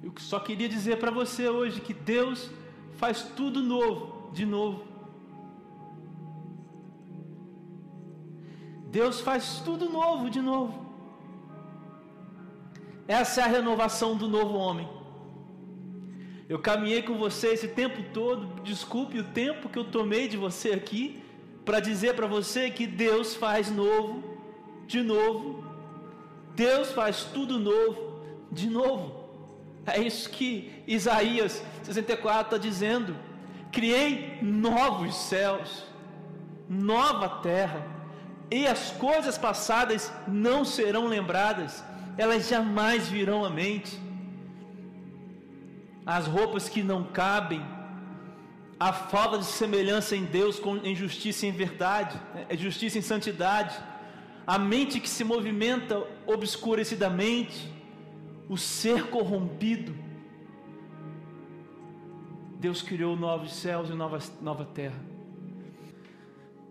Eu 0.00 0.12
só 0.18 0.38
queria 0.38 0.68
dizer 0.68 1.00
para 1.00 1.10
você 1.10 1.48
hoje 1.48 1.80
que 1.80 1.92
Deus 1.92 2.52
faz 2.96 3.22
tudo 3.22 3.62
novo, 3.62 4.30
de 4.32 4.44
novo. 4.44 4.84
Deus 8.90 9.20
faz 9.20 9.60
tudo 9.64 9.88
novo, 9.90 10.30
de 10.30 10.40
novo. 10.40 10.86
Essa 13.06 13.42
é 13.42 13.44
a 13.44 13.48
renovação 13.48 14.16
do 14.16 14.28
novo 14.28 14.54
homem. 14.56 14.88
Eu 16.48 16.58
caminhei 16.58 17.02
com 17.02 17.18
você 17.18 17.48
esse 17.48 17.68
tempo 17.68 18.02
todo. 18.12 18.62
Desculpe 18.62 19.18
o 19.18 19.24
tempo 19.24 19.68
que 19.68 19.78
eu 19.78 19.84
tomei 19.84 20.28
de 20.28 20.36
você 20.36 20.70
aqui 20.70 21.22
para 21.64 21.80
dizer 21.80 22.14
para 22.14 22.26
você 22.26 22.70
que 22.70 22.86
Deus 22.86 23.34
faz 23.34 23.70
novo, 23.70 24.22
de 24.86 25.02
novo. 25.02 25.64
Deus 26.54 26.92
faz 26.92 27.24
tudo 27.24 27.58
novo, 27.58 28.22
de 28.50 28.68
novo. 28.70 29.25
É 29.86 30.00
isso 30.00 30.28
que 30.30 30.82
Isaías 30.86 31.62
64 31.82 32.56
está 32.56 32.58
dizendo. 32.58 33.16
Criei 33.70 34.38
novos 34.42 35.14
céus, 35.14 35.84
nova 36.68 37.28
terra, 37.40 37.86
e 38.50 38.66
as 38.66 38.90
coisas 38.92 39.36
passadas 39.36 40.12
não 40.26 40.64
serão 40.64 41.06
lembradas, 41.06 41.84
elas 42.16 42.48
jamais 42.48 43.08
virão 43.08 43.44
à 43.44 43.50
mente 43.50 44.06
as 46.06 46.28
roupas 46.28 46.68
que 46.68 46.84
não 46.84 47.02
cabem, 47.02 47.60
a 48.78 48.92
falta 48.92 49.38
de 49.38 49.44
semelhança 49.44 50.14
em 50.14 50.24
Deus 50.24 50.60
em 50.84 50.94
justiça 50.94 51.44
e 51.44 51.48
em 51.48 51.52
verdade, 51.52 52.16
né? 52.32 52.46
é 52.48 52.56
justiça 52.56 52.96
em 52.96 53.02
santidade, 53.02 53.76
a 54.46 54.56
mente 54.56 55.00
que 55.00 55.08
se 55.08 55.24
movimenta 55.24 56.06
obscurecidamente, 56.24 57.68
o 58.48 58.56
ser 58.56 59.10
corrompido. 59.10 59.94
Deus 62.58 62.82
criou 62.82 63.16
novos 63.16 63.54
céus 63.54 63.90
e 63.90 63.92
nova, 63.92 64.18
nova 64.40 64.64
terra. 64.64 64.98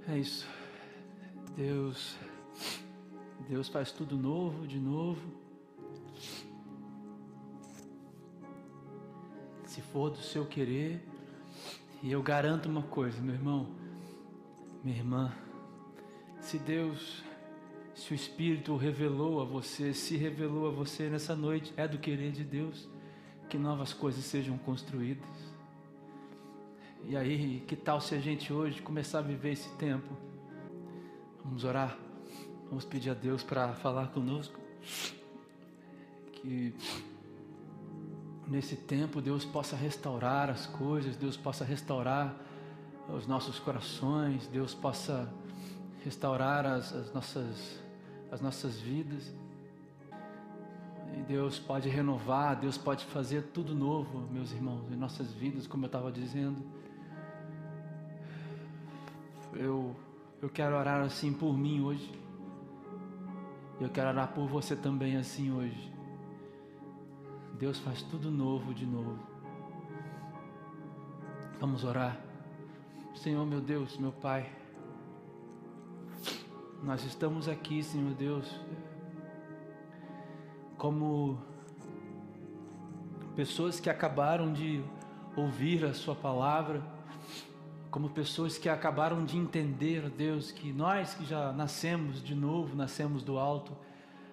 É 0.08 0.18
isso. 0.18 0.48
Deus, 1.56 2.18
Deus 3.48 3.68
faz 3.70 3.92
tudo 3.92 4.18
novo, 4.18 4.68
de 4.68 4.80
novo. 4.80 5.46
se 9.76 9.82
for 9.82 10.10
do 10.10 10.20
seu 10.20 10.46
querer. 10.46 11.06
E 12.02 12.10
eu 12.10 12.24
garanto 12.24 12.70
uma 12.70 12.84
coisa, 12.84 13.22
meu 13.22 13.36
irmão, 13.36 13.68
minha 14.82 14.96
irmã, 14.96 15.36
se 16.40 16.58
Deus, 16.58 17.22
se 17.96 18.12
o 18.12 18.16
Espírito 18.16 18.76
revelou 18.76 19.42
a 19.42 19.46
você, 19.46 19.94
se 19.94 20.16
revelou 20.18 20.68
a 20.68 20.72
você 20.72 21.10
nessa 21.10 21.36
noite, 21.36 21.74
é 21.76 21.88
do 21.88 21.98
querer 21.98 22.32
de 22.32 22.44
Deus 22.44 22.88
que 23.50 23.58
novas 23.58 23.94
coisas 23.94 24.24
sejam 24.24 24.58
construídas. 24.58 25.56
E 27.08 27.16
aí, 27.16 27.64
que 27.68 27.76
tal 27.76 28.02
se 28.02 28.14
a 28.14 28.20
gente 28.20 28.52
hoje 28.52 28.82
começar 28.82 29.20
a 29.20 29.22
viver 29.22 29.54
esse 29.54 29.70
tempo? 29.78 30.16
Vamos 31.44 31.64
orar, 31.64 31.98
vamos 32.68 32.84
pedir 32.84 33.12
a 33.12 33.14
Deus 33.14 33.44
para 33.44 33.74
falar 33.76 34.08
conosco. 34.08 34.60
Que 36.34 36.76
nesse 38.48 38.76
tempo 38.76 39.22
Deus 39.22 39.46
possa 39.46 39.76
restaurar 39.76 40.50
as 40.50 40.66
coisas, 40.66 41.16
Deus 41.16 41.38
possa 41.38 41.64
restaurar 41.64 42.36
os 43.08 43.28
nossos 43.28 43.60
corações, 43.60 44.48
Deus 44.48 44.74
possa 44.74 45.32
restaurar 46.04 46.66
as, 46.66 46.94
as, 46.94 47.14
nossas, 47.14 47.84
as 48.36 48.42
nossas 48.42 48.80
vidas. 48.80 49.34
E 51.18 51.22
Deus 51.24 51.58
pode 51.58 51.88
renovar, 51.88 52.60
Deus 52.60 52.78
pode 52.78 53.06
fazer 53.06 53.44
tudo 53.54 53.74
novo, 53.74 54.28
meus 54.30 54.52
irmãos, 54.52 54.92
em 54.92 54.96
nossas 54.98 55.32
vidas, 55.32 55.66
como 55.66 55.86
eu 55.86 55.88
estava 55.88 56.12
dizendo. 56.12 56.62
Eu, 59.54 59.96
eu 60.42 60.50
quero 60.50 60.76
orar 60.76 61.02
assim 61.02 61.32
por 61.32 61.58
mim 61.58 61.82
hoje. 61.82 62.14
Eu 63.80 63.90
quero 63.90 64.10
orar 64.10 64.34
por 64.34 64.48
você 64.48 64.76
também 64.76 65.16
assim 65.16 65.52
hoje. 65.52 65.94
Deus 67.58 67.80
faz 67.80 68.02
tudo 68.04 68.30
novo 68.30 68.74
de 68.74 68.86
novo. 68.86 69.18
Vamos 71.58 71.86
orar. 71.86 72.20
Senhor, 73.16 73.46
meu 73.46 73.62
Deus, 73.62 73.98
meu 73.98 74.12
Pai, 74.12 74.52
nós 76.86 77.04
estamos 77.04 77.50
aqui, 77.50 77.82
Senhor 77.82 78.14
Deus, 78.14 78.48
como 80.78 81.42
pessoas 83.36 83.80
que 83.80 83.90
acabaram 83.90 84.54
de 84.54 84.84
ouvir 85.36 85.84
a 85.84 85.96
Sua 85.96 86.14
palavra, 86.14 86.84
como 87.90 88.08
pessoas 88.12 88.60
que 88.60 88.70
acabaram 88.70 89.26
de 89.26 89.36
entender, 89.36 90.12
Deus, 90.12 90.52
que 90.52 90.72
nós 90.72 91.16
que 91.16 91.26
já 91.26 91.52
nascemos 91.52 92.24
de 92.24 92.36
novo, 92.36 92.76
nascemos 92.76 93.24
do 93.24 93.40
alto, 93.40 93.76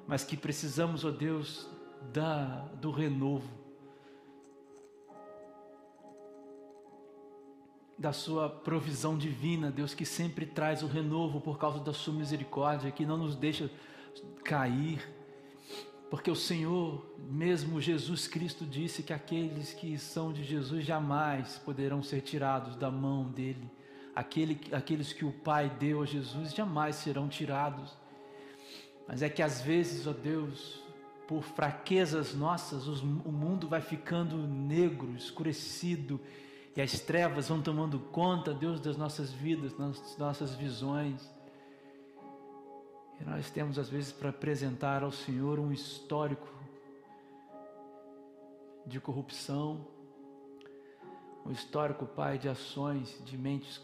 mas 0.06 0.22
que 0.22 0.36
precisamos, 0.36 1.06
ó 1.06 1.10
Deus, 1.10 1.66
da, 2.12 2.66
do 2.82 2.90
renovo, 2.90 3.48
da 8.02 8.12
sua 8.12 8.50
provisão 8.50 9.16
divina, 9.16 9.70
Deus 9.70 9.94
que 9.94 10.04
sempre 10.04 10.44
traz 10.44 10.82
o 10.82 10.88
renovo 10.88 11.40
por 11.40 11.56
causa 11.56 11.78
da 11.78 11.92
sua 11.92 12.12
misericórdia, 12.12 12.90
que 12.90 13.06
não 13.06 13.16
nos 13.16 13.36
deixa 13.36 13.70
cair, 14.42 15.00
porque 16.10 16.28
o 16.28 16.36
Senhor, 16.36 17.06
mesmo 17.16 17.80
Jesus 17.80 18.26
Cristo, 18.26 18.66
disse 18.66 19.04
que 19.04 19.12
aqueles 19.12 19.72
que 19.72 19.96
são 19.96 20.32
de 20.32 20.42
Jesus 20.42 20.84
jamais 20.84 21.58
poderão 21.64 22.02
ser 22.02 22.20
tirados 22.20 22.74
da 22.76 22.90
mão 22.90 23.30
dele. 23.30 23.70
Aquele, 24.14 24.60
aqueles 24.72 25.12
que 25.12 25.24
o 25.24 25.32
Pai 25.32 25.70
deu 25.80 26.02
a 26.02 26.04
Jesus 26.04 26.52
jamais 26.52 26.96
serão 26.96 27.28
tirados. 27.28 27.96
Mas 29.08 29.22
é 29.22 29.28
que 29.30 29.40
às 29.40 29.62
vezes, 29.62 30.06
ó 30.06 30.12
Deus, 30.12 30.82
por 31.26 31.42
fraquezas 31.44 32.34
nossas, 32.34 32.86
os, 32.86 33.00
o 33.00 33.32
mundo 33.32 33.66
vai 33.66 33.80
ficando 33.80 34.36
negro, 34.36 35.14
escurecido, 35.16 36.20
e 36.74 36.80
as 36.80 37.00
trevas 37.00 37.48
vão 37.48 37.60
tomando 37.60 37.98
conta, 37.98 38.54
Deus, 38.54 38.80
das 38.80 38.96
nossas 38.96 39.30
vidas, 39.30 39.72
das 39.74 40.16
nossas 40.16 40.54
visões. 40.54 41.22
E 43.20 43.24
nós 43.24 43.50
temos, 43.50 43.78
às 43.78 43.90
vezes, 43.90 44.10
para 44.10 44.30
apresentar 44.30 45.02
ao 45.02 45.12
Senhor 45.12 45.58
um 45.58 45.70
histórico 45.70 46.48
de 48.86 48.98
corrupção, 49.00 49.86
um 51.44 51.50
histórico, 51.50 52.06
Pai, 52.06 52.38
de 52.38 52.48
ações, 52.48 53.22
de 53.24 53.36
mentes 53.36 53.80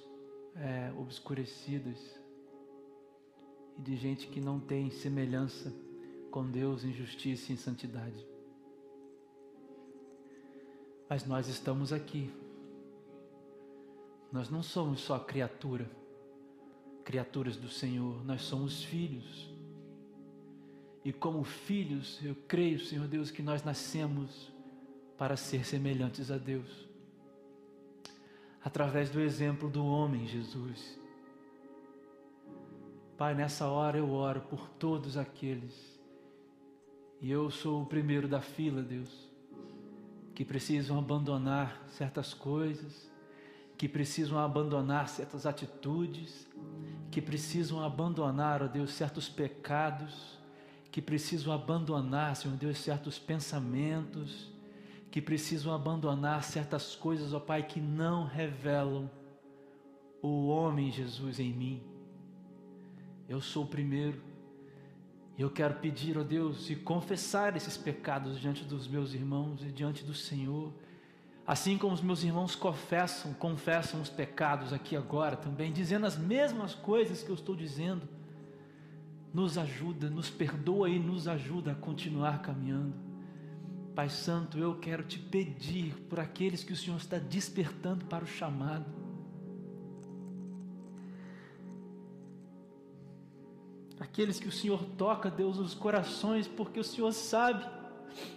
é, 0.56 0.90
obscurecidas 0.98 1.98
e 3.76 3.82
de 3.82 3.96
gente 3.96 4.28
que 4.28 4.40
não 4.40 4.58
tem 4.58 4.90
semelhança 4.90 5.72
com 6.30 6.50
Deus 6.50 6.84
em 6.84 6.92
justiça 6.92 7.52
e 7.52 7.54
em 7.54 7.58
santidade. 7.58 8.26
Mas 11.08 11.26
nós 11.26 11.48
estamos 11.48 11.92
aqui. 11.92 12.47
Nós 14.30 14.50
não 14.50 14.62
somos 14.62 15.00
só 15.00 15.18
criatura, 15.18 15.90
criaturas 17.04 17.56
do 17.56 17.68
Senhor, 17.68 18.24
nós 18.24 18.42
somos 18.42 18.84
filhos. 18.84 19.48
E 21.04 21.12
como 21.12 21.42
filhos, 21.42 22.18
eu 22.22 22.34
creio, 22.46 22.78
Senhor 22.78 23.08
Deus, 23.08 23.30
que 23.30 23.42
nós 23.42 23.64
nascemos 23.64 24.52
para 25.16 25.36
ser 25.36 25.64
semelhantes 25.64 26.30
a 26.30 26.36
Deus. 26.36 26.86
Através 28.62 29.08
do 29.08 29.20
exemplo 29.20 29.70
do 29.70 29.84
homem 29.86 30.26
Jesus. 30.26 31.00
Pai, 33.16 33.34
nessa 33.34 33.66
hora 33.66 33.98
eu 33.98 34.10
oro 34.10 34.42
por 34.42 34.68
todos 34.70 35.16
aqueles, 35.16 35.98
e 37.20 37.30
eu 37.30 37.50
sou 37.50 37.82
o 37.82 37.86
primeiro 37.86 38.28
da 38.28 38.40
fila, 38.40 38.80
Deus, 38.80 39.28
que 40.34 40.44
precisam 40.44 40.98
abandonar 40.98 41.84
certas 41.88 42.32
coisas, 42.32 43.10
que 43.78 43.88
precisam 43.88 44.38
abandonar 44.38 45.08
certas 45.08 45.46
atitudes, 45.46 46.48
que 47.12 47.22
precisam 47.22 47.82
abandonar, 47.82 48.60
ó 48.60 48.66
Deus, 48.66 48.92
certos 48.92 49.28
pecados, 49.28 50.36
que 50.90 51.00
precisam 51.00 51.52
abandonar, 51.52 52.34
Senhor 52.34 52.56
Deus, 52.56 52.78
certos 52.78 53.20
pensamentos, 53.20 54.50
que 55.12 55.22
precisam 55.22 55.72
abandonar 55.72 56.42
certas 56.42 56.96
coisas, 56.96 57.32
ó 57.32 57.38
Pai, 57.38 57.62
que 57.62 57.80
não 57.80 58.26
revelam 58.26 59.08
o 60.20 60.48
homem 60.48 60.90
Jesus 60.90 61.38
em 61.38 61.52
mim. 61.52 61.82
Eu 63.28 63.40
sou 63.40 63.62
o 63.62 63.68
primeiro. 63.68 64.20
E 65.36 65.42
eu 65.42 65.50
quero 65.50 65.74
pedir, 65.74 66.18
ó 66.18 66.24
Deus, 66.24 66.68
e 66.68 66.74
confessar 66.74 67.56
esses 67.56 67.76
pecados 67.76 68.40
diante 68.40 68.64
dos 68.64 68.88
meus 68.88 69.14
irmãos 69.14 69.62
e 69.62 69.70
diante 69.70 70.04
do 70.04 70.14
Senhor. 70.14 70.72
Assim 71.48 71.78
como 71.78 71.94
os 71.94 72.02
meus 72.02 72.22
irmãos 72.22 72.54
confessam, 72.54 73.32
confessam 73.32 74.02
os 74.02 74.10
pecados 74.10 74.70
aqui 74.70 74.94
agora 74.94 75.34
também, 75.34 75.72
dizendo 75.72 76.04
as 76.04 76.18
mesmas 76.18 76.74
coisas 76.74 77.22
que 77.22 77.30
eu 77.30 77.34
estou 77.34 77.56
dizendo. 77.56 78.06
Nos 79.32 79.56
ajuda, 79.56 80.10
nos 80.10 80.28
perdoa 80.28 80.90
e 80.90 80.98
nos 80.98 81.26
ajuda 81.26 81.72
a 81.72 81.74
continuar 81.74 82.42
caminhando. 82.42 82.92
Pai 83.94 84.10
Santo, 84.10 84.58
eu 84.58 84.78
quero 84.78 85.02
te 85.04 85.18
pedir 85.18 85.94
por 86.10 86.20
aqueles 86.20 86.62
que 86.62 86.74
o 86.74 86.76
Senhor 86.76 86.98
está 86.98 87.16
despertando 87.18 88.04
para 88.04 88.24
o 88.24 88.28
chamado 88.28 88.84
aqueles 93.98 94.40
que 94.40 94.48
o 94.48 94.52
Senhor 94.52 94.84
toca, 94.96 95.30
Deus, 95.30 95.58
os 95.58 95.74
corações, 95.74 96.46
porque 96.48 96.80
o 96.80 96.84
Senhor 96.84 97.12
sabe 97.12 97.64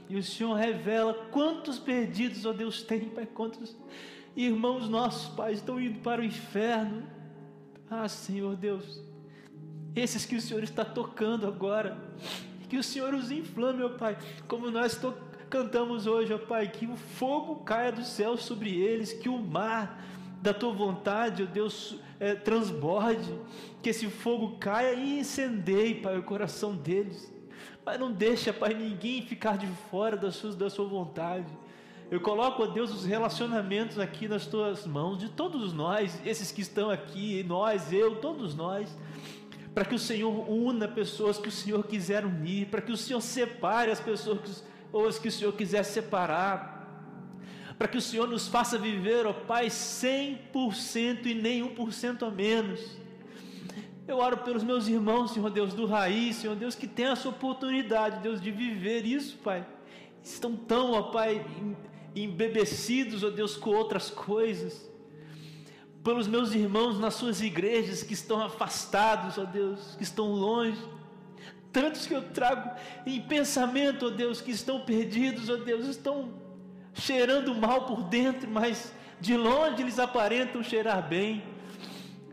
e 0.09 0.17
o 0.17 0.23
Senhor 0.23 0.53
revela 0.55 1.13
quantos 1.31 1.79
perdidos, 1.79 2.45
ó 2.45 2.53
Deus, 2.53 2.81
tem, 2.81 3.09
Pai, 3.09 3.25
quantos 3.25 3.75
irmãos 4.35 4.89
nossos, 4.89 5.33
Pai, 5.35 5.53
estão 5.53 5.79
indo 5.79 5.99
para 5.99 6.21
o 6.21 6.25
inferno. 6.25 7.03
Ah, 7.89 8.07
Senhor 8.07 8.55
Deus, 8.55 9.01
esses 9.95 10.25
que 10.25 10.35
o 10.35 10.41
Senhor 10.41 10.63
está 10.63 10.85
tocando 10.85 11.45
agora, 11.45 11.97
que 12.69 12.77
o 12.77 12.83
Senhor 12.83 13.13
os 13.13 13.31
inflame, 13.31 13.83
ó 13.83 13.89
Pai, 13.89 14.17
como 14.47 14.71
nós 14.71 14.99
cantamos 15.49 16.07
hoje, 16.07 16.33
ó 16.33 16.37
Pai, 16.37 16.69
que 16.69 16.85
o 16.85 16.95
fogo 16.95 17.57
caia 17.57 17.91
do 17.91 18.03
céu 18.03 18.37
sobre 18.37 18.79
eles, 18.79 19.11
que 19.11 19.27
o 19.27 19.37
mar 19.37 20.05
da 20.41 20.53
tua 20.53 20.73
vontade, 20.73 21.43
ó 21.43 21.45
Deus, 21.45 21.97
é, 22.19 22.33
transborde, 22.35 23.33
que 23.81 23.89
esse 23.89 24.07
fogo 24.07 24.57
caia 24.57 24.93
e 24.93 25.19
incendeie, 25.19 25.95
Pai, 25.95 26.17
o 26.17 26.23
coração 26.23 26.75
deles. 26.75 27.30
Pai, 27.83 27.97
não 27.97 28.11
deixa, 28.11 28.53
Pai, 28.53 28.73
ninguém 28.73 29.21
ficar 29.21 29.57
de 29.57 29.67
fora 29.89 30.15
da 30.15 30.31
sua, 30.31 30.53
da 30.53 30.69
sua 30.69 30.85
vontade. 30.85 31.47
Eu 32.09 32.19
coloco, 32.19 32.63
ó 32.63 32.67
Deus, 32.67 32.91
os 32.91 33.05
relacionamentos 33.05 33.97
aqui 33.97 34.27
nas 34.27 34.45
tuas 34.45 34.85
mãos, 34.85 35.17
de 35.17 35.29
todos 35.29 35.73
nós, 35.73 36.19
esses 36.25 36.51
que 36.51 36.61
estão 36.61 36.89
aqui, 36.89 37.43
nós, 37.43 37.91
eu, 37.91 38.17
todos 38.17 38.53
nós, 38.53 38.95
para 39.73 39.85
que 39.85 39.95
o 39.95 39.99
Senhor 39.99 40.49
una 40.49 40.87
pessoas 40.87 41.37
que 41.37 41.47
o 41.47 41.51
Senhor 41.51 41.83
quiser 41.85 42.25
unir, 42.25 42.67
para 42.67 42.81
que 42.81 42.91
o 42.91 42.97
Senhor 42.97 43.21
separe 43.21 43.91
as 43.91 43.99
pessoas 43.99 44.63
ou 44.91 45.07
as 45.07 45.17
que 45.17 45.29
o 45.29 45.31
Senhor 45.31 45.53
quiser 45.53 45.83
separar 45.83 46.81
para 47.81 47.87
que 47.87 47.97
o 47.97 48.01
Senhor 48.01 48.27
nos 48.27 48.47
faça 48.47 48.77
viver, 48.77 49.25
ó 49.25 49.33
Pai, 49.33 49.65
100% 49.65 51.25
e 51.25 51.33
nem 51.33 51.67
1% 51.67 52.27
a 52.27 52.29
menos. 52.29 52.79
Eu 54.07 54.17
oro 54.17 54.37
pelos 54.37 54.63
meus 54.63 54.87
irmãos, 54.87 55.31
Senhor 55.31 55.49
Deus, 55.49 55.73
do 55.73 55.85
raiz, 55.85 56.37
Senhor 56.37 56.55
Deus, 56.55 56.75
que 56.75 56.87
tem 56.87 57.05
essa 57.05 57.29
oportunidade, 57.29 58.21
Deus, 58.21 58.41
de 58.41 58.51
viver 58.51 59.05
isso, 59.05 59.37
Pai. 59.37 59.65
Estão 60.23 60.55
tão, 60.55 60.93
ó 60.93 61.03
Pai, 61.03 61.45
embebecidos, 62.15 63.23
ó 63.23 63.29
Deus, 63.29 63.55
com 63.55 63.69
outras 63.69 64.09
coisas. 64.09 64.89
Pelos 66.03 66.27
meus 66.27 66.53
irmãos 66.53 66.99
nas 66.99 67.13
suas 67.13 67.41
igrejas 67.41 68.01
que 68.01 68.13
estão 68.13 68.41
afastados, 68.41 69.37
ó 69.37 69.45
Deus, 69.45 69.95
que 69.95 70.03
estão 70.03 70.31
longe. 70.31 70.81
Tantos 71.71 72.05
que 72.07 72.13
eu 72.13 72.23
trago 72.23 72.71
em 73.05 73.21
pensamento, 73.21 74.07
ó 74.07 74.09
Deus, 74.09 74.41
que 74.41 74.51
estão 74.51 74.81
perdidos, 74.81 75.47
ó 75.47 75.57
Deus, 75.57 75.85
estão 75.85 76.33
cheirando 76.93 77.53
mal 77.53 77.85
por 77.85 78.03
dentro, 78.03 78.49
mas 78.49 78.91
de 79.21 79.37
longe 79.37 79.81
eles 79.81 79.99
aparentam 79.99 80.63
cheirar 80.63 81.07
bem. 81.07 81.43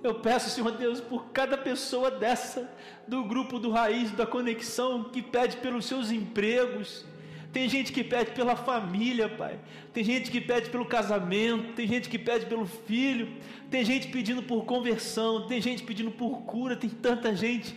Eu 0.03 0.15
peço, 0.15 0.51
Senhor 0.51 0.71
Deus, 0.73 1.01
por 1.01 1.27
cada 1.33 1.59
pessoa 1.59 2.11
dessa, 2.11 2.71
do 3.07 3.25
grupo 3.25 3.59
do 3.59 3.71
Raiz, 3.71 4.11
da 4.13 4.27
Conexão, 4.27 5.05
que 5.05 5.21
pede 5.21 5.57
pelos 5.57 5.87
seus 5.87 6.11
empregos. 6.11 7.05
Tem 7.53 7.69
gente 7.69 7.93
que 7.93 8.05
pede 8.05 8.31
pela 8.33 8.55
família, 8.55 9.29
Pai. 9.29 9.59
Tem 9.93 10.05
gente 10.05 10.31
que 10.31 10.41
pede 10.41 10.69
pelo 10.71 10.85
casamento. 10.85 11.73
Tem 11.73 11.87
gente 11.87 12.09
que 12.09 12.19
pede 12.19 12.47
pelo 12.47 12.67
filho. 12.67 13.29
Tem 13.71 13.85
gente 13.85 14.09
pedindo 14.09 14.43
por 14.43 14.65
conversão. 14.65 15.47
Tem 15.47 15.61
gente 15.61 15.83
pedindo 15.83 16.11
por 16.11 16.43
cura. 16.43 16.77
Tem 16.77 16.91
tanta 16.91 17.35
gente 17.35 17.75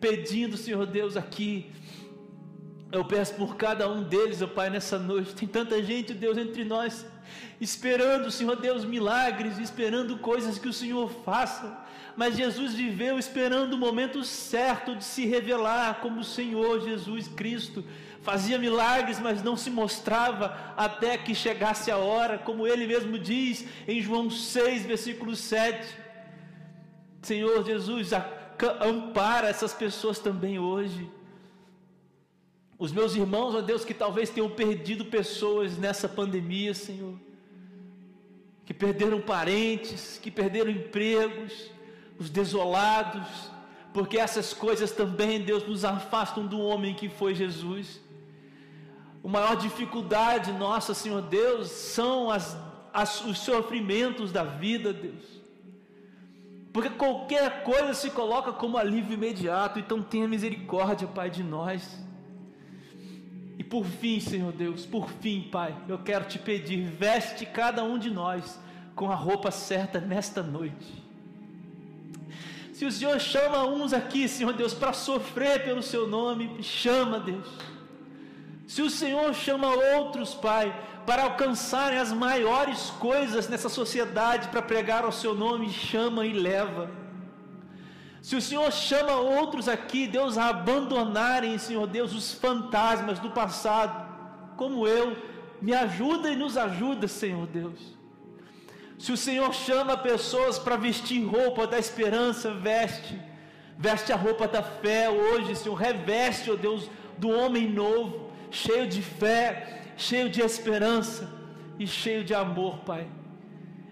pedindo, 0.00 0.56
Senhor 0.56 0.86
Deus, 0.86 1.16
aqui. 1.16 1.66
Eu 2.90 3.04
peço 3.04 3.34
por 3.34 3.56
cada 3.56 3.86
um 3.88 4.02
deles, 4.02 4.40
ó 4.40 4.46
Pai, 4.46 4.70
nessa 4.70 4.98
noite. 4.98 5.34
Tem 5.34 5.46
tanta 5.46 5.82
gente, 5.82 6.14
Deus, 6.14 6.38
entre 6.38 6.64
nós, 6.64 7.04
esperando, 7.60 8.30
Senhor 8.30 8.56
Deus, 8.56 8.84
milagres, 8.84 9.58
esperando 9.58 10.16
coisas 10.16 10.58
que 10.58 10.68
o 10.68 10.72
Senhor 10.72 11.10
faça. 11.22 11.86
Mas 12.16 12.36
Jesus 12.36 12.72
viveu 12.72 13.18
esperando 13.18 13.74
o 13.74 13.78
momento 13.78 14.24
certo 14.24 14.96
de 14.96 15.04
se 15.04 15.26
revelar 15.26 16.00
como 16.00 16.20
o 16.20 16.24
Senhor 16.24 16.80
Jesus 16.80 17.28
Cristo. 17.28 17.84
Fazia 18.22 18.58
milagres, 18.58 19.20
mas 19.20 19.42
não 19.42 19.56
se 19.56 19.70
mostrava 19.70 20.56
até 20.76 21.18
que 21.18 21.34
chegasse 21.34 21.90
a 21.90 21.98
hora, 21.98 22.38
como 22.38 22.66
ele 22.66 22.86
mesmo 22.86 23.18
diz 23.18 23.66
em 23.86 24.00
João 24.00 24.30
6, 24.30 24.86
versículo 24.86 25.36
7. 25.36 25.94
Senhor 27.20 27.64
Jesus, 27.64 28.10
ampara 28.80 29.48
essas 29.48 29.74
pessoas 29.74 30.18
também 30.18 30.58
hoje. 30.58 31.17
Os 32.78 32.92
meus 32.92 33.16
irmãos, 33.16 33.54
ó 33.56 33.60
Deus, 33.60 33.84
que 33.84 33.92
talvez 33.92 34.30
tenham 34.30 34.48
perdido 34.48 35.04
pessoas 35.06 35.76
nessa 35.76 36.08
pandemia, 36.08 36.72
Senhor, 36.72 37.14
que 38.64 38.72
perderam 38.72 39.20
parentes, 39.20 40.20
que 40.22 40.30
perderam 40.30 40.70
empregos, 40.70 41.70
os 42.20 42.30
desolados, 42.30 43.50
porque 43.92 44.16
essas 44.16 44.54
coisas 44.54 44.92
também, 44.92 45.42
Deus, 45.42 45.66
nos 45.66 45.84
afastam 45.84 46.46
do 46.46 46.60
homem 46.60 46.94
que 46.94 47.08
foi 47.08 47.34
Jesus. 47.34 48.00
A 49.24 49.28
maior 49.28 49.56
dificuldade 49.56 50.52
nossa, 50.52 50.94
Senhor 50.94 51.22
Deus, 51.22 51.68
são 51.70 52.30
as, 52.30 52.56
as, 52.92 53.24
os 53.24 53.38
sofrimentos 53.38 54.30
da 54.30 54.44
vida, 54.44 54.92
Deus. 54.92 55.24
Porque 56.72 56.90
qualquer 56.90 57.64
coisa 57.64 57.92
se 57.92 58.10
coloca 58.10 58.52
como 58.52 58.78
alívio 58.78 59.14
imediato, 59.14 59.80
então 59.80 60.00
tenha 60.00 60.28
misericórdia, 60.28 61.08
Pai, 61.08 61.28
de 61.28 61.42
nós. 61.42 62.06
E 63.58 63.64
por 63.64 63.84
fim, 63.84 64.20
Senhor 64.20 64.52
Deus, 64.52 64.86
por 64.86 65.10
fim, 65.10 65.48
Pai, 65.50 65.76
eu 65.88 65.98
quero 65.98 66.26
te 66.26 66.38
pedir, 66.38 66.84
veste 66.84 67.44
cada 67.44 67.82
um 67.82 67.98
de 67.98 68.08
nós 68.08 68.58
com 68.94 69.10
a 69.10 69.16
roupa 69.16 69.50
certa 69.50 70.00
nesta 70.00 70.44
noite. 70.44 71.02
Se 72.72 72.84
o 72.84 72.92
Senhor 72.92 73.18
chama 73.18 73.64
uns 73.64 73.92
aqui, 73.92 74.28
Senhor 74.28 74.52
Deus, 74.52 74.72
para 74.72 74.92
sofrer 74.92 75.64
pelo 75.64 75.82
seu 75.82 76.06
nome, 76.06 76.62
chama, 76.62 77.18
Deus. 77.18 77.48
Se 78.68 78.80
o 78.80 78.88
Senhor 78.88 79.34
chama 79.34 79.74
outros, 79.96 80.34
Pai, 80.34 80.72
para 81.04 81.24
alcançarem 81.24 81.98
as 81.98 82.12
maiores 82.12 82.90
coisas 83.00 83.48
nessa 83.48 83.68
sociedade, 83.68 84.46
para 84.48 84.62
pregar 84.62 85.04
ao 85.04 85.10
Seu 85.10 85.34
nome, 85.34 85.68
chama 85.70 86.24
e 86.24 86.32
leva. 86.32 86.88
Se 88.28 88.36
o 88.36 88.42
Senhor 88.42 88.70
chama 88.70 89.14
outros 89.14 89.68
aqui, 89.68 90.06
Deus, 90.06 90.36
a 90.36 90.50
abandonarem, 90.50 91.56
Senhor 91.56 91.86
Deus, 91.86 92.12
os 92.12 92.30
fantasmas 92.34 93.18
do 93.18 93.30
passado, 93.30 94.06
como 94.54 94.86
eu, 94.86 95.16
me 95.62 95.72
ajuda 95.72 96.30
e 96.30 96.36
nos 96.36 96.54
ajuda, 96.58 97.08
Senhor 97.08 97.46
Deus. 97.46 97.96
Se 98.98 99.12
o 99.12 99.16
Senhor 99.16 99.54
chama 99.54 99.96
pessoas 99.96 100.58
para 100.58 100.76
vestir 100.76 101.24
roupa 101.24 101.66
da 101.66 101.78
esperança, 101.78 102.52
veste, 102.52 103.18
veste 103.78 104.12
a 104.12 104.16
roupa 104.16 104.46
da 104.46 104.62
fé 104.62 105.08
hoje, 105.08 105.56
Senhor, 105.56 105.74
reveste, 105.74 106.50
ó 106.50 106.52
oh 106.52 106.56
Deus, 106.58 106.90
do 107.16 107.30
homem 107.30 107.66
novo, 107.66 108.30
cheio 108.50 108.86
de 108.86 109.00
fé, 109.00 109.94
cheio 109.96 110.28
de 110.28 110.42
esperança 110.42 111.32
e 111.78 111.86
cheio 111.86 112.22
de 112.22 112.34
amor, 112.34 112.80
Pai. 112.80 113.08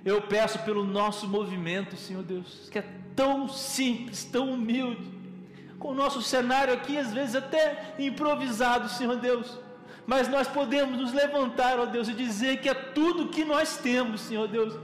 Eu 0.05 0.21
peço 0.21 0.59
pelo 0.59 0.85
nosso 0.85 1.27
movimento, 1.27 1.97
Senhor 1.97 2.23
Deus, 2.23 2.69
que 2.71 2.81
é 2.81 3.06
tão 3.17 3.49
simples, 3.49 4.25
tão 4.25 4.53
humilde, 4.53 5.11
com 5.79 5.89
o 5.89 5.95
nosso 5.95 6.23
cenário 6.23 6.73
aqui, 6.73 6.97
às 6.97 7.13
vezes 7.13 7.35
até 7.35 7.95
improvisado, 7.99 8.89
Senhor 8.89 9.17
Deus, 9.17 9.59
mas 10.07 10.29
nós 10.29 10.47
podemos 10.47 10.99
nos 10.99 11.13
levantar, 11.13 11.81
ó 11.81 11.87
Deus, 11.87 12.09
e 12.09 12.13
dizer 12.13 12.61
que 12.61 12.69
é 12.69 12.75
tudo 12.75 13.29
que 13.29 13.45
nós 13.45 13.79
temos, 13.79 14.21
Senhor 14.21 14.47
Deus, 14.47 14.79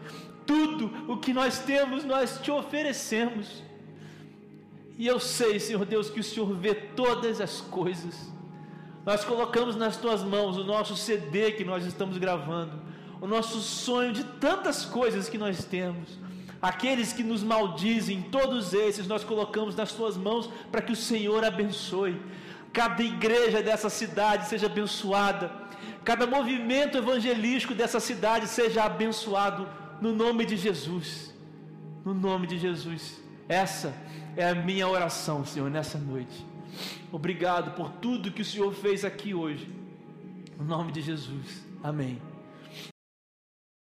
tudo 0.45 0.91
o 1.07 1.19
que 1.19 1.33
nós 1.33 1.61
temos, 1.61 2.05
nós 2.05 2.41
te 2.43 2.51
oferecemos. 2.51 3.63
E 4.99 5.07
eu 5.07 5.21
sei, 5.21 5.61
Senhor 5.61 5.85
Deus, 5.85 6.11
que 6.11 6.21
o 6.21 6.25
Senhor 6.25 6.53
vê 6.55 6.75
todas 6.75 7.41
as 7.41 7.61
coisas. 7.61 8.33
Nós 9.07 9.25
colocamos 9.25 9.77
nas 9.77 9.97
tuas 9.97 10.23
mãos 10.23 10.57
o 10.57 10.65
nosso 10.65 10.97
CD 10.97 11.53
que 11.53 11.65
nós 11.65 11.85
estamos 11.87 12.19
gravando, 12.19 12.81
o 13.21 13.27
nosso 13.27 13.61
sonho 13.61 14.13
de 14.13 14.25
tantas 14.25 14.85
coisas 14.85 15.29
que 15.29 15.39
nós 15.39 15.65
temos. 15.65 16.19
Aqueles 16.63 17.13
que 17.13 17.25
nos 17.25 17.43
maldizem, 17.43 18.23
todos 18.23 18.73
esses 18.73 19.09
nós 19.09 19.25
colocamos 19.25 19.75
nas 19.75 19.93
tuas 19.93 20.17
mãos 20.17 20.49
para 20.71 20.81
que 20.81 20.93
o 20.93 20.97
Senhor 20.97 21.45
abençoe. 21.45 22.23
Cada 22.73 23.03
igreja 23.03 23.61
dessa 23.61 23.91
cidade 23.91 24.49
seja 24.49 24.67
abençoada. 24.67 25.51
Cada 26.05 26.25
movimento 26.25 26.97
evangelístico 26.97 27.75
dessa 27.75 27.99
cidade 27.99 28.47
seja 28.47 28.85
abençoado 28.85 29.69
no 30.01 30.15
nome 30.15 30.47
de 30.47 30.57
Jesus. 30.57 31.35
No 32.05 32.15
nome 32.15 32.47
de 32.47 32.59
Jesus. 32.59 33.21
Essa 33.49 33.93
é 34.37 34.49
a 34.49 34.55
minha 34.55 34.89
oração, 34.89 35.45
Senhor, 35.45 35.69
nessa 35.69 35.99
noite. 35.99 36.47
Obrigado 37.11 37.75
por 37.75 37.91
tudo 37.91 38.31
que 38.31 38.43
o 38.43 38.45
Senhor 38.45 38.73
fez 38.73 39.05
aqui 39.05 39.35
hoje. 39.35 39.69
No 40.59 40.65
nome 40.65 40.93
de 40.93 41.01
Jesus. 41.01 41.65
Amém. 41.83 42.32